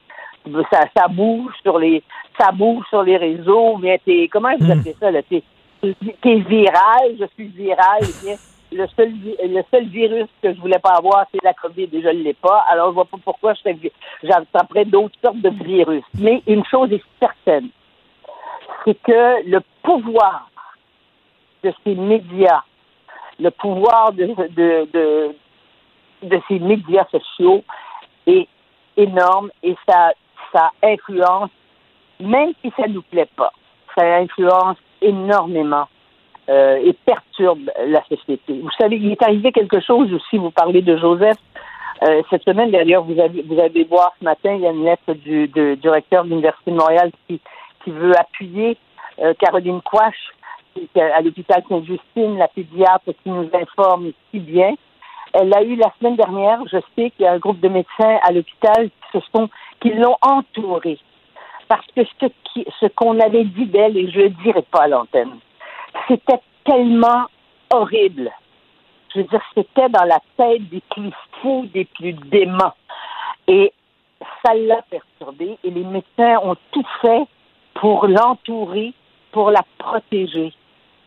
[0.71, 2.03] ça, ça bouge sur les,
[2.39, 4.79] ça bouge sur les réseaux, mais t'es, comment vous hmm.
[4.79, 5.21] appelez ça, là?
[5.23, 5.43] T'es,
[6.25, 8.03] viral, je suis viral,
[8.75, 12.09] le seul, le seul virus que je voulais pas avoir, c'est la COVID et je
[12.09, 12.65] ne l'ai pas.
[12.69, 13.55] Alors, je vois pas pourquoi
[14.23, 16.05] j'attraperais d'autres sortes de virus.
[16.19, 17.69] Mais une chose est certaine,
[18.85, 20.51] c'est que le pouvoir
[21.63, 22.63] de ces médias,
[23.39, 25.35] le pouvoir de, de, de,
[26.23, 27.65] de ces médias sociaux
[28.27, 28.49] est
[28.97, 30.13] énorme et ça,
[30.53, 31.51] ça influence,
[32.21, 33.53] même si ça ne nous plaît pas,
[33.97, 35.87] ça influence énormément
[36.49, 38.61] euh, et perturbe la société.
[38.61, 41.39] Vous savez, il est arrivé quelque chose aussi, vous parlez de Joseph.
[42.03, 44.85] Euh, cette semaine, d'ailleurs, vous avez, vous avez voir ce matin, il y a une
[44.85, 47.41] lettre du, du directeur de l'Université de Montréal qui,
[47.83, 48.77] qui veut appuyer
[49.21, 50.33] euh, Caroline Quash
[50.97, 54.75] à l'hôpital Sainte-Justine, la pédiatre qui nous informe si bien.
[55.33, 58.19] Elle a eu la semaine dernière, je sais qu'il y a un groupe de médecins
[58.23, 59.49] à l'hôpital qui se sont,
[59.81, 60.99] qui l'ont entourée
[61.69, 64.89] parce que ce qui, ce qu'on avait dit d'elle, et je le dirai pas à
[64.89, 65.33] l'antenne,
[66.09, 67.27] c'était tellement
[67.71, 68.31] horrible.
[69.13, 72.75] Je veux dire, c'était dans la tête des plus fous, des plus déments.
[73.47, 73.73] Et
[74.45, 77.25] ça l'a perturbée et les médecins ont tout fait
[77.75, 78.93] pour l'entourer,
[79.33, 80.53] pour la protéger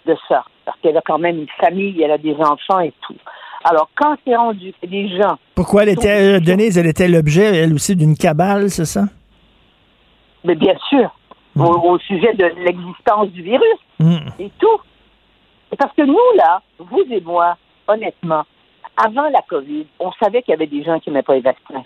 [0.05, 0.45] de ça.
[0.65, 3.15] Parce qu'elle a quand même une famille, elle a des enfants et tout.
[3.63, 5.37] Alors, quand c'est rendu des gens.
[5.55, 9.05] Pourquoi elle était, euh, Denise, elle était l'objet, elle aussi, d'une cabale, c'est ça?
[10.43, 11.09] Mais bien sûr,
[11.59, 14.17] au, au sujet de l'existence du virus Mm.
[14.39, 14.77] et tout.
[15.77, 17.57] Parce que nous, là, vous et moi,
[17.87, 18.43] honnêtement,
[18.95, 21.83] avant la COVID, on savait qu'il y avait des gens qui n'aimaient pas les vaccins.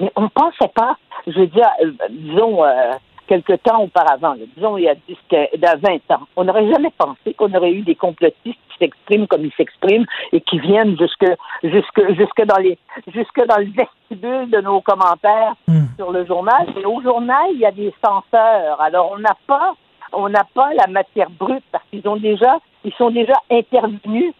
[0.00, 0.96] Mais on ne pensait pas,
[1.26, 2.92] je veux dire, euh, disons, euh,
[3.26, 6.68] quelque temps auparavant, là, disons il y a 10, que- dans 20 ans, on n'aurait
[6.70, 10.98] jamais pensé qu'on aurait eu des complotistes qui s'expriment comme ils s'expriment et qui viennent
[10.98, 11.24] jusque,
[11.62, 12.78] jusque, jusque, dans les,
[13.14, 15.54] jusque dans le vestibule de nos commentaires
[15.96, 16.66] sur le journal.
[16.80, 18.80] Et au journal, il y a des censeurs.
[18.80, 19.74] Alors, on n'a pas,
[20.12, 24.32] on n'a pas la matière brute parce qu'ils ont déjà, ils sont déjà intervenus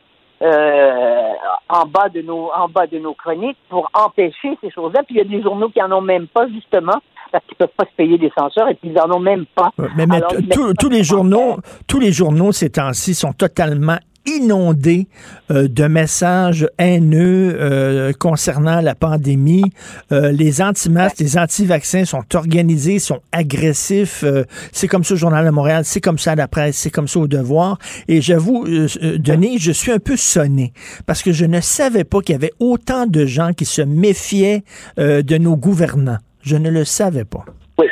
[0.43, 1.31] euh,
[1.69, 5.03] en bas de nos en bas de nos chroniques pour empêcher ces choses-là.
[5.05, 7.01] Puis il y a des journaux qui en ont même pas justement
[7.33, 9.71] parce qu'ils peuvent pas se payer des censeurs et puis ils en ont même pas.
[9.97, 10.33] Mais, mais Alors,
[10.79, 11.57] tous- les journaux,
[11.89, 13.97] tous les journaux ces temps-ci sont totalement
[14.27, 15.07] inondés
[15.51, 19.65] euh, de messages haineux euh, concernant la pandémie.
[20.13, 24.25] Euh, les anti-masques, les anti-vaccins sont organisés, sont agressifs.
[24.25, 26.91] Euh, c'est comme ça au Journal de Montréal, c'est comme ça à la presse, c'est
[26.91, 27.79] comme ça au Devoir.
[28.09, 30.73] Et j'avoue, euh, euh, Denis, je suis un peu sonné
[31.07, 34.63] parce que je ne savais pas qu'il y avait autant de gens qui se méfiaient
[34.97, 36.19] de nos gouvernants.
[36.43, 37.45] Je ne le savais pas.
[37.79, 37.87] Oui,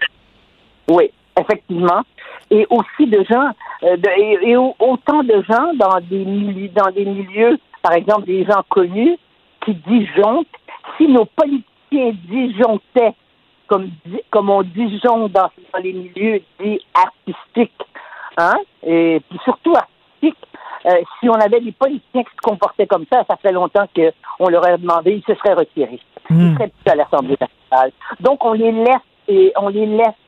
[0.91, 2.03] oui, effectivement.
[2.55, 3.51] Et aussi de gens,
[3.83, 7.93] euh, de- et, et au- autant de gens dans des, milieux, dans des milieux, par
[7.95, 9.17] exemple des gens connus,
[9.65, 10.55] qui disjonctent.
[10.99, 13.15] Si nos politiciens disjonctaient,
[13.69, 13.89] comme,
[14.31, 17.83] comme on disjoncte dans, dans les milieux dits artistiques,
[18.37, 20.37] hein, et puis surtout artistiques,
[20.87, 24.49] euh, si on avait des politiciens qui se comportaient comme ça, ça fait longtemps qu'on
[24.49, 26.01] leur a demandé, ils se seraient retirés.
[26.31, 27.93] Ils seraient plus à l'Assemblée nationale.
[28.21, 30.19] Donc on les laisse et on les laisse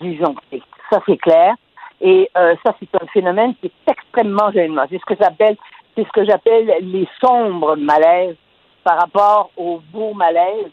[0.00, 0.62] disjoncter.
[0.90, 1.54] Ça c'est clair.
[2.00, 4.84] Et euh, ça c'est un phénomène qui est extrêmement gênant.
[4.90, 5.56] C'est ce que j'appelle,
[5.96, 8.36] c'est ce que j'appelle les sombres malaises
[8.84, 10.70] par rapport au beau malaise,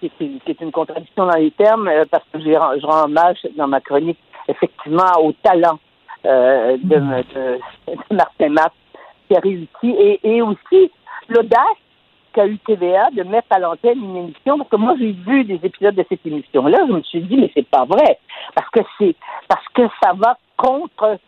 [0.00, 3.04] qui est, une- qui est une contradiction dans les termes, euh, parce que je rends
[3.04, 5.78] hommage dans ma chronique effectivement au talent
[6.26, 7.58] euh, de, de,
[7.88, 8.72] de Martin Matt
[9.28, 10.90] qui a réussi et, et aussi
[11.28, 11.58] l'audace
[12.32, 15.58] qu'a eu TVA de mettre à l'antenne une émission parce que moi j'ai vu des
[15.64, 18.18] épisodes de cette émission là je me suis dit mais c'est pas vrai
[18.54, 19.16] parce que c'est
[19.48, 21.18] parce que ça va contre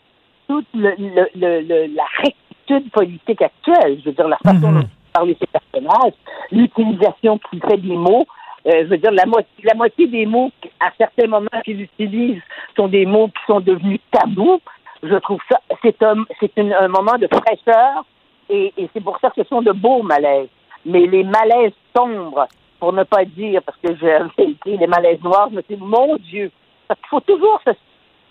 [0.48, 4.88] toute le, le, le- le- la rectitude politique actuelle je veux dire la façon dont
[5.12, 6.12] parler ces personnages
[6.50, 8.26] l'utilisation qu'il fait des mots
[8.66, 10.50] euh, je veux dire, la moitié, la moitié des mots,
[10.80, 12.42] à certains moments qu'il utilise,
[12.76, 14.60] sont des mots qui sont devenus tabous.
[15.02, 18.04] Je trouve ça, c'est un, c'est un moment de fraîcheur
[18.50, 20.48] et, et c'est pour ça que ce sont de beaux malaises.
[20.84, 22.46] Mais les malaises sombres,
[22.80, 24.18] pour ne pas dire, parce que j'ai
[24.50, 26.50] écrit les malaises noirs, je me suis dit, mon Dieu,
[26.88, 27.70] parce qu'il faut toujours se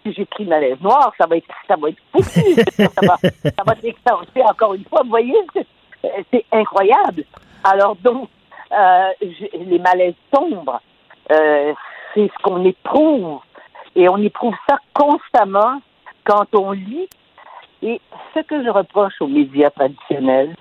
[0.07, 2.53] si j'écris malaise noir, ça va être, ça va être foutu.
[2.71, 5.01] ça va, ça va encore une fois.
[5.03, 5.67] Vous voyez, c'est,
[6.31, 7.23] c'est incroyable.
[7.63, 8.29] Alors donc,
[8.71, 10.81] euh, les malaises sombres,
[11.31, 11.73] euh,
[12.13, 13.39] c'est ce qu'on éprouve.
[13.95, 15.81] Et on éprouve ça constamment
[16.23, 17.07] quand on lit.
[17.81, 17.99] Et
[18.34, 20.55] ce que je reproche aux médias traditionnels,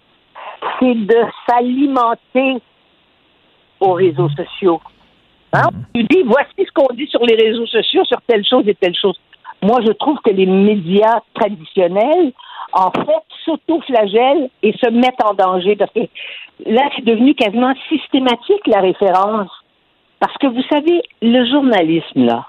[0.79, 2.61] c'est de s'alimenter
[3.81, 4.81] aux réseaux sociaux.
[5.53, 5.69] Hein?
[5.95, 8.95] Tu dis, voici ce qu'on dit sur les réseaux sociaux, sur telle chose et telle
[8.95, 9.19] chose.
[9.63, 12.33] Moi, je trouve que les médias traditionnels,
[12.73, 16.01] en fait, s'auto-flagellent et se mettent en danger parce que
[16.67, 19.51] là, c'est devenu quasiment systématique la référence.
[20.19, 22.47] Parce que vous savez, le journalisme, là,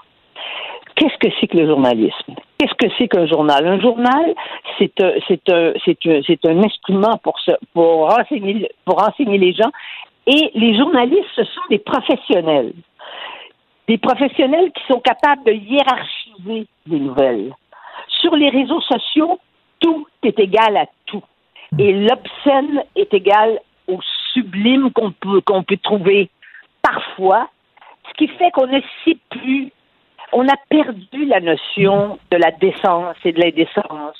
[0.96, 2.34] qu'est-ce que c'est que le journalisme?
[2.58, 3.66] Qu'est-ce que c'est qu'un journal?
[3.66, 4.34] Un journal,
[4.78, 9.38] c'est un, c'est un, c'est un, c'est un instrument pour, se, pour, renseigner, pour renseigner
[9.38, 9.70] les gens.
[10.26, 12.72] Et les journalistes, ce sont des professionnels.
[13.86, 16.66] Des professionnels qui sont capables de hiérarchiser les
[16.98, 17.54] nouvelles.
[18.20, 19.38] Sur les réseaux sociaux,
[19.80, 21.22] tout est égal à tout.
[21.78, 23.98] Et l'obscène est égal au
[24.32, 26.30] sublime qu'on peut, qu'on peut trouver
[26.82, 27.48] parfois,
[28.08, 29.72] ce qui fait qu'on ne sait plus,
[30.32, 34.16] on a perdu la notion de la décence et de l'indécence,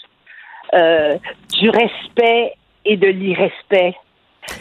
[0.74, 1.16] euh,
[1.58, 2.54] du respect
[2.84, 3.94] et de l'irrespect.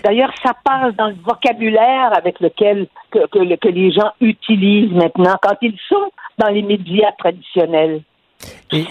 [0.04, 5.36] D'ailleurs, ça passe dans le vocabulaire avec lequel que, que, que les gens utilisent maintenant
[5.42, 8.02] quand ils sont dans les médias traditionnels.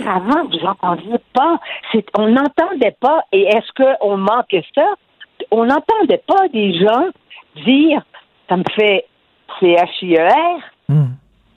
[0.06, 1.60] Avant, vous n'entendiez pas.
[2.18, 3.22] On n'entendait pas.
[3.32, 4.86] Et est-ce qu'on manquait ça?
[5.50, 7.08] On n'entendait pas des gens
[7.64, 8.02] dire,
[8.48, 9.06] ça me fait
[9.60, 10.60] C-H-I-E-R.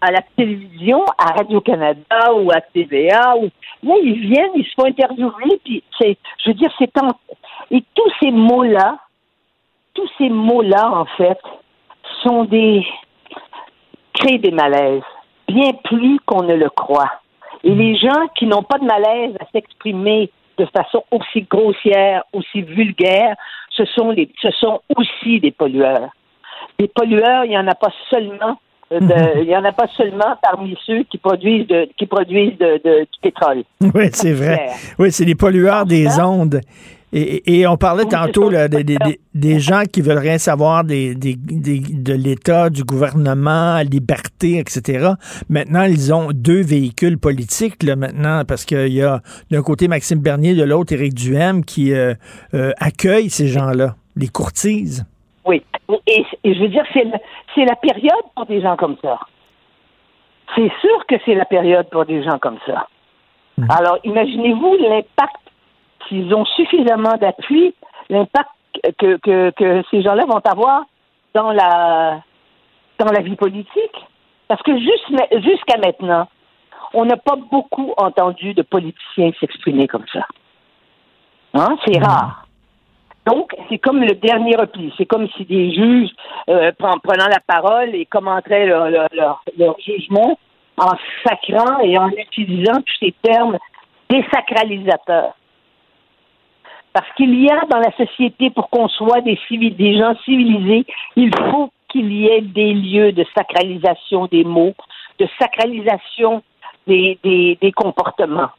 [0.01, 3.35] à la télévision, à Radio-Canada ou à TVA.
[3.37, 3.49] Ou...
[3.83, 7.09] Là, ils viennent, ils se font interviewer, puis c'est, je veux dire, c'est en...
[7.71, 8.97] Et tous ces mots-là,
[9.99, 11.39] tous ces mots-là, en fait,
[12.23, 12.85] sont des...
[14.13, 15.03] créent des malaises,
[15.47, 17.11] bien plus qu'on ne le croit.
[17.63, 22.61] Et les gens qui n'ont pas de malaise à s'exprimer de façon aussi grossière, aussi
[22.61, 23.35] vulgaire,
[23.71, 26.09] ce sont, les, ce sont aussi des pollueurs.
[26.77, 28.57] Des pollueurs, il n'y en a pas seulement
[28.91, 28.97] euh,
[29.35, 33.19] il n'y en a pas seulement parmi ceux qui produisent de, qui produisent de, du
[33.21, 33.63] pétrole.
[33.81, 34.69] Oui, c'est vrai.
[34.97, 36.59] Oui, c'est les pollueurs des ondes.
[37.11, 43.79] Et, on parlait tantôt des, gens qui veulent rien savoir des, de l'État, du gouvernement,
[43.79, 45.13] liberté, etc.
[45.49, 50.19] Maintenant, ils ont deux véhicules politiques, là, maintenant, parce qu'il y a d'un côté Maxime
[50.19, 52.13] Bernier, de l'autre Éric Duhem, qui euh,
[52.53, 55.05] euh, accueillent ces gens-là, les courtises.
[55.45, 55.63] Oui.
[56.05, 59.19] Et, je veux dire, c'est la période pour des gens comme ça.
[60.55, 62.87] C'est sûr que c'est la période pour des gens comme ça.
[63.57, 63.65] Mmh.
[63.69, 65.48] Alors, imaginez-vous l'impact
[66.09, 67.73] s'ils ont suffisamment d'appui,
[68.09, 68.49] l'impact
[68.97, 69.17] que,
[69.51, 70.83] que, ces gens-là vont avoir
[71.33, 72.21] dans la,
[72.97, 74.05] dans la vie politique.
[74.47, 76.27] Parce que jusqu'à maintenant,
[76.93, 80.25] on n'a pas beaucoup entendu de politiciens s'exprimer comme ça.
[81.53, 81.77] Hein?
[81.85, 82.45] C'est rare.
[83.25, 84.91] Donc, c'est comme le dernier repli.
[84.97, 86.09] C'est comme si des juges,
[86.49, 90.39] euh, prenant la parole et commenteraient leur, leur, leur, jugement
[90.77, 93.57] en sacrant et en utilisant tous ces termes
[94.09, 95.35] désacralisateurs.
[96.93, 100.85] Parce qu'il y a dans la société, pour qu'on soit des, des gens civilisés,
[101.15, 104.75] il faut qu'il y ait des lieux de sacralisation des mots,
[105.19, 106.43] de sacralisation
[106.87, 108.49] des, des, comportements.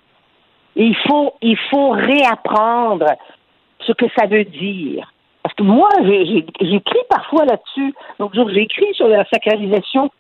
[0.77, 3.07] il faut, il faut réapprendre
[3.81, 5.13] ce que ça veut dire.
[5.43, 7.95] Parce que moi, j'écris parfois là-dessus.
[8.19, 10.11] Donc, j'écris sur la sacralisation.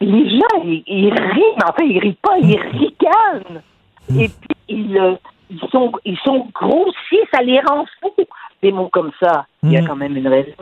[0.00, 3.62] Les gens, ils, rient, mais en fait, ils rient pas, ils ricanent.
[4.18, 5.14] Et puis, ils, euh,
[5.50, 8.24] ils sont, ils sont grossiers, ça les rend fous.
[8.62, 9.86] Des mots comme ça, il y a hmm.
[9.86, 10.52] quand même une raison.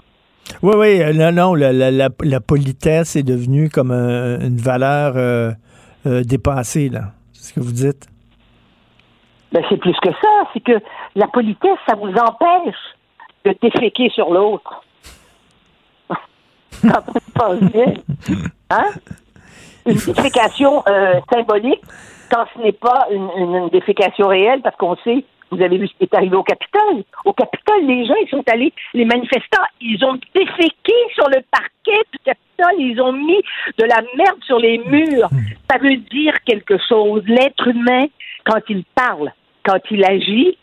[0.63, 5.53] Oui, oui, euh, non, non, la, la, la politesse est devenue comme une valeur euh,
[6.07, 7.13] euh, dépassée, là.
[7.33, 8.07] C'est ce que vous dites?
[9.53, 10.29] Ben, c'est plus que ça.
[10.53, 10.81] C'est que
[11.15, 12.77] la politesse, ça vous empêche
[13.45, 14.83] de déféquer sur l'autre.
[16.83, 17.95] Quand on pense bien.
[18.71, 18.91] Hein?
[19.87, 20.83] Une défécation
[21.33, 21.83] symbolique,
[22.31, 26.05] quand ce n'est pas une, défécation réelle, parce qu'on sait, vous avez vu ce qui
[26.05, 27.05] est arrivé au Capitole.
[27.25, 32.03] Au Capitole, les gens, ils sont allés, les manifestants, ils ont déféqué sur le parquet
[32.13, 33.41] du Capitole, ils ont mis
[33.79, 35.29] de la merde sur les murs.
[35.71, 37.23] Ça veut dire quelque chose.
[37.27, 38.07] L'être humain,
[38.45, 39.33] quand il parle,
[39.65, 40.57] quand il agit,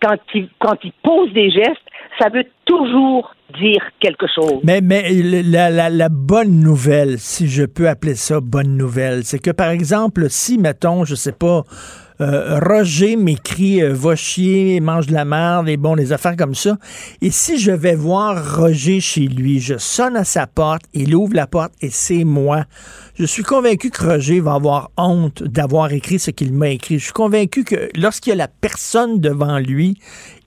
[0.00, 1.78] quand il, quand il pose des gestes,
[2.18, 4.60] ça veut toujours dire quelque chose.
[4.64, 9.38] Mais, mais la, la, la, bonne nouvelle, si je peux appeler ça bonne nouvelle, c'est
[9.38, 11.64] que par exemple, si, mettons, je sais pas,
[12.20, 16.54] euh, Roger m'écrit euh, va chier, mange de la merde et bon, des affaires comme
[16.54, 16.76] ça.
[17.20, 21.34] Et si je vais voir Roger chez lui, je sonne à sa porte, il ouvre
[21.34, 22.64] la porte et c'est moi.
[23.14, 26.98] Je suis convaincu que Roger va avoir honte d'avoir écrit ce qu'il m'a écrit.
[26.98, 29.98] Je suis convaincu que lorsqu'il y a la personne devant lui,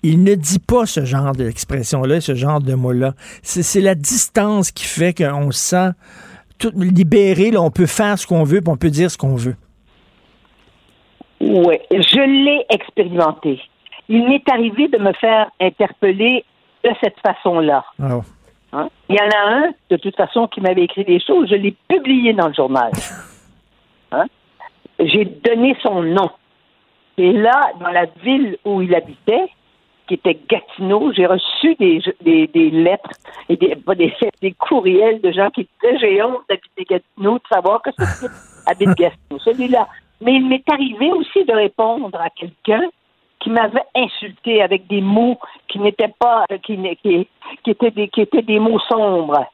[0.03, 3.15] il ne dit pas ce genre d'expression-là, ce genre de mots-là.
[3.43, 5.91] C'est la distance qui fait qu'on se sent
[6.57, 9.55] tout libéré, là, on peut faire ce qu'on veut, on peut dire ce qu'on veut.
[11.41, 13.61] Oui, je l'ai expérimenté.
[14.07, 16.45] Il m'est arrivé de me faire interpeller
[16.83, 17.83] de cette façon-là.
[18.01, 18.21] Ah
[18.73, 18.89] hein?
[19.09, 21.49] Il y en a un, de toute façon, qui m'avait écrit des choses.
[21.49, 22.91] Je l'ai publié dans le journal.
[24.11, 24.25] Hein?
[24.99, 26.29] J'ai donné son nom.
[27.17, 29.47] Et là, dans la ville où il habitait,
[30.07, 33.09] qui était Gatineau, j'ai reçu des, des, lettres
[33.49, 37.43] et des, pas des, des courriels de gens qui disaient J'ai honte d'habiter Gatineau, de
[37.51, 38.27] savoir que ce
[38.67, 39.39] habite Gatineau.
[39.39, 39.87] Celui-là,
[40.21, 42.83] mais il m'est arrivé aussi de répondre à quelqu'un
[43.39, 45.37] qui m'avait insulté avec des mots
[45.67, 47.27] qui n'étaient pas, qui, qui,
[47.63, 49.45] qui, étaient des, qui étaient des mots sombres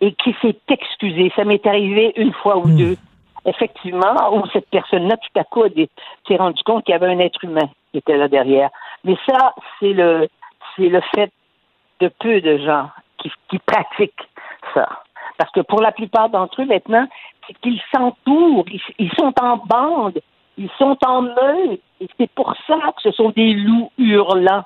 [0.00, 1.32] et qui s'est excusé.
[1.34, 2.76] Ça m'est arrivé une fois ou hmm.
[2.76, 2.96] deux.
[3.44, 5.64] Effectivement, où cette personne-là, tout à coup,
[6.26, 8.70] s'est rendu compte qu'il y avait un être humain qui était là derrière.
[9.04, 10.28] Mais ça, c'est le,
[10.76, 11.30] c'est le fait
[12.00, 14.28] de peu de gens qui, qui pratiquent
[14.74, 14.88] ça.
[15.38, 17.06] Parce que pour la plupart d'entre eux, maintenant,
[17.46, 18.64] c'est qu'ils s'entourent,
[18.98, 20.20] ils, sont en bande,
[20.58, 21.80] ils sont en meute.
[22.00, 24.64] Et c'est pour ça que ce sont des loups hurlants.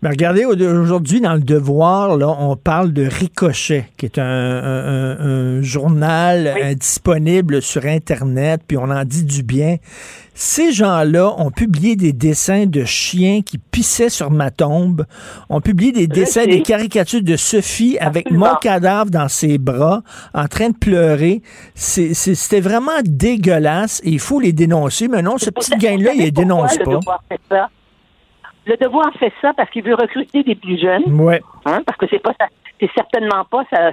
[0.00, 6.54] Mais regardez, aujourd'hui, dans le Devoir, là, on parle de Ricochet, qui est un, journal
[6.76, 9.76] disponible sur Internet, puis on en dit du bien.
[10.34, 15.04] Ces gens-là ont publié des dessins de chiens qui pissaient sur ma tombe,
[15.48, 20.02] ont publié des dessins, des caricatures de Sophie avec mon cadavre dans ses bras,
[20.32, 21.42] en train de pleurer.
[21.74, 25.08] C'était vraiment dégueulasse et il faut les dénoncer.
[25.08, 27.70] Mais non, ce petit gain-là, il les dénonce pas.
[28.68, 31.20] Le devoir fait ça parce qu'il veut recruter des plus jeunes.
[31.20, 31.40] Ouais.
[31.64, 32.34] Hein, parce que c'est pas
[32.78, 33.92] c'est certainement pas ça,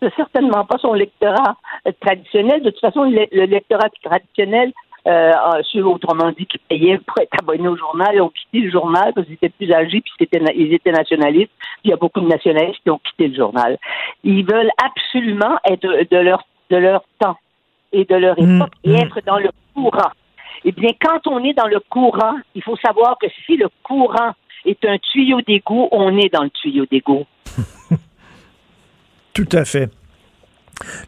[0.00, 1.56] c'est certainement pas son lectorat
[2.00, 2.62] traditionnel.
[2.62, 4.72] De toute façon, le, lectorat traditionnel,
[5.08, 5.32] euh,
[5.72, 9.26] ceux autrement dit qui payaient pour être abonnés au journal, ont quitté le journal parce
[9.26, 11.52] qu'ils étaient plus âgés puis étaient, ils étaient nationalistes.
[11.58, 13.76] Puis il y a beaucoup de nationalistes qui ont quitté le journal.
[14.22, 17.36] Ils veulent absolument être de leur de leur temps
[17.92, 18.96] et de leur mmh, époque et mmh.
[18.96, 20.10] être dans le courant.
[20.68, 24.32] Eh bien, quand on est dans le courant, il faut savoir que si le courant
[24.64, 27.24] est un tuyau d'égout, on est dans le tuyau d'égout.
[29.32, 29.88] Tout à fait.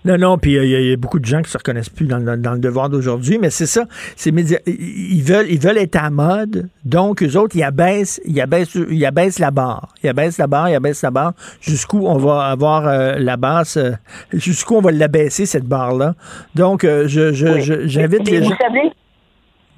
[0.04, 2.58] Non, non, puis il y, a beaucoup de gens qui se reconnaissent plus dans, le
[2.58, 3.84] devoir d'aujourd'hui, mais c'est ça.
[4.16, 8.76] C'est ils veulent, ils veulent être à mode, donc eux autres, ils abaissent, ils abaissent,
[8.90, 12.46] ils abaissent la barre, ils abaissent la barre, ils abaissent la barre, jusqu'où on va
[12.46, 13.90] avoir euh, la basse, euh,
[14.32, 16.14] jusqu'où on va l'abaisser cette barre là.
[16.54, 18.56] Donc, euh, je, j'invite les gens.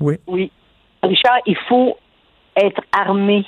[0.00, 0.16] Oui.
[0.26, 0.50] Oui.
[1.02, 1.96] Richard, il faut
[2.56, 3.44] être armé.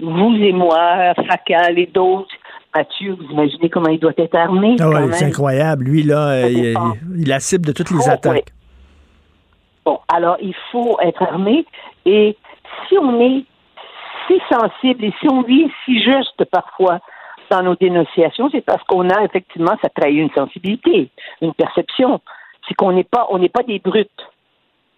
[0.00, 2.34] Vous et moi, Facal et d'autres.
[2.74, 4.74] Mathieu, vous imaginez comment il doit être armé?
[4.80, 5.84] Ah ouais, c'est incroyable.
[5.84, 6.74] Lui, là, il,
[7.16, 8.52] il, la cible de toutes les attaques.
[9.84, 11.64] Bon, alors il faut être armé.
[12.04, 12.36] Et
[12.88, 13.44] si on est
[14.26, 16.98] si sensible et si on vit si juste parfois
[17.50, 21.10] dans nos dénonciations, c'est parce qu'on a effectivement, ça trahit une sensibilité,
[21.42, 22.20] une perception.
[22.66, 24.10] C'est qu'on n'est pas, on n'est pas des brutes.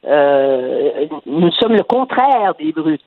[0.06, 3.00] Euh, nous sommes le contraire des brutes.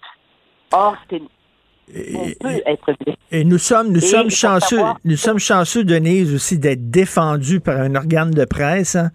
[0.72, 2.94] Or, on peut être
[3.32, 7.96] Et nous sommes, nous sommes chanceux, nous sommes chanceux, Denise, aussi d'être défendus par un
[7.96, 8.96] organe de presse.
[8.96, 9.10] Hein.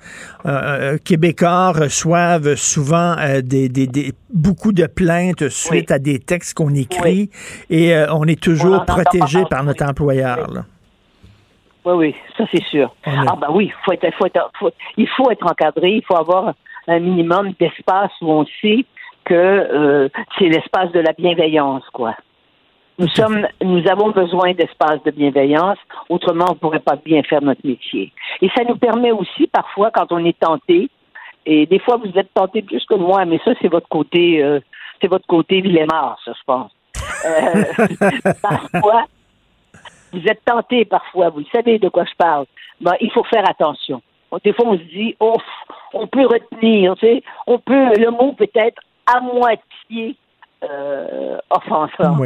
[0.45, 6.75] Euh, euh, Québécois reçoivent souvent des, des, beaucoup de plaintes suite à des textes qu'on
[6.75, 7.31] écrit
[7.71, 10.49] et on est toujours protégé par notre employeur.
[11.85, 12.93] Oui, oui, ça c'est sûr.
[13.05, 14.51] Ah ben oui, faut être, faut être,
[14.97, 16.55] il faut être encadré, il faut avoir
[16.89, 18.85] un minimum d'espace où on sait
[19.25, 20.09] que euh,
[20.39, 22.15] c'est l'espace de la bienveillance, quoi.
[22.99, 25.79] Nous sommes, nous avons besoin d'espace de bienveillance,
[26.09, 28.13] autrement on ne pourrait pas bien faire notre métier.
[28.41, 30.89] Et ça nous permet aussi parfois, quand on est tenté,
[31.45, 34.61] et des fois vous êtes tenté plus que moi, mais ça c'est votre côté, euh,
[35.01, 36.71] c'est votre côté Villemar, ça je pense.
[37.27, 39.05] Euh, parfois,
[40.13, 42.47] vous êtes tenté parfois, vous savez de quoi je parle.
[42.81, 44.03] Ben, il faut faire attention.
[44.43, 45.37] Des fois, on se dit, oh,
[45.95, 50.17] on peut retenir, tu sais, on peut, le mot peut être à moitié
[50.63, 52.17] euh, offensant.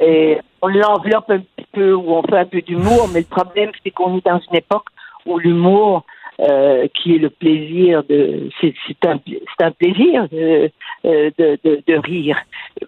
[0.00, 3.70] Et on l'enveloppe un petit peu ou on fait un peu d'humour, mais le problème,
[3.82, 4.86] c'est qu'on est dans une époque
[5.26, 6.04] où l'humour,
[6.40, 8.74] euh, qui est le plaisir de, c'est
[9.06, 9.20] un,
[9.60, 10.70] un plaisir de,
[11.04, 12.36] euh, de, de, de rire.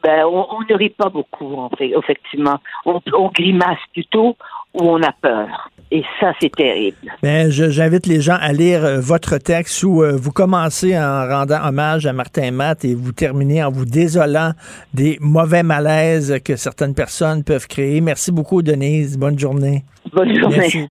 [0.03, 2.59] Ben, on, on, ne rit pas beaucoup, en fait, effectivement.
[2.85, 4.37] On, on grimace plutôt
[4.75, 5.71] ou on a peur.
[5.91, 6.97] Et ça, c'est terrible.
[7.23, 11.65] Ben, j'invite les gens à lire euh, votre texte où euh, vous commencez en rendant
[11.65, 14.51] hommage à Martin Matt et vous terminez en vous désolant
[14.93, 18.01] des mauvais malaises que certaines personnes peuvent créer.
[18.01, 19.17] Merci beaucoup, Denise.
[19.17, 19.85] Bonne journée.
[20.13, 20.89] Bonne journée.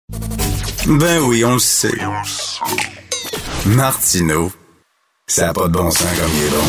[0.88, 1.92] Ben oui, on le sait.
[3.66, 4.50] Martineau,
[5.26, 6.64] ça n'a pas de bon sens comme il est bon.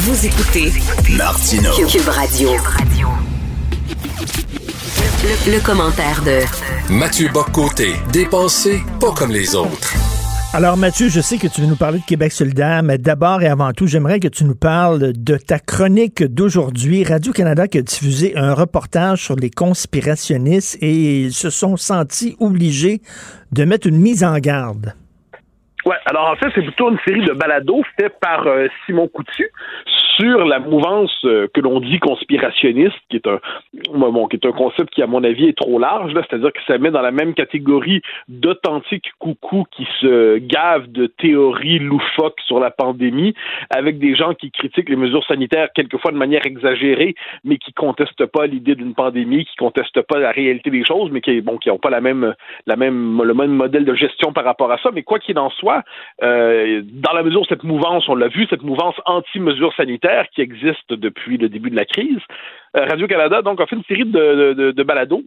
[0.00, 0.72] Vous écoutez
[1.16, 1.70] Martineau.
[1.86, 2.50] Cube Radio.
[5.46, 6.40] Le, commentaire de
[6.92, 9.94] Mathieu Boccoté, dépensé pas comme les autres.
[10.52, 13.46] Alors Mathieu, je sais que tu veux nous parler de Québec solidaire, mais d'abord et
[13.46, 17.04] avant tout, j'aimerais que tu nous parles de ta chronique d'aujourd'hui.
[17.04, 23.00] Radio-Canada qui a diffusé un reportage sur les conspirationnistes et ils se sont sentis obligés
[23.52, 24.92] de mettre une mise en garde.
[25.86, 29.48] Ouais, alors en fait, c'est plutôt une série de balados faits par euh, Simon Coutu
[30.20, 33.40] sur la mouvance euh, que l'on dit conspirationniste, qui est un
[33.92, 36.12] bon, qui est un concept qui, à mon avis, est trop large.
[36.14, 41.78] C'est-à-dire que ça met dans la même catégorie d'authentiques coucou qui se gavent de théories
[41.78, 43.34] loufoques sur la pandémie,
[43.70, 47.14] avec des gens qui critiquent les mesures sanitaires quelquefois de manière exagérée,
[47.44, 51.20] mais qui contestent pas l'idée d'une pandémie, qui contestent pas la réalité des choses, mais
[51.20, 52.34] qui bon, qui n'ont pas la même
[52.66, 54.90] la même le même modèle de gestion par rapport à ça.
[54.92, 55.82] Mais quoi qu'il en soit
[56.22, 60.40] euh, dans la mesure où cette mouvance, on l'a vu, cette mouvance anti-mesures sanitaires qui
[60.40, 62.20] existe depuis le début de la crise,
[62.76, 65.22] euh, Radio-Canada donc a fait une série de, de, de balados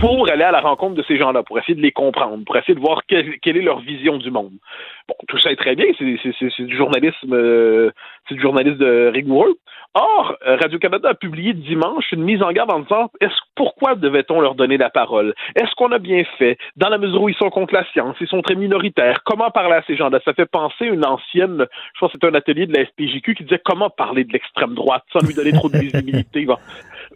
[0.00, 2.74] pour aller à la rencontre de ces gens-là, pour essayer de les comprendre, pour essayer
[2.74, 4.52] de voir quelle, est leur vision du monde.
[5.08, 7.90] Bon, tout ça est très bien, c'est du journalisme, euh,
[8.28, 9.56] c'est du journalisme rigoureux.
[9.94, 14.40] Or, euh, Radio-Canada a publié dimanche une mise en garde en disant est-ce pourquoi devait-on
[14.40, 15.34] leur donner la parole?
[15.56, 18.28] Est-ce qu'on a bien fait Dans la mesure où ils sont contre la science, ils
[18.28, 19.22] sont très minoritaires?
[19.24, 20.20] Comment parler à ces gens-là?
[20.24, 23.44] Ça fait penser une ancienne, je pense que c'était un atelier de la FPJQ qui
[23.44, 26.46] disait comment parler de l'extrême droite sans lui donner trop de visibilité?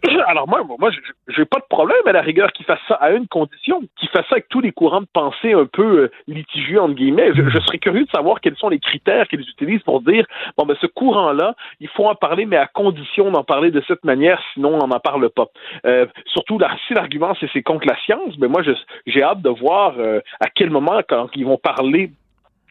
[0.27, 0.91] Alors moi, moi,
[1.27, 4.25] j'ai pas de problème à la rigueur qu'il fasse ça à une condition, qu'il fasse
[4.27, 7.31] ça avec tous les courants de pensée un peu euh, litigieux entre guillemets.
[7.33, 10.25] Je, serais curieux de savoir quels sont les critères qu'ils utilisent pour dire
[10.57, 14.03] bon ben ce courant-là, il faut en parler, mais à condition d'en parler de cette
[14.03, 15.47] manière, sinon on n'en parle pas.
[15.85, 18.61] Euh, surtout si l'argument c'est c'est contre la science, ben moi
[19.05, 22.11] j'ai hâte de voir euh, à quel moment quand ils vont parler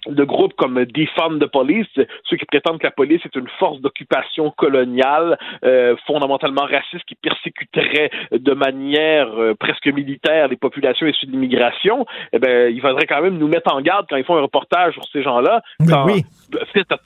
[0.06, 1.86] de groupes comme Defund the Police,
[2.24, 7.14] ceux qui prétendent que la police est une force d'occupation coloniale, euh, fondamentalement raciste, qui
[7.14, 13.06] persécuterait de manière euh, presque militaire les populations issues de l'immigration, eh ben, il faudrait
[13.06, 15.62] quand même nous mettre en garde quand ils font un reportage sur ces gens-là.
[16.06, 16.24] oui.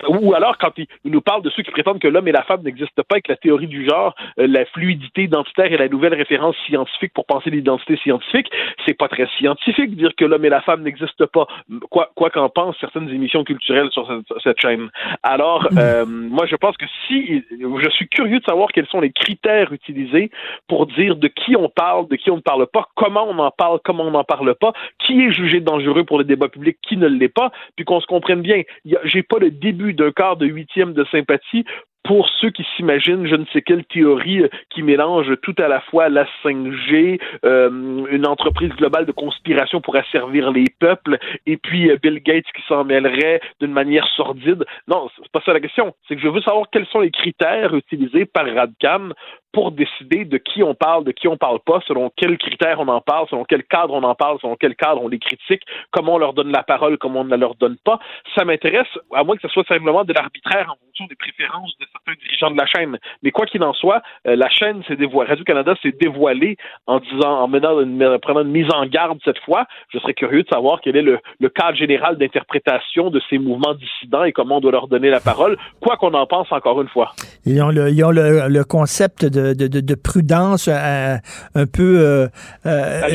[0.08, 2.62] Ou alors quand ils, nous parlent de ceux qui prétendent que l'homme et la femme
[2.62, 6.14] n'existent pas et que la théorie du genre, euh, la fluidité identitaire et la nouvelle
[6.14, 8.50] référence scientifique pour penser l'identité scientifique,
[8.84, 11.46] c'est pas très scientifique de dire que l'homme et la femme n'existent pas.
[11.90, 14.06] Quoi quoi qu'en pensent certaines émissions culturelles sur
[14.42, 14.88] cette, chaîne.
[15.22, 15.78] Alors, hmm.
[15.78, 19.72] euh, moi, je pense que si je suis curieux de savoir quels sont les critères
[19.72, 20.30] utilisés
[20.68, 23.50] pour dire de qui on parle, de qui on ne parle pas, comment on en
[23.50, 24.72] parle, comment on n'en parle pas,
[25.04, 28.06] qui est jugé dangereux pour le débat public, qui ne l'est pas, puis qu'on se
[28.06, 28.62] comprenne bien.
[29.04, 31.64] J'ai pas le début d'un quart de huitième de sympathie
[32.06, 35.80] pour ceux qui s'imaginent je ne sais quelle théorie euh, qui mélange tout à la
[35.80, 41.90] fois la 5G, euh, une entreprise globale de conspiration pour asservir les peuples, et puis
[41.90, 44.64] euh, Bill Gates qui s'en mêlerait d'une manière sordide.
[44.86, 45.94] Non, c'est pas ça la question.
[46.06, 49.12] C'est que je veux savoir quels sont les critères utilisés par Radcam
[49.56, 52.88] pour décider de qui on parle, de qui on parle pas, selon quels critères on
[52.88, 55.62] en parle, selon quel cadre on en parle, selon quel cadre on les critique,
[55.92, 57.98] comment on leur donne la parole, comment on ne leur donne pas.
[58.34, 61.86] Ça m'intéresse, à moins que ce soit simplement de l'arbitraire en fonction des préférences de
[61.90, 62.98] certains dirigeants de la chaîne.
[63.22, 67.40] Mais quoi qu'il en soit, euh, la chaîne s'est dévoilée, Radio-Canada s'est dévoilée en disant,
[67.40, 69.64] en menant une, prenant une mise en garde cette fois.
[69.88, 71.18] Je serais curieux de savoir quel est le,
[71.48, 75.56] cadre général d'interprétation de ces mouvements dissidents et comment on doit leur donner la parole,
[75.80, 77.12] quoi qu'on en pense encore une fois.
[77.46, 81.16] Ils ont le concept de de, prudence euh,
[81.54, 82.28] un peu euh,
[82.66, 83.08] euh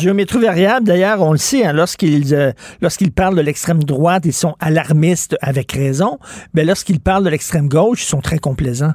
[0.00, 0.86] géométrie variable.
[0.86, 5.36] D'ailleurs, on le sait, hein, lorsqu'ils euh, lorsqu'ils parlent de l'extrême droite, ils sont alarmistes
[5.40, 6.18] avec raison.
[6.54, 8.94] Mais lorsqu'ils parlent de l'extrême gauche, ils sont très complaisants.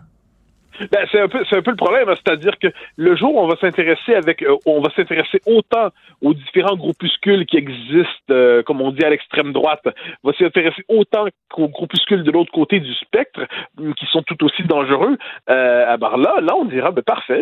[0.92, 2.16] Ben, c'est un peu le problème, hein.
[2.16, 5.90] c'est-à-dire que le jour où on va s'intéresser avec euh, on va s'intéresser autant
[6.22, 9.88] aux différents groupuscules qui existent, euh, comme on dit à l'extrême droite,
[10.24, 13.42] on va s'intéresser autant qu'aux groupuscules de l'autre côté du spectre,
[13.78, 15.18] mm, qui sont tout aussi dangereux.
[15.50, 17.42] Euh, ah ben là, là, on dira ben parfait,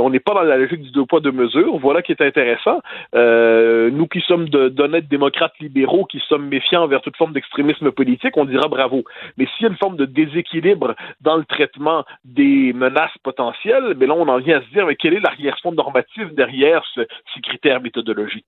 [0.00, 1.78] on n'est pas dans la logique du deux poids deux mesures.
[1.78, 2.80] Voilà qui est intéressant.
[3.14, 8.44] Nous qui sommes d'honnêtes démocrates libéraux, qui sommes méfiants envers toute forme d'extrémisme politique, on
[8.44, 9.04] dira bravo.
[9.36, 14.06] Mais s'il y a une forme de déséquilibre dans le traitement des menaces potentielles, mais
[14.06, 17.80] là, on en vient à se dire, mais quel est l'arrière-fond normatif derrière ces critères
[17.80, 18.44] méthodologiques?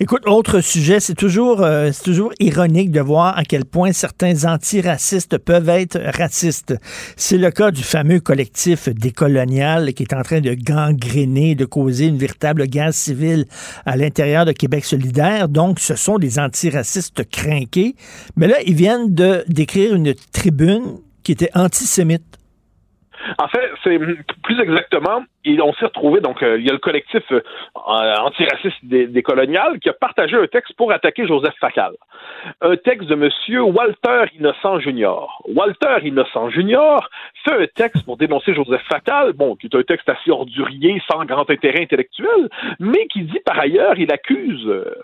[0.00, 5.38] Écoute, autre sujet, c'est toujours, euh, toujours ironique de voir à quel point certains antiracistes
[5.38, 6.74] peuvent être racistes.
[7.16, 12.06] C'est le cas du fameux collectif décolonial qui est en train de gangréner, de causer
[12.06, 13.44] une véritable guerre civile
[13.86, 15.48] à l'intérieur de Québec solidaire.
[15.48, 17.94] Donc, ce sont des antiracistes crinqués.
[18.36, 22.37] Mais là, ils viennent de d'écrire une tribune qui était antisémite.
[23.38, 23.98] En fait, c'est
[24.42, 25.22] plus exactement,
[25.62, 27.40] on s'est retrouvé, donc euh, il y a le collectif euh,
[27.74, 31.92] antiraciste des, des, coloniales qui a partagé un texte pour attaquer Joseph Facal.
[32.60, 35.42] Un texte de Monsieur Walter Innocent Junior.
[35.48, 37.08] Walter Innocent Junior
[37.44, 41.24] fait un texte pour dénoncer Joseph Facal, bon, qui est un texte assez ordurier, sans
[41.24, 42.48] grand intérêt intellectuel,
[42.78, 44.94] mais qui dit par ailleurs, il accuse euh,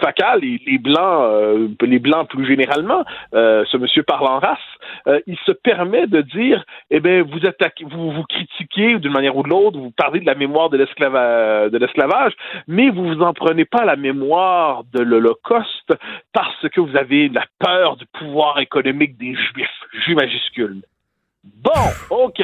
[0.00, 5.52] Facal et les blancs, les blancs plus généralement, ce monsieur parle en race, il se
[5.52, 9.78] permet de dire, eh bien, vous êtes vous, vous critiquez d'une manière ou de l'autre,
[9.78, 12.32] vous parlez de la mémoire de l'esclavage,
[12.66, 15.92] mais vous vous en prenez pas la mémoire de l'Holocauste
[16.32, 19.68] parce que vous avez la peur du pouvoir économique des Juifs,
[20.04, 20.82] Juifs majuscules.
[21.44, 21.70] Bon,
[22.10, 22.40] OK.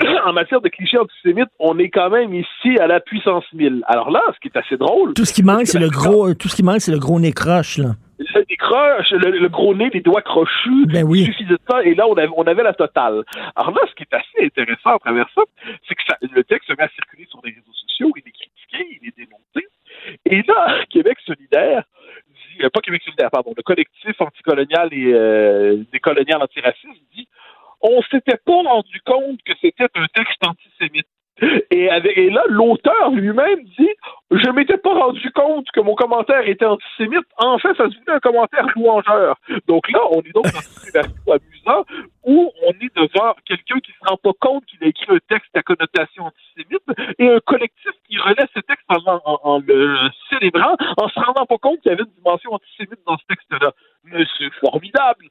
[0.24, 3.82] en matière de clichés antisémites, on est quand même ici à la puissance 1000.
[3.86, 5.12] Alors là, ce qui est assez drôle.
[5.12, 7.32] Tout ce qui manque, c'est le gros, tout ce qui manque, c'est le gros nez
[7.32, 7.90] croche, là
[8.20, 11.20] le, gros nez, les doigts crochus, ben oui.
[11.20, 13.24] il suffisait de ça, et là, on avait, on avait la totale.
[13.56, 15.42] Alors là, ce qui est assez intéressant à travers ça,
[15.88, 16.02] c'est que
[16.34, 19.16] le texte se met à circuler sur les réseaux sociaux, il est critiqué, il est
[19.16, 19.68] dénoncé,
[20.26, 21.84] et là, Québec solidaire,
[22.28, 27.28] dit, euh, pas Québec solidaire, pardon, le collectif anticolonial et euh, décolonial antiraciste dit,
[27.80, 31.06] on s'était pas rendu compte que c'était un texte antisémite.
[31.70, 33.90] Et, là, l'auteur lui-même dit
[34.30, 37.26] Je m'étais pas rendu compte que mon commentaire était antisémite.
[37.38, 39.36] En fait, ça se voulait un commentaire louangeur.
[39.66, 41.86] Donc là, on est donc dans une situation amusante
[42.24, 45.56] où on est devant quelqu'un qui se rend pas compte qu'il a écrit un texte
[45.56, 46.82] à connotation antisémite
[47.18, 49.96] et un collectif qui relaie ce texte en, en le
[50.28, 53.72] célébrant en se rendant pas compte qu'il y avait une dimension antisémite dans ce texte-là
[54.38, 55.26] c'est formidable,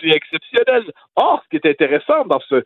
[0.00, 0.84] c'est exceptionnel.
[1.16, 2.62] Or, ce qui est intéressant dans ce,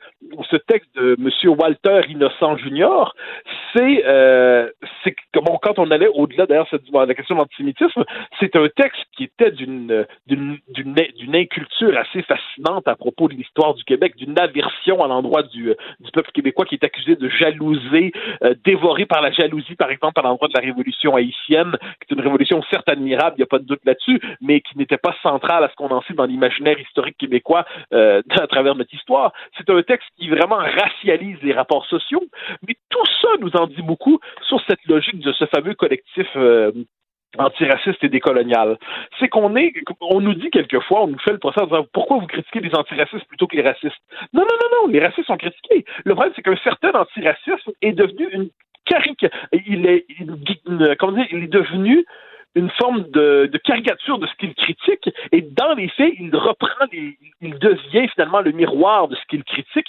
[0.67, 1.31] texte de M.
[1.59, 3.15] Walter Innocent Junior,
[3.75, 4.71] c'est euh,
[5.33, 8.05] quand on allait au-delà d'ailleurs de la question de l'antisémitisme,
[8.39, 10.07] c'est un texte qui était d'une
[11.35, 16.11] inculture assez fascinante à propos de l'histoire du Québec, d'une aversion à l'endroit du, du
[16.13, 18.13] peuple québécois qui est accusé de jalouser,
[18.43, 22.15] euh, dévoré par la jalousie, par exemple, à l'endroit de la révolution haïtienne, qui est
[22.15, 25.15] une révolution certes admirable, il n'y a pas de doute là-dessus, mais qui n'était pas
[25.57, 29.33] à ce qu'on en sait dans l'imaginaire historique québécois euh, à travers notre histoire.
[29.57, 32.25] C'est un texte qui vraiment racialise les rapports sociaux,
[32.67, 36.73] mais tout ça nous en dit beaucoup sur cette logique de ce fameux collectif euh,
[37.37, 38.79] antiraciste et décolonial.
[39.19, 42.19] C'est qu'on est, on nous dit quelquefois, on nous fait le procès en disant pourquoi
[42.19, 44.01] vous critiquez les antiracistes plutôt que les racistes?
[44.33, 45.85] Non, non, non, non, les racistes sont critiqués.
[46.05, 48.49] Le problème, c'est qu'un certain antiracisme est devenu une
[48.87, 49.31] caricature.
[49.53, 50.07] Il est,
[50.99, 52.05] comment dire, il est devenu
[52.55, 57.59] une forme de, caricature de ce qu'il critique, et dans les faits, il reprend, il
[57.59, 59.89] devient finalement le miroir de ce qu'il critique,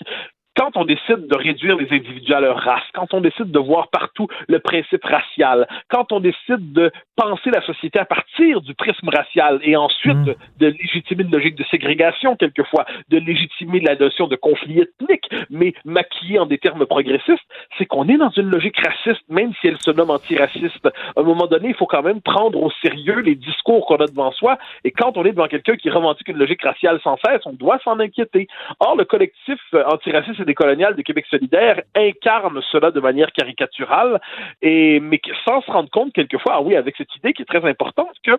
[0.59, 3.87] quand on décide de réduire les individus à leur race, quand on décide de voir
[3.87, 9.07] partout le principe racial, quand on décide de penser la société à partir du prisme
[9.07, 10.35] racial et ensuite mm.
[10.59, 15.73] de, légitimer une logique de ségrégation quelquefois, de légitimer la notion de conflit ethnique, mais
[15.85, 17.39] maquillée en des termes progressistes,
[17.77, 20.89] c'est qu'on est dans une logique raciste, même si elle se nomme antiraciste.
[21.15, 24.07] À un moment donné, il faut quand même prendre au sérieux les discours qu'on a
[24.07, 27.41] devant soi, et quand on est devant quelqu'un qui revendique une logique raciale sans cesse,
[27.45, 28.47] on doit s'en inquiéter.
[28.81, 34.19] Or, le collectif euh, antiraciste coloniales de Québec solidaire incarne cela de manière caricaturale,
[34.61, 37.67] et, mais sans se rendre compte quelquefois, ah oui, avec cette idée qui est très
[37.67, 38.37] importante, que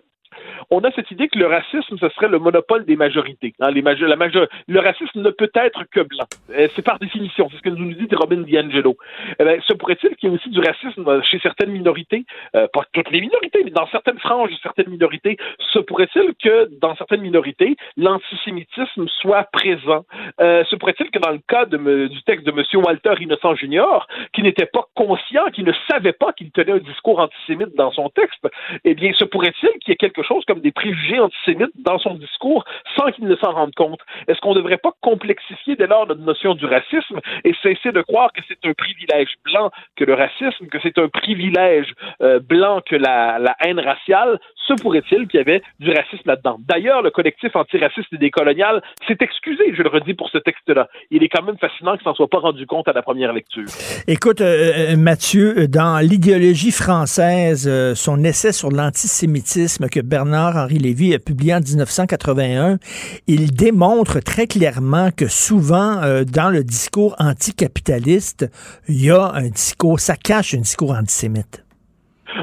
[0.69, 3.53] on a cette idée que le racisme, ce serait le monopole des majorités.
[3.59, 6.25] Hein, les la major le racisme ne peut être que blanc.
[6.51, 7.49] Euh, c'est par définition.
[7.49, 8.95] C'est ce que nous dit Robin DiAngelo.
[9.39, 12.83] Eh bien, se pourrait-il qu'il y ait aussi du racisme chez certaines minorités, euh, pas
[12.93, 17.21] toutes les minorités, mais dans certaines franges de certaines minorités, se pourrait-il que dans certaines
[17.21, 20.05] minorités, l'antisémitisme soit présent?
[20.39, 22.63] Euh, se pourrait-il que dans le cas de, du texte de M.
[22.83, 27.19] Walter Innocent Jr., qui n'était pas conscient, qui ne savait pas qu'il tenait un discours
[27.19, 28.47] antisémite dans son texte,
[28.83, 32.15] eh bien, se pourrait-il qu'il y ait quelque chose comme des préjugés antisémites dans son
[32.15, 32.63] discours
[32.95, 33.99] sans qu'il ne s'en rende compte.
[34.27, 38.01] Est-ce qu'on ne devrait pas complexifier dès lors notre notion du racisme et cesser de
[38.01, 42.81] croire que c'est un privilège blanc que le racisme, que c'est un privilège euh, blanc
[42.85, 44.39] que la, haine raciale?
[44.67, 46.57] Se pourrait-il qu'il y avait du racisme là-dedans?
[46.59, 50.87] D'ailleurs, le collectif antiraciste et décolonial s'est excusé, je le redis, pour ce texte-là.
[51.09, 53.65] Il est quand même fascinant qu'il s'en soit pas rendu compte à la première lecture.
[54.07, 61.19] Écoute, euh, euh, Mathieu, dans l'idéologie française, son essai sur l'antisémitisme que Bernard-Henri Lévy a
[61.19, 62.77] publié en 1981,
[63.25, 68.47] il démontre très clairement que souvent, euh, dans le discours anticapitaliste,
[68.87, 71.63] il y a un discours, ça cache un discours antisémite.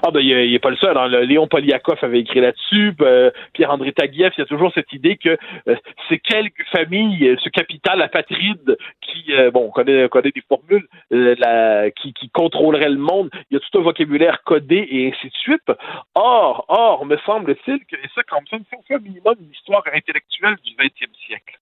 [0.02, 0.97] Ah ben il n'est pas le seul.
[0.97, 1.09] Hein.
[1.09, 2.94] Léon Poliakov avait écrit là-dessus.
[3.01, 5.36] Euh, Pierre-André Taguieff, il y a toujours cette idée que
[5.69, 5.77] euh,
[6.09, 12.12] c'est quelques familles, ce capital apatride qui, bon, on connaît, connaît des formules, la, qui,
[12.12, 13.31] qui contrôlerait le monde.
[13.51, 15.73] Il y a tout un vocabulaire codé et ainsi de suite.
[16.15, 20.56] Or, or, me semble-t-il que, et ça, ça, on fait un minimum une histoire intellectuelle
[20.65, 21.59] du 20e siècle.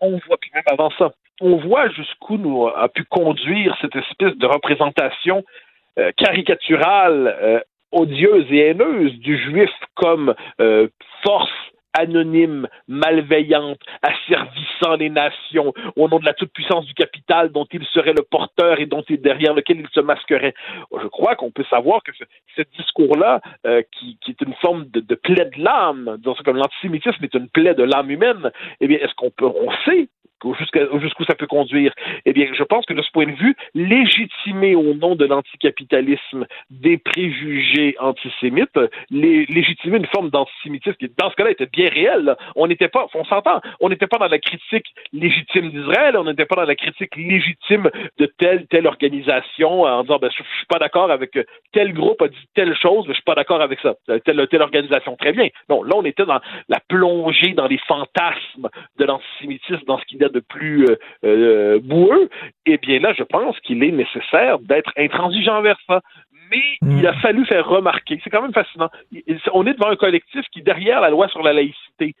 [0.00, 4.36] on voit, puis même avant ça, on voit jusqu'où nous a pu conduire cette espèce
[4.36, 5.44] de représentation
[5.98, 7.60] euh, caricaturale, euh,
[7.90, 10.88] odieuse et haineuse du juif comme euh,
[11.24, 11.50] force
[11.98, 18.12] anonyme, malveillante, asservissant les nations au nom de la toute-puissance du capital dont il serait
[18.12, 20.52] le porteur et dont il, derrière lequel il se masquerait.
[21.00, 22.12] Je crois qu'on peut savoir que
[22.54, 23.40] ce, discours-là,
[23.92, 28.10] qui, est une forme de, plaie de l'âme, comme l'antisémitisme est une plaie de l'âme
[28.10, 28.50] humaine,
[28.82, 30.10] eh bien, est-ce qu'on peut, on sait
[31.00, 31.92] jusqu'où ça peut conduire.
[32.24, 36.46] Eh bien, je pense que de ce point de vue, légitimer au nom de l'anticapitalisme
[36.70, 38.78] des préjugés antisémites,
[39.10, 42.36] légitimer une forme d'antisémitisme qui, dans ce cas-là, était bien réel.
[42.54, 46.46] On n'était pas, on s'entend, on n'était pas dans la critique légitime d'Israël, on n'était
[46.46, 50.66] pas dans la critique légitime de telle telle organisation en disant, ben, je, ne suis
[50.66, 51.38] pas d'accord avec
[51.72, 53.94] tel groupe a dit telle chose, mais je suis pas d'accord avec ça,
[54.24, 55.16] telle telle organisation.
[55.16, 55.48] Très bien.
[55.68, 58.68] Non, là, on était dans la plongée dans les fantasmes
[58.98, 62.28] de l'antisémitisme, dans ce qui de plus euh, euh, boueux,
[62.66, 66.00] eh bien là, je pense qu'il est nécessaire d'être intransigeant vers ça.
[66.50, 67.20] Mais il a mm.
[67.20, 68.88] fallu faire remarquer, c'est quand même fascinant,
[69.52, 72.14] on est devant un collectif qui, derrière la loi sur la laïcité,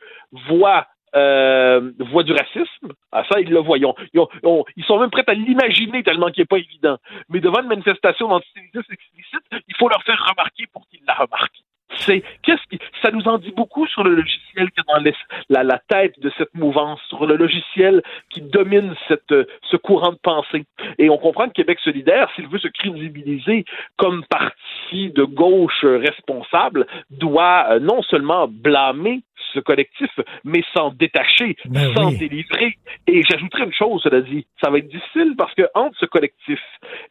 [0.48, 3.78] voit euh, du racisme, ah, ça, ils le voient.
[3.78, 6.98] Ils, sont même prêts à l'imaginer tellement qu'il n'est pas évident.
[7.28, 11.62] Mais devant une manifestation d'antisémitisme explicite, il faut leur faire remarquer pour qu'ils la remarquent
[12.00, 15.78] c'est qu'est-ce qui ça nous en dit beaucoup sur le logiciel qui est dans la,
[15.88, 20.64] tête de cette mouvance, sur le logiciel qui domine ce courant de pensée.
[20.98, 23.64] Et on comprend que Québec solidaire, s'il veut se crédibiliser
[23.96, 29.22] comme parti de gauche responsable, doit euh, non seulement blâmer
[29.52, 30.10] ce collectif,
[30.44, 32.76] mais s'en détacher, ben s'en délivrer.
[33.06, 36.60] Et j'ajouterai une chose, cela dit, ça va être difficile parce que entre ce collectif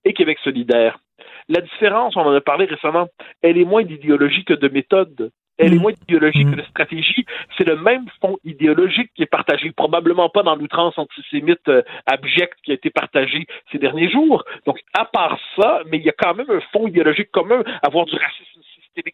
[0.03, 0.99] et Québec solidaire,
[1.47, 3.07] la différence, on en a parlé récemment,
[3.41, 5.31] elle est moins d'idéologie que de méthode.
[5.57, 5.81] Elle est mm.
[5.81, 6.69] moins idéologique que de mm.
[6.69, 7.25] stratégie.
[7.57, 12.59] C'est le même fond idéologique qui est partagé, probablement pas dans l'outrance antisémite euh, abjecte
[12.63, 14.43] qui a été partagé ces derniers jours.
[14.65, 18.05] Donc, à part ça, mais il y a quand même un fond idéologique commun, avoir
[18.05, 18.61] du racisme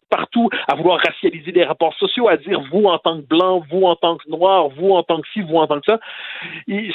[0.09, 3.83] partout à vouloir racialiser les rapports sociaux, à dire vous en tant que blanc, vous
[3.83, 5.99] en tant que noir, vous en tant que ci, vous en tant que ça.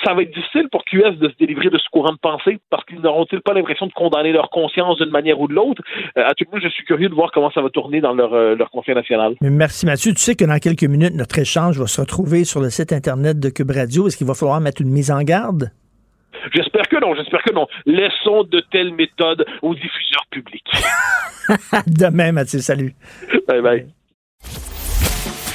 [0.04, 2.84] ça va être difficile pour QS de se délivrer de ce courant de pensée parce
[2.84, 5.82] qu'ils n'auront-ils pas l'impression de condamner leur conscience d'une manière ou de l'autre?
[6.18, 8.14] Euh, à tout le monde, je suis curieux de voir comment ça va tourner dans
[8.14, 9.34] leur, euh, leur conseil national.
[9.40, 10.12] Merci Mathieu.
[10.12, 13.38] Tu sais que dans quelques minutes, notre échange va se retrouver sur le site Internet
[13.38, 14.06] de Cube Radio.
[14.06, 15.70] Est-ce qu'il va falloir mettre une mise en garde?
[16.52, 17.66] J'espère que non, j'espère que non.
[17.86, 20.70] Laissons de telles méthodes aux diffuseurs publics.
[21.86, 22.94] Demain, Mathieu, salut.
[23.46, 23.86] Bye bye.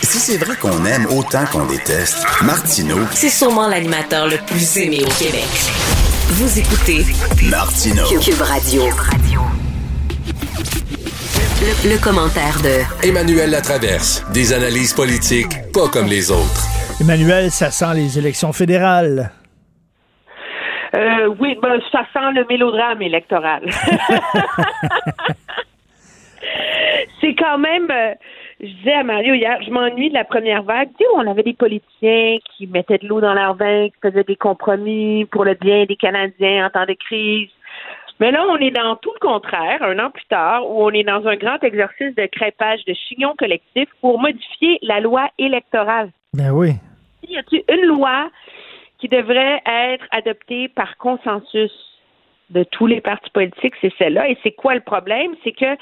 [0.02, 2.98] Si c'est vrai qu'on aime autant qu'on déteste, Martineau.
[3.12, 5.48] C'est sûrement l'animateur le plus aimé au Québec.
[6.32, 7.06] Vous écoutez
[7.50, 8.08] Martineau.
[8.20, 8.84] Cube Radio.
[11.62, 14.26] Le, le, commentaire de Emmanuel Latraverse.
[14.34, 16.68] Des analyses politiques pas comme les autres.
[17.00, 19.32] Emmanuel, ça sent les élections fédérales.
[20.94, 23.64] Euh, oui, ben, ça sent le mélodrame électoral.
[27.22, 27.90] c'est quand même.
[27.90, 28.14] Euh,
[28.60, 30.90] je disais à Mario hier, je m'ennuie de la première vague.
[30.90, 34.24] Tu sais, on avait des politiciens qui mettaient de l'eau dans leur vin, qui faisaient
[34.24, 37.50] des compromis pour le bien des Canadiens en temps de crise.
[38.20, 41.04] Mais là, on est dans tout le contraire, un an plus tard, où on est
[41.04, 46.12] dans un grand exercice de crêpage de chignon collectif pour modifier la loi électorale.
[46.34, 46.74] Ben oui.
[47.28, 48.30] Y a-t-il une loi
[49.02, 51.72] qui devrait être adoptée par consensus
[52.52, 54.30] de tous les partis politiques, c'est celle-là.
[54.30, 55.34] Et c'est quoi le problème?
[55.44, 55.76] C'est que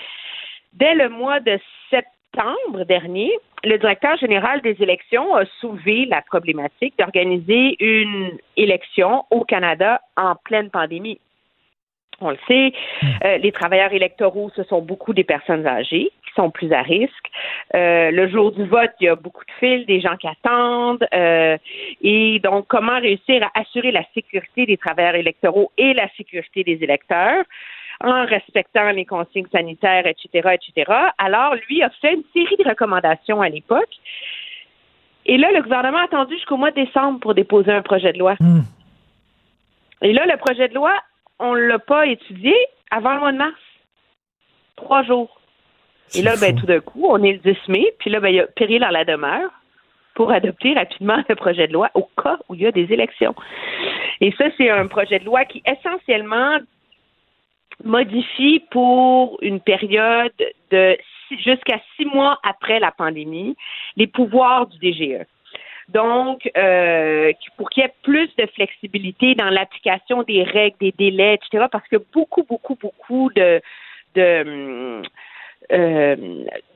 [0.73, 1.59] dès le mois de
[1.89, 3.31] septembre dernier,
[3.65, 10.35] le directeur général des élections a soulevé la problématique d'organiser une élection au Canada en
[10.35, 11.19] pleine pandémie.
[12.21, 13.07] On le sait, hmm.
[13.25, 17.13] euh, les travailleurs électoraux, ce sont beaucoup des personnes âgées qui sont plus à risque.
[17.75, 21.05] Euh, le jour du vote, il y a beaucoup de fils, des gens qui attendent.
[21.13, 21.57] Euh,
[22.01, 26.79] et donc, comment réussir à assurer la sécurité des travailleurs électoraux et la sécurité des
[26.83, 27.43] électeurs
[28.01, 30.91] en respectant les consignes sanitaires, etc., etc.
[31.17, 33.93] Alors, lui a fait une série de recommandations à l'époque.
[35.25, 38.19] Et là, le gouvernement a attendu jusqu'au mois de décembre pour déposer un projet de
[38.19, 38.35] loi.
[38.39, 38.61] Hmm.
[40.01, 40.93] Et là, le projet de loi
[41.39, 42.53] on ne l'a pas étudié
[42.91, 43.59] avant le mois de mars.
[44.75, 45.38] Trois jours.
[46.15, 48.35] Et là, ben, tout d'un coup, on est le 10 mai, puis là, ben, il
[48.35, 49.51] y a péril dans la demeure
[50.15, 53.35] pour adopter rapidement le projet de loi au cas où il y a des élections.
[54.21, 56.57] Et ça, c'est un projet de loi qui essentiellement
[57.83, 60.33] modifie pour une période
[60.71, 60.97] de
[61.31, 63.55] jusqu'à six mois après la pandémie
[63.95, 65.25] les pouvoirs du DGE.
[65.89, 71.35] Donc, euh, pour qu'il y ait plus de flexibilité dans l'application des règles, des délais,
[71.35, 73.59] etc., parce que beaucoup, beaucoup, beaucoup de,
[74.13, 75.01] de,
[75.71, 76.15] euh,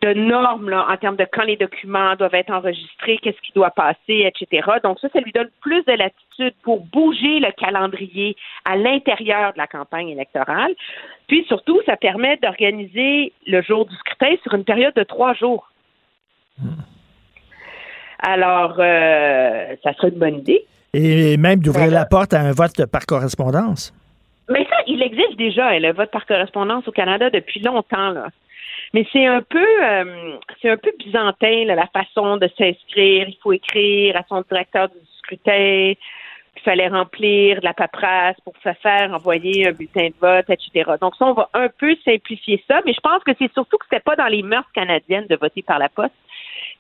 [0.03, 3.71] de normes là, en termes de quand les documents doivent être enregistrés, qu'est-ce qui doit
[3.71, 4.67] passer, etc.
[4.83, 9.57] Donc ça, ça lui donne plus de latitude pour bouger le calendrier à l'intérieur de
[9.57, 10.73] la campagne électorale.
[11.27, 15.71] Puis surtout, ça permet d'organiser le jour du scrutin sur une période de trois jours.
[18.19, 20.65] Alors, euh, ça serait une bonne idée.
[20.93, 23.91] Et même d'ouvrir la porte à un vote par correspondance.
[24.49, 28.11] Mais ça, il existe déjà, hein, le vote par correspondance au Canada depuis longtemps.
[28.11, 28.27] Là.
[28.93, 33.27] Mais c'est un peu euh, c'est un peu byzantin la façon de s'inscrire.
[33.27, 35.93] Il faut écrire à son directeur du scrutin.
[36.55, 40.91] Il fallait remplir de la paperasse pour se faire envoyer un bulletin de vote, etc.
[41.01, 43.85] Donc ça, on va un peu simplifier ça, mais je pense que c'est surtout que
[43.89, 46.13] c'était pas dans les mœurs canadiennes de voter par la poste.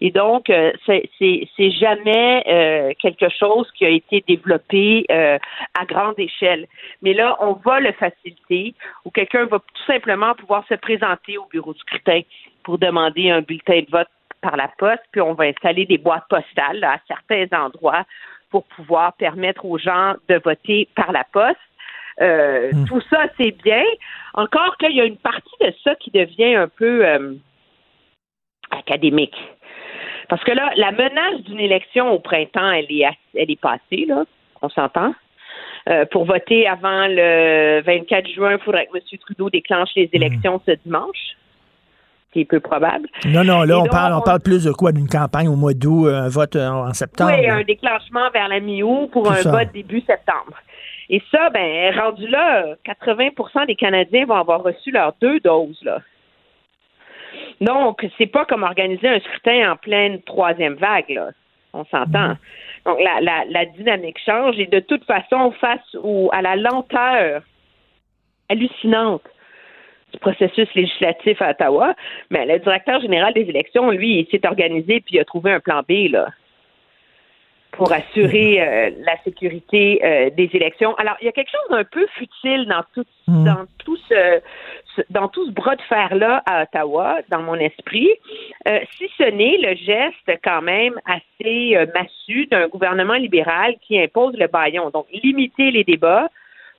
[0.01, 5.37] Et donc, euh, c'est jamais euh, quelque chose qui a été développé euh,
[5.79, 6.67] à grande échelle.
[7.01, 8.73] Mais là, on va le faciliter,
[9.05, 12.21] où quelqu'un va tout simplement pouvoir se présenter au bureau de scrutin
[12.63, 14.07] pour demander un bulletin de vote
[14.41, 18.03] par la poste, puis on va installer des boîtes postales à certains endroits
[18.49, 21.57] pour pouvoir permettre aux gens de voter par la poste.
[22.19, 22.85] Hmm.
[22.85, 23.83] Tout ça, c'est bien.
[24.33, 27.03] Encore qu'il y a une partie de ça qui devient un peu
[28.69, 29.35] académique.
[30.29, 33.05] Parce que là, la menace d'une élection au printemps, elle est,
[33.35, 34.23] elle est passée, là.
[34.61, 35.13] On s'entend?
[35.89, 39.03] Euh, pour voter avant le 24 juin, il faudrait que M.
[39.19, 40.15] Trudeau déclenche les Hmm.
[40.15, 41.35] élections ce dimanche.
[42.33, 43.07] C'est peu probable.
[43.25, 44.91] Non, non, là, on donc, parle, on parle plus de quoi?
[44.91, 47.33] D'une campagne au mois d'août, un vote euh, en septembre?
[47.37, 49.51] Oui, un déclenchement vers la mi-août pour Tout un ça.
[49.51, 50.53] vote début septembre.
[51.09, 55.99] Et ça, ben, rendu là, 80% des Canadiens vont avoir reçu leurs deux doses, là.
[57.61, 61.29] Donc, c'est pas comme organiser un scrutin en pleine troisième vague, là.
[61.73, 62.35] On s'entend.
[62.85, 67.41] Donc, la, la, la dynamique change et de toute façon, face au, à la lenteur
[68.49, 69.23] hallucinante
[70.13, 71.95] du processus législatif à Ottawa,
[72.29, 75.59] mais le directeur général des élections, lui, il s'est organisé puis il a trouvé un
[75.59, 76.27] plan B, là
[77.71, 80.93] pour assurer euh, la sécurité euh, des élections.
[80.97, 84.41] Alors, il y a quelque chose d'un peu futile dans tout, dans tout ce-
[85.09, 88.09] dans tout ce bras de fer là à Ottawa, dans mon esprit,
[88.67, 93.99] euh, si ce n'est le geste quand même assez euh, massu d'un gouvernement libéral qui
[93.99, 96.27] impose le baillon, donc limiter les débats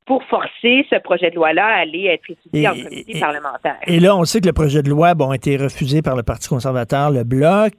[0.07, 3.77] pour forcer ce projet de loi-là à aller être étudié Et- en comité parlementaire.
[3.87, 6.23] Et là, on sait que le projet de loi bon, a été refusé par le
[6.23, 7.73] Parti conservateur, le Bloc,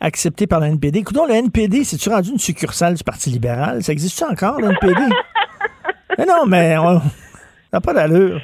[0.00, 1.00] accepté par le NPD.
[1.00, 3.82] Écoutons, le NPD, c'est-tu rendu une succursale du Parti libéral?
[3.82, 4.94] Ça existe encore, le NPD?
[6.18, 8.40] mais non, mais on ça n'a pas d'allure.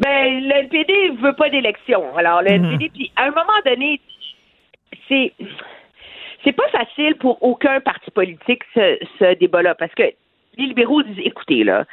[0.00, 2.16] Ben, le NPD veut pas d'élection.
[2.16, 2.64] Alors, le Mhm.
[2.64, 4.00] NPD, puis à un moment donné,
[5.08, 5.32] c'est
[6.42, 10.04] c'est pas facile pour aucun parti politique ce, ce débat-là, parce que
[10.56, 11.84] les libéraux disent, écoutez, là,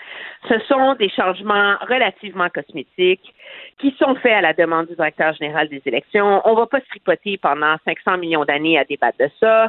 [0.47, 3.33] ce sont des changements relativement cosmétiques
[3.77, 6.41] qui sont faits à la demande du directeur général des élections.
[6.45, 9.65] On va pas se tripoter pendant 500 millions d'années à débattre de ça.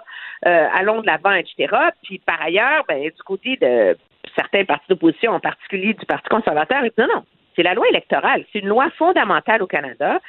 [0.46, 1.74] Euh, allons de l'avant, etc.
[2.04, 3.96] Puis par ailleurs, ben, du côté de
[4.36, 7.24] certains partis d'opposition, en particulier du Parti conservateur, ils disent non, non,
[7.58, 8.44] c'est la loi électorale.
[8.52, 10.20] C'est une loi fondamentale au Canada.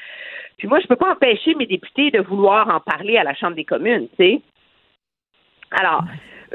[0.58, 3.56] Puis moi, je peux pas empêcher mes députés de vouloir en parler à la Chambre
[3.56, 4.42] des communes, tu sais.
[5.80, 6.04] Alors,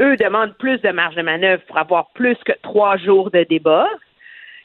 [0.01, 3.87] eux demandent plus de marge de manœuvre pour avoir plus que trois jours de débat.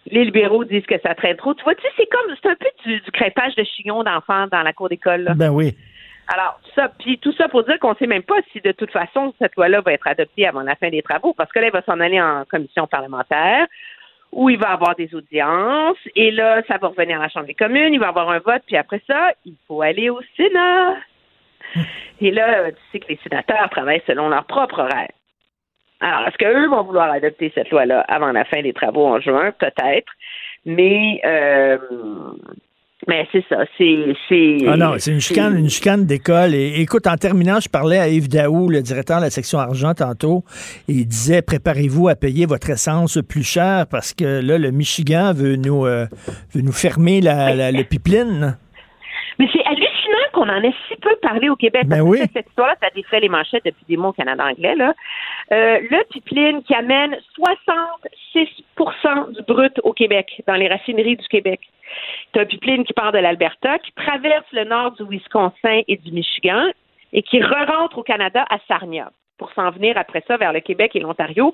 [0.07, 1.53] Les libéraux disent que ça traîne trop.
[1.53, 4.47] Tu vois, tu sais, c'est comme, c'est un peu du, du crêpage de chignon d'enfants
[4.47, 5.31] dans la cour d'école.
[5.35, 5.75] Ben oui.
[6.33, 8.91] Alors, ça, puis tout ça pour dire qu'on ne sait même pas si de toute
[8.91, 11.73] façon cette loi-là va être adoptée avant la fin des travaux, parce que là, elle
[11.73, 13.67] va s'en aller en commission parlementaire,
[14.31, 17.47] où il va y avoir des audiences, et là, ça va revenir à la Chambre
[17.47, 20.21] des communes, il va y avoir un vote, puis après ça, il faut aller au
[20.37, 20.97] Sénat.
[22.21, 25.13] Et là, tu sais que les sénateurs travaillent selon leurs propres règles.
[26.01, 29.51] Alors, est-ce qu'eux vont vouloir adopter cette loi-là avant la fin des travaux en juin?
[29.51, 30.11] Peut-être.
[30.65, 31.77] Mais, euh,
[33.09, 33.57] mais c'est ça.
[33.77, 36.53] C'est, Ah non, c'est une chicane, une chicane d'école.
[36.53, 39.93] Et écoute, en terminant, je parlais à Yves Daou, le directeur de la section argent
[39.93, 40.43] tantôt,
[40.87, 45.33] et il disait préparez-vous à payer votre essence plus cher parce que là, le Michigan
[45.35, 46.05] veut nous, euh,
[46.53, 48.57] veut nous fermer la, la- le pipeline.
[49.39, 49.63] Mais c'est
[50.39, 51.83] qu'on en ait si peu parlé au Québec.
[51.85, 52.19] Ben parce oui.
[52.19, 54.75] que cette histoire-là, ça défait les manchettes depuis des mois au Canada anglais.
[54.75, 54.93] Là.
[55.51, 61.59] Euh, le pipeline qui amène 66% du brut au Québec, dans les raffineries du Québec.
[62.33, 66.11] C'est un pipeline qui part de l'Alberta, qui traverse le nord du Wisconsin et du
[66.11, 66.67] Michigan
[67.11, 70.95] et qui re-rentre au Canada à Sarnia pour s'en venir après ça vers le Québec
[70.95, 71.53] et l'Ontario.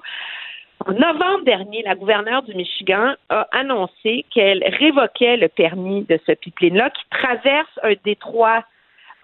[0.86, 6.34] En novembre dernier, la gouverneure du Michigan a annoncé qu'elle révoquait le permis de ce
[6.34, 8.64] pipeline-là qui traverse un détroit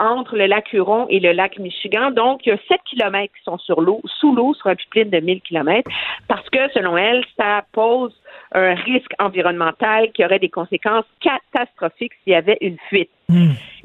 [0.01, 2.11] entre le lac Huron et le lac Michigan.
[2.11, 5.11] Donc, il y a 7 kilomètres qui sont sur l'eau, sous l'eau sur un pipeline
[5.11, 5.89] de 1000 kilomètres
[6.27, 8.13] parce que, selon elle, ça pose
[8.53, 13.11] un risque environnemental qui aurait des conséquences catastrophiques s'il y avait une fuite.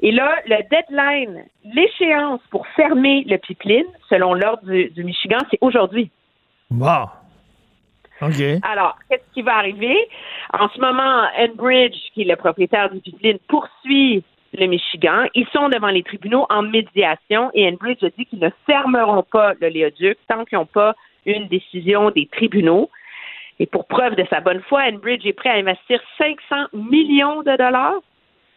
[0.01, 5.59] Et là, le deadline, l'échéance pour fermer le pipeline, selon l'ordre du, du Michigan, c'est
[5.61, 6.11] aujourd'hui.
[6.71, 7.11] Wow.
[8.23, 8.43] OK.
[8.63, 9.97] Alors, qu'est-ce qui va arriver?
[10.53, 14.25] En ce moment, Enbridge, qui est le propriétaire du pipeline, poursuit
[14.59, 15.27] le Michigan.
[15.35, 19.55] Ils sont devant les tribunaux en médiation et Enbridge a dit qu'ils ne fermeront pas
[19.61, 22.91] le léoduc tant qu'ils n'ont pas une décision des tribunaux.
[23.59, 27.57] Et pour preuve de sa bonne foi, Enbridge est prêt à investir 500 millions de
[27.57, 28.01] dollars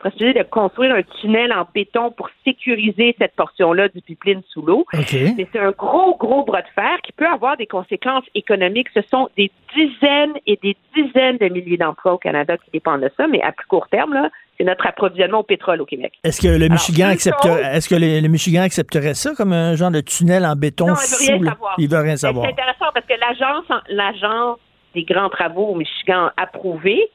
[0.07, 4.85] essayer de construire un tunnel en béton pour sécuriser cette portion-là du pipeline sous l'eau.
[4.93, 8.87] Mais c'est un gros, gros bras de fer qui peut avoir des conséquences économiques.
[8.93, 13.11] Ce sont des dizaines et des dizaines de milliers d'emplois au Canada qui dépendent de
[13.17, 16.13] ça, mais à plus court terme, là, c'est notre approvisionnement au pétrole au Québec.
[16.23, 19.91] Est-ce que le Alors, Michigan est-ce que le, le Michigan accepterait ça comme un genre
[19.91, 21.75] de tunnel en béton Non, il veut rien sous le- savoir.
[21.77, 22.45] Il veut rien savoir.
[22.45, 24.59] C'est intéressant parce que l'agence, l'agence
[24.95, 27.09] des grands travaux au Michigan a approuvé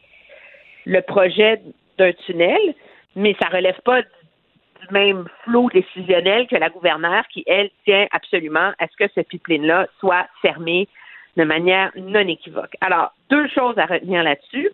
[0.86, 1.61] le projet
[1.98, 2.74] d'un tunnel,
[3.16, 8.72] mais ça relève pas du même flot décisionnel que la gouverneure qui, elle, tient absolument
[8.78, 10.88] à ce que ce pipeline-là soit fermé
[11.36, 12.76] de manière non équivoque.
[12.80, 14.70] Alors, deux choses à retenir là-dessus.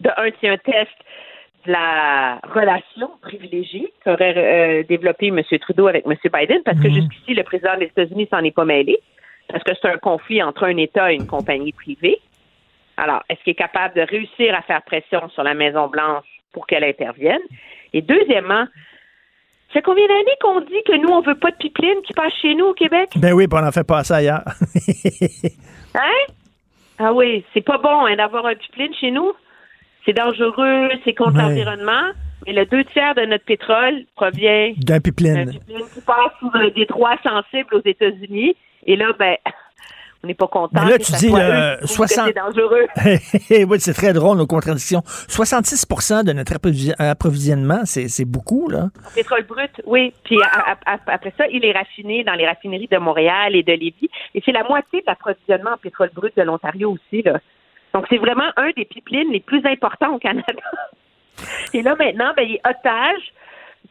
[0.00, 0.92] De un, c'est un test
[1.66, 5.42] la relation privilégiée qu'aurait euh, développée M.
[5.60, 6.14] Trudeau avec M.
[6.32, 8.98] Biden, parce que jusqu'ici, le président des États-Unis s'en est pas mêlé,
[9.48, 12.20] parce que c'est un conflit entre un État et une compagnie privée.
[12.98, 16.84] Alors, est-ce qu'il est capable de réussir à faire pression sur la Maison-Blanche pour qu'elle
[16.84, 17.40] intervienne?
[17.92, 18.64] Et deuxièmement,
[19.72, 22.54] c'est combien d'années qu'on dit que nous, on veut pas de pipeline qui passe chez
[22.54, 23.10] nous au Québec?
[23.16, 24.42] Ben oui, puis on en fait pas ça ailleurs.
[25.94, 26.32] Hein?
[26.98, 29.32] Ah oui, c'est pas bon hein, d'avoir un pipeline chez nous.
[30.04, 31.42] C'est dangereux, c'est contre Ouais.
[31.42, 32.12] l'environnement.
[32.46, 35.44] Mais le deux tiers de notre pétrole provient D'un pipeline.
[35.46, 38.54] d'un pipeline qui passe sous un détroit sensible aux États-Unis.
[38.86, 39.36] Et là, ben,
[40.24, 40.70] on n'est pas content.
[40.84, 42.86] Mais là, tu dis, soit euh, eux qui trouvent 60 que c'est dangereux.
[43.68, 45.02] oui, c'est très drôle, nos contradictions.
[45.04, 45.86] 66
[46.24, 48.88] de notre approvi- approvisionnement, c'est beaucoup, là.
[49.06, 50.12] En pétrole brut, oui.
[50.24, 50.38] Puis
[50.84, 54.10] après ça, il est raffiné dans les raffineries de Montréal et de Lévis.
[54.34, 57.22] Et c'est la moitié de l'approvisionnement en pétrole brut de l'Ontario aussi.
[57.22, 57.38] Là.
[57.94, 60.52] Donc, c'est vraiment un des pipelines les plus importants au Canada.
[61.72, 63.32] Et là, maintenant, ben, il est otage.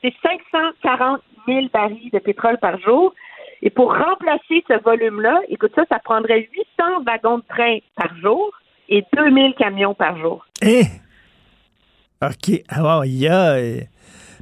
[0.02, 3.14] C'est 540 000 barils de pétrole par jour.
[3.62, 8.52] Et pour remplacer ce volume-là, écoute ça, ça prendrait 800 wagons de train par jour
[8.90, 10.46] et 2000 camions par jour.
[10.62, 10.84] Eh!
[12.22, 12.62] OK.
[12.70, 13.58] Alors, il y a.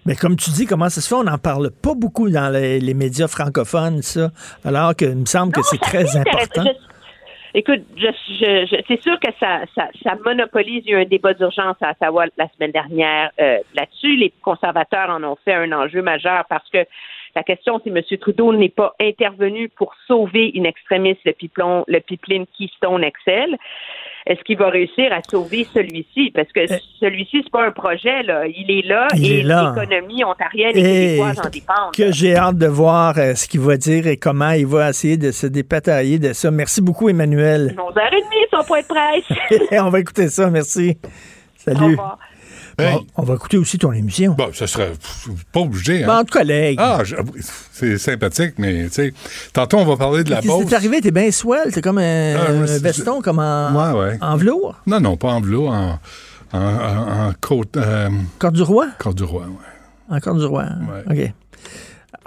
[0.05, 1.15] Mais comme tu dis, comment ça se fait?
[1.15, 4.29] On n'en parle pas beaucoup dans les, les médias francophones, ça.
[4.63, 6.63] Alors que il me semble que c'est très important.
[6.63, 8.07] Je- écoute, je,
[8.39, 10.83] je- je- c'est sûr que ça, ça, ça monopolise.
[10.85, 14.15] Il y a eu un débat d'urgence à Ottawa la semaine dernière euh, là-dessus.
[14.17, 16.85] Les conservateurs en ont fait un enjeu majeur parce que
[17.35, 18.01] la question, c'est M.
[18.19, 23.57] Trudeau n'est pas intervenu pour sauver une extrémiste le pipeline, le pipeline Keystone Excel.
[24.27, 26.31] Est-ce qu'il va réussir à sauver celui-ci?
[26.33, 26.61] Parce que
[26.99, 28.47] celui-ci, c'est pas un projet, là.
[28.47, 31.93] Il est là Il et l'économie ontarienne et québécoise en dépendent.
[31.95, 35.17] que j'ai hâte de voir euh, ce qu'il va dire et comment il va essayer
[35.17, 36.49] de se dépatailler de ça.
[36.49, 37.75] Merci beaucoup, Emmanuel.
[37.77, 39.61] 11h30, son point de presse.
[39.83, 40.97] on va écouter ça, merci.
[41.03, 41.09] Au
[41.57, 41.79] Salut.
[41.91, 42.17] revoir.
[43.15, 44.33] On va écouter aussi ton émission.
[44.37, 44.91] Bon, ça serait
[45.51, 46.03] pas obligé.
[46.03, 46.07] Hein?
[46.07, 46.77] Bon, entre collègues.
[46.81, 47.01] Ah,
[47.71, 49.13] c'est sympathique, mais tu sais,
[49.53, 50.65] tantôt on va parler de la Beauce.
[50.67, 51.01] t'est arrivé?
[51.01, 51.71] T'es bien swell.
[51.73, 54.17] T'es comme un, Ah, un c'est- veston, comme en, Ouais, ouais.
[54.21, 54.75] en velours.
[54.87, 55.99] Non, non, pas en velours, en,
[56.53, 57.77] en, en, en côte.
[57.77, 58.87] Euh, Corde du roi?
[58.99, 60.15] Corde du roi, ouais.
[60.15, 60.65] En corde du roi.
[61.09, 61.31] OK.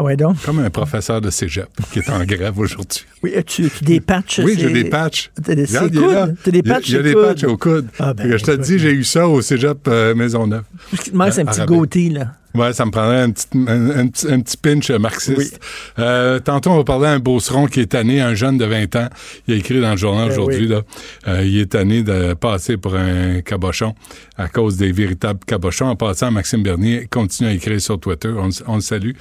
[0.00, 0.36] Ah ouais, donc?
[0.44, 3.04] Comme un professeur de cégep qui est en grève aujourd'hui.
[3.22, 4.38] Oui, as-tu des patchs?
[4.44, 5.30] Oui, j'ai des patchs.
[5.44, 6.26] T'as des Regarde, c'est il est là.
[6.26, 6.36] coudes?
[6.44, 7.86] T'as des Il y a- patchs Il y a c'est des patchs au coude.
[7.98, 10.62] Ah, ben, je te dis, j'ai eu ça au cégep euh, Maisonneuve.
[10.94, 12.34] Ce qui te manque, c'est un petit goatee, là.
[12.54, 15.60] Ouais, ça me prendrait un petit, un, un petit, un petit pinch marxiste.
[15.98, 18.96] Euh, tantôt, on va parler à un beauceron qui est tanné, un jeune de 20
[18.96, 19.08] ans.
[19.46, 20.68] Il a écrit dans le journal Ben aujourd'hui, oui.
[20.68, 20.82] là.
[21.28, 23.94] Euh, il est tanné de passer pour un cabochon
[24.36, 25.86] à cause des véritables cabochons.
[25.86, 28.30] En passant, Maxime Bernier continue à écrire sur Twitter.
[28.36, 29.12] On, on le salue.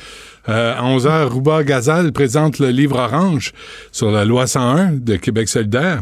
[0.50, 3.52] Euh, à 11h, Rouba Gazal présente le livre orange
[3.92, 6.02] sur la loi 101 de Québec solidaire.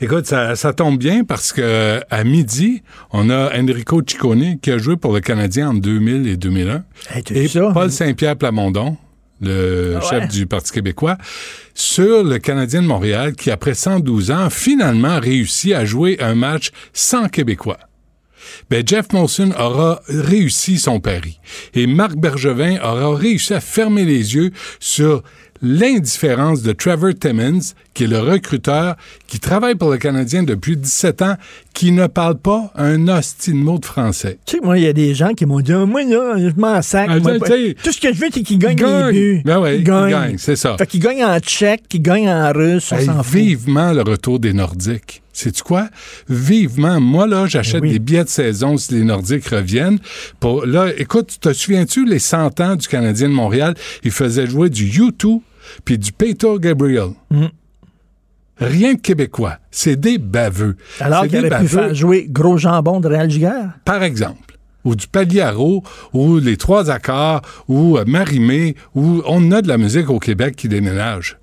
[0.00, 2.82] Écoute, ça, ça tombe bien parce que à midi,
[3.12, 6.84] on a Enrico Ciccone qui a joué pour le Canadien en 2000 et 2001.
[7.30, 8.96] et Paul Saint-Pierre Plamondon,
[9.40, 11.16] le Ah chef du Parti québécois,
[11.74, 16.70] sur le Canadien de Montréal qui, après 112 ans, finalement réussi à jouer un match
[16.92, 17.78] sans Québécois.
[18.70, 21.38] Ben, Jeff Molson aura réussi son pari.
[21.74, 25.22] Et Marc Bergevin aura réussi à fermer les yeux sur
[25.62, 28.96] l'indifférence de Trevor Timmons, qui est le recruteur,
[29.26, 31.34] qui travaille pour le Canadien depuis 17 ans,
[31.74, 34.38] qui ne parle pas un hostie de mot de français.
[34.46, 36.58] Tu sais moi, il y a des gens qui m'ont dit Ah, Moi, là, je
[36.58, 37.10] m'en sac.
[37.12, 39.06] Ah, moi, tout ce que je veux, c'est qu'ils gagnent gagne.
[39.08, 39.42] les buts.
[39.44, 40.10] Ben oui, Ils il gagnent.
[40.10, 40.78] gagne, c'est ça.
[40.78, 43.34] Fait qu'ils gagnent en tchèque, qu'ils gagnent en russe, on s'en fout.
[43.34, 45.20] vivement le retour des Nordiques.
[45.34, 45.88] Sais-tu quoi?
[46.26, 47.00] Vivement.
[47.00, 49.98] Moi, là, j'achète des billets de saison si les Nordiques reviennent.
[50.40, 53.74] Pour, là, écoute, te souviens-tu, les 100 ans du Canadien de Montréal,
[54.04, 55.40] ils faisaient jouer du U2
[55.84, 57.10] puis du Peter Gabriel.
[57.30, 57.46] Mm.
[58.60, 59.58] Rien de québécois.
[59.70, 60.76] C'est des baveux.
[61.00, 61.66] Alors qu'il pu baveux.
[61.66, 63.72] faire jouer Gros Jambon de Réal Giguère?
[63.84, 64.58] Par exemple.
[64.84, 65.82] Ou du Pagliaro,
[66.12, 70.56] ou les trois accords, ou euh, Marimé, ou on a de la musique au Québec
[70.56, 71.36] qui déménage.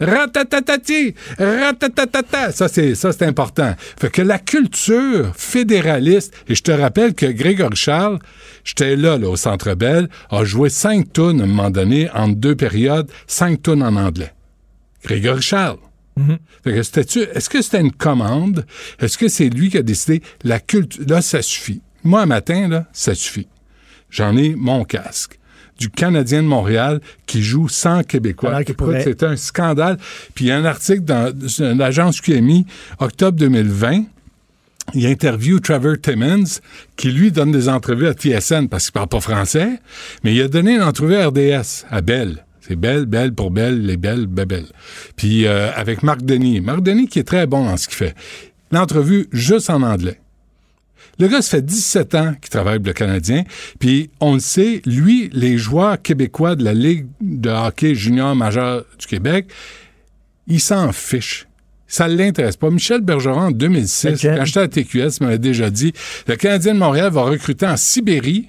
[0.00, 2.50] Ratatatati, ratatatata.
[2.52, 3.74] Ça, c'est, ça, c'est important.
[3.98, 8.18] Fait que la culture fédéraliste, et je te rappelle que Grégory Charles,
[8.64, 12.28] j'étais là, là, au Centre Bell, a joué cinq tonnes à un moment donné, en
[12.28, 14.32] deux périodes, cinq tonnes en anglais.
[15.04, 15.78] Grégory Charles.
[16.64, 18.66] C'était-tu, est-ce que c'était une commande?
[19.00, 20.22] Est-ce que c'est lui qui a décidé?
[20.44, 21.02] La culture?
[21.08, 21.80] Là, ça suffit.
[22.04, 23.48] Moi, un matin, là, ça suffit.
[24.10, 25.38] J'en ai mon casque.
[25.78, 28.50] Du Canadien de Montréal qui joue sans Québécois.
[28.74, 29.96] Pourrait- c'est un scandale.
[30.34, 31.32] Puis il y a un article dans,
[31.76, 32.66] l'agence QMI,
[32.98, 34.04] octobre 2020.
[34.94, 36.60] Il interviewe Trevor Timmons,
[36.96, 39.80] qui lui donne des entrevues à TSN parce qu'il parle pas français,
[40.24, 42.44] mais il a donné une entrevue à RDS, à Belle.
[42.72, 44.64] C'est Belle, Belle pour Belle, les Belles, Belle.
[45.16, 46.62] Puis euh, avec Marc Denis.
[46.62, 48.14] Marc Denis qui est très bon dans ce qu'il fait.
[48.70, 50.18] L'entrevue juste en anglais.
[51.18, 53.44] Le gars, ça fait 17 ans qu'il travaille pour le Canadien.
[53.78, 58.86] Puis, on le sait, lui, les joueurs québécois de la Ligue de hockey junior majeur
[58.98, 59.48] du Québec,
[60.46, 61.46] ils s'en fichent.
[61.86, 62.70] Ça ne l'intéresse pas.
[62.70, 65.92] Michel Bergeron, en 2006, quand j'étais à TQS, m'avait déjà dit
[66.26, 68.46] le Canadien de Montréal va recruter en Sibérie,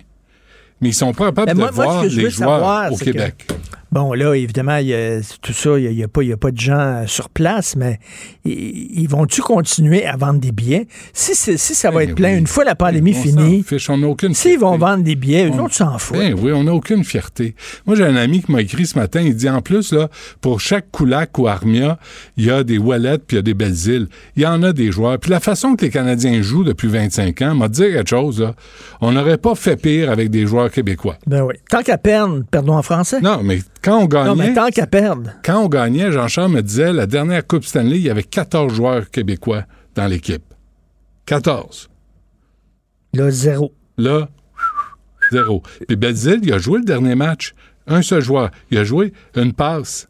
[0.80, 3.46] mais ils sont pas capables de moi- voir je les joueurs savoir, au que- Québec.
[3.94, 6.80] Bon, là, évidemment, il y a, tout ça, il n'y a, a pas de gens
[6.80, 8.00] euh, sur place, mais
[8.44, 10.88] ils, vont-tu continuer à vendre des billets?
[11.14, 14.58] Si, si ça va être plein, une fois la pandémie finie, on n'a aucune s'ils
[14.58, 16.18] vont vendre des billets, eux On- autres s'en foutent.
[16.18, 17.54] Ben oui, on n'a aucune fierté.
[17.86, 20.10] Moi, j'ai un ami qui m'a écrit ce matin, il dit en plus, là,
[20.42, 22.00] pour chaque Coulac ou Armia,
[22.36, 24.08] il y a des Wallet puis il y a des belles îles.
[24.36, 25.20] Il y en a des joueurs.
[25.20, 28.56] Puis la façon que les Canadiens jouent depuis 25 ans, m'a dit quelque chose, là.
[29.02, 31.18] On n'aurait pas fait pire avec des joueurs québécois.
[31.28, 31.56] Ben oui.
[31.70, 33.22] Tant qu'à perdre, perdons en français.
[33.22, 34.30] Non, mais quand on gagnait.
[34.30, 35.32] Non, mais tant qu'à perdre.
[35.44, 39.10] Quand on gagnait, Jean-Charles me disait, la dernière Coupe Stanley, il y avait 14 joueurs
[39.10, 39.66] québécois
[39.96, 40.44] dans l'équipe.
[41.26, 41.90] 14.
[43.14, 43.74] Là, zéro.
[43.98, 44.30] Là,
[45.32, 45.62] zéro.
[45.88, 47.54] Puis Belzile, il a joué le dernier match.
[47.86, 48.50] Un seul joueur.
[48.72, 50.08] Il a joué une passe.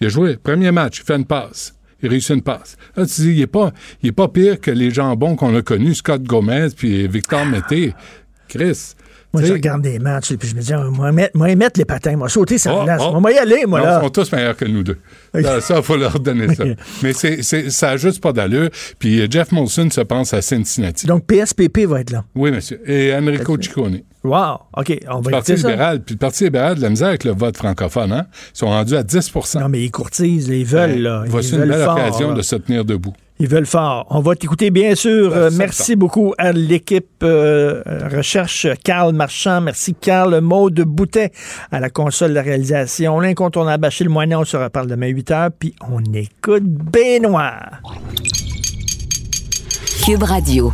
[0.00, 1.74] Il a joué, premier match, il fait une passe.
[2.02, 2.76] Il réussit une passe.
[2.96, 3.72] Là, tu dis, il n'est pas,
[4.02, 7.94] il est pas pire que les jambons qu'on a connus, Scott Gomez puis Victor Mété.
[8.48, 8.94] Chris.
[9.40, 11.78] Moi, je regarde des matchs, et puis je me dis, ah, moi, mettre, moi, mettre
[11.78, 13.02] les patins, moi, sauter sa Oh, glace.
[13.04, 13.20] oh.
[13.20, 13.98] Moi, y aller, moi, Non, là.
[14.00, 14.98] Ils sont tous meilleurs que nous deux.
[15.60, 16.64] Ça, il faut leur donner ça.
[17.02, 18.70] Mais c'est, ça n'a juste pas d'allure.
[18.98, 21.06] Puis euh, Jeff Molson se pense à Cincinnati.
[21.06, 22.24] Donc, PSPP va être là.
[22.34, 22.80] Oui, monsieur.
[22.90, 24.00] Et Enrico Ciccone.
[24.24, 24.58] Wow.
[24.76, 25.68] OK, on Le va Parti écouter ça.
[25.70, 26.02] libéral.
[26.02, 28.26] Puis le Parti libéral de la misère avec le vote francophone, hein?
[28.54, 31.22] Ils sont rendus à 10 Non, mais ils courtisent, ils veulent, là.
[31.26, 32.34] Ils Voici une veulent belle fort, occasion là.
[32.34, 33.12] de se tenir debout.
[33.38, 34.06] Ils veulent fort.
[34.10, 35.34] On va t'écouter, bien sûr.
[35.34, 39.60] Euh, merci beaucoup à l'équipe euh, euh, recherche Carl Marchand.
[39.60, 41.32] Merci Carl Maude Boutet
[41.70, 43.20] à la console de réalisation.
[43.20, 47.56] L'incontournable Achille Moinet, on se reparle demain 8 h, puis on écoute Benoît.
[50.04, 50.72] Cube Radio.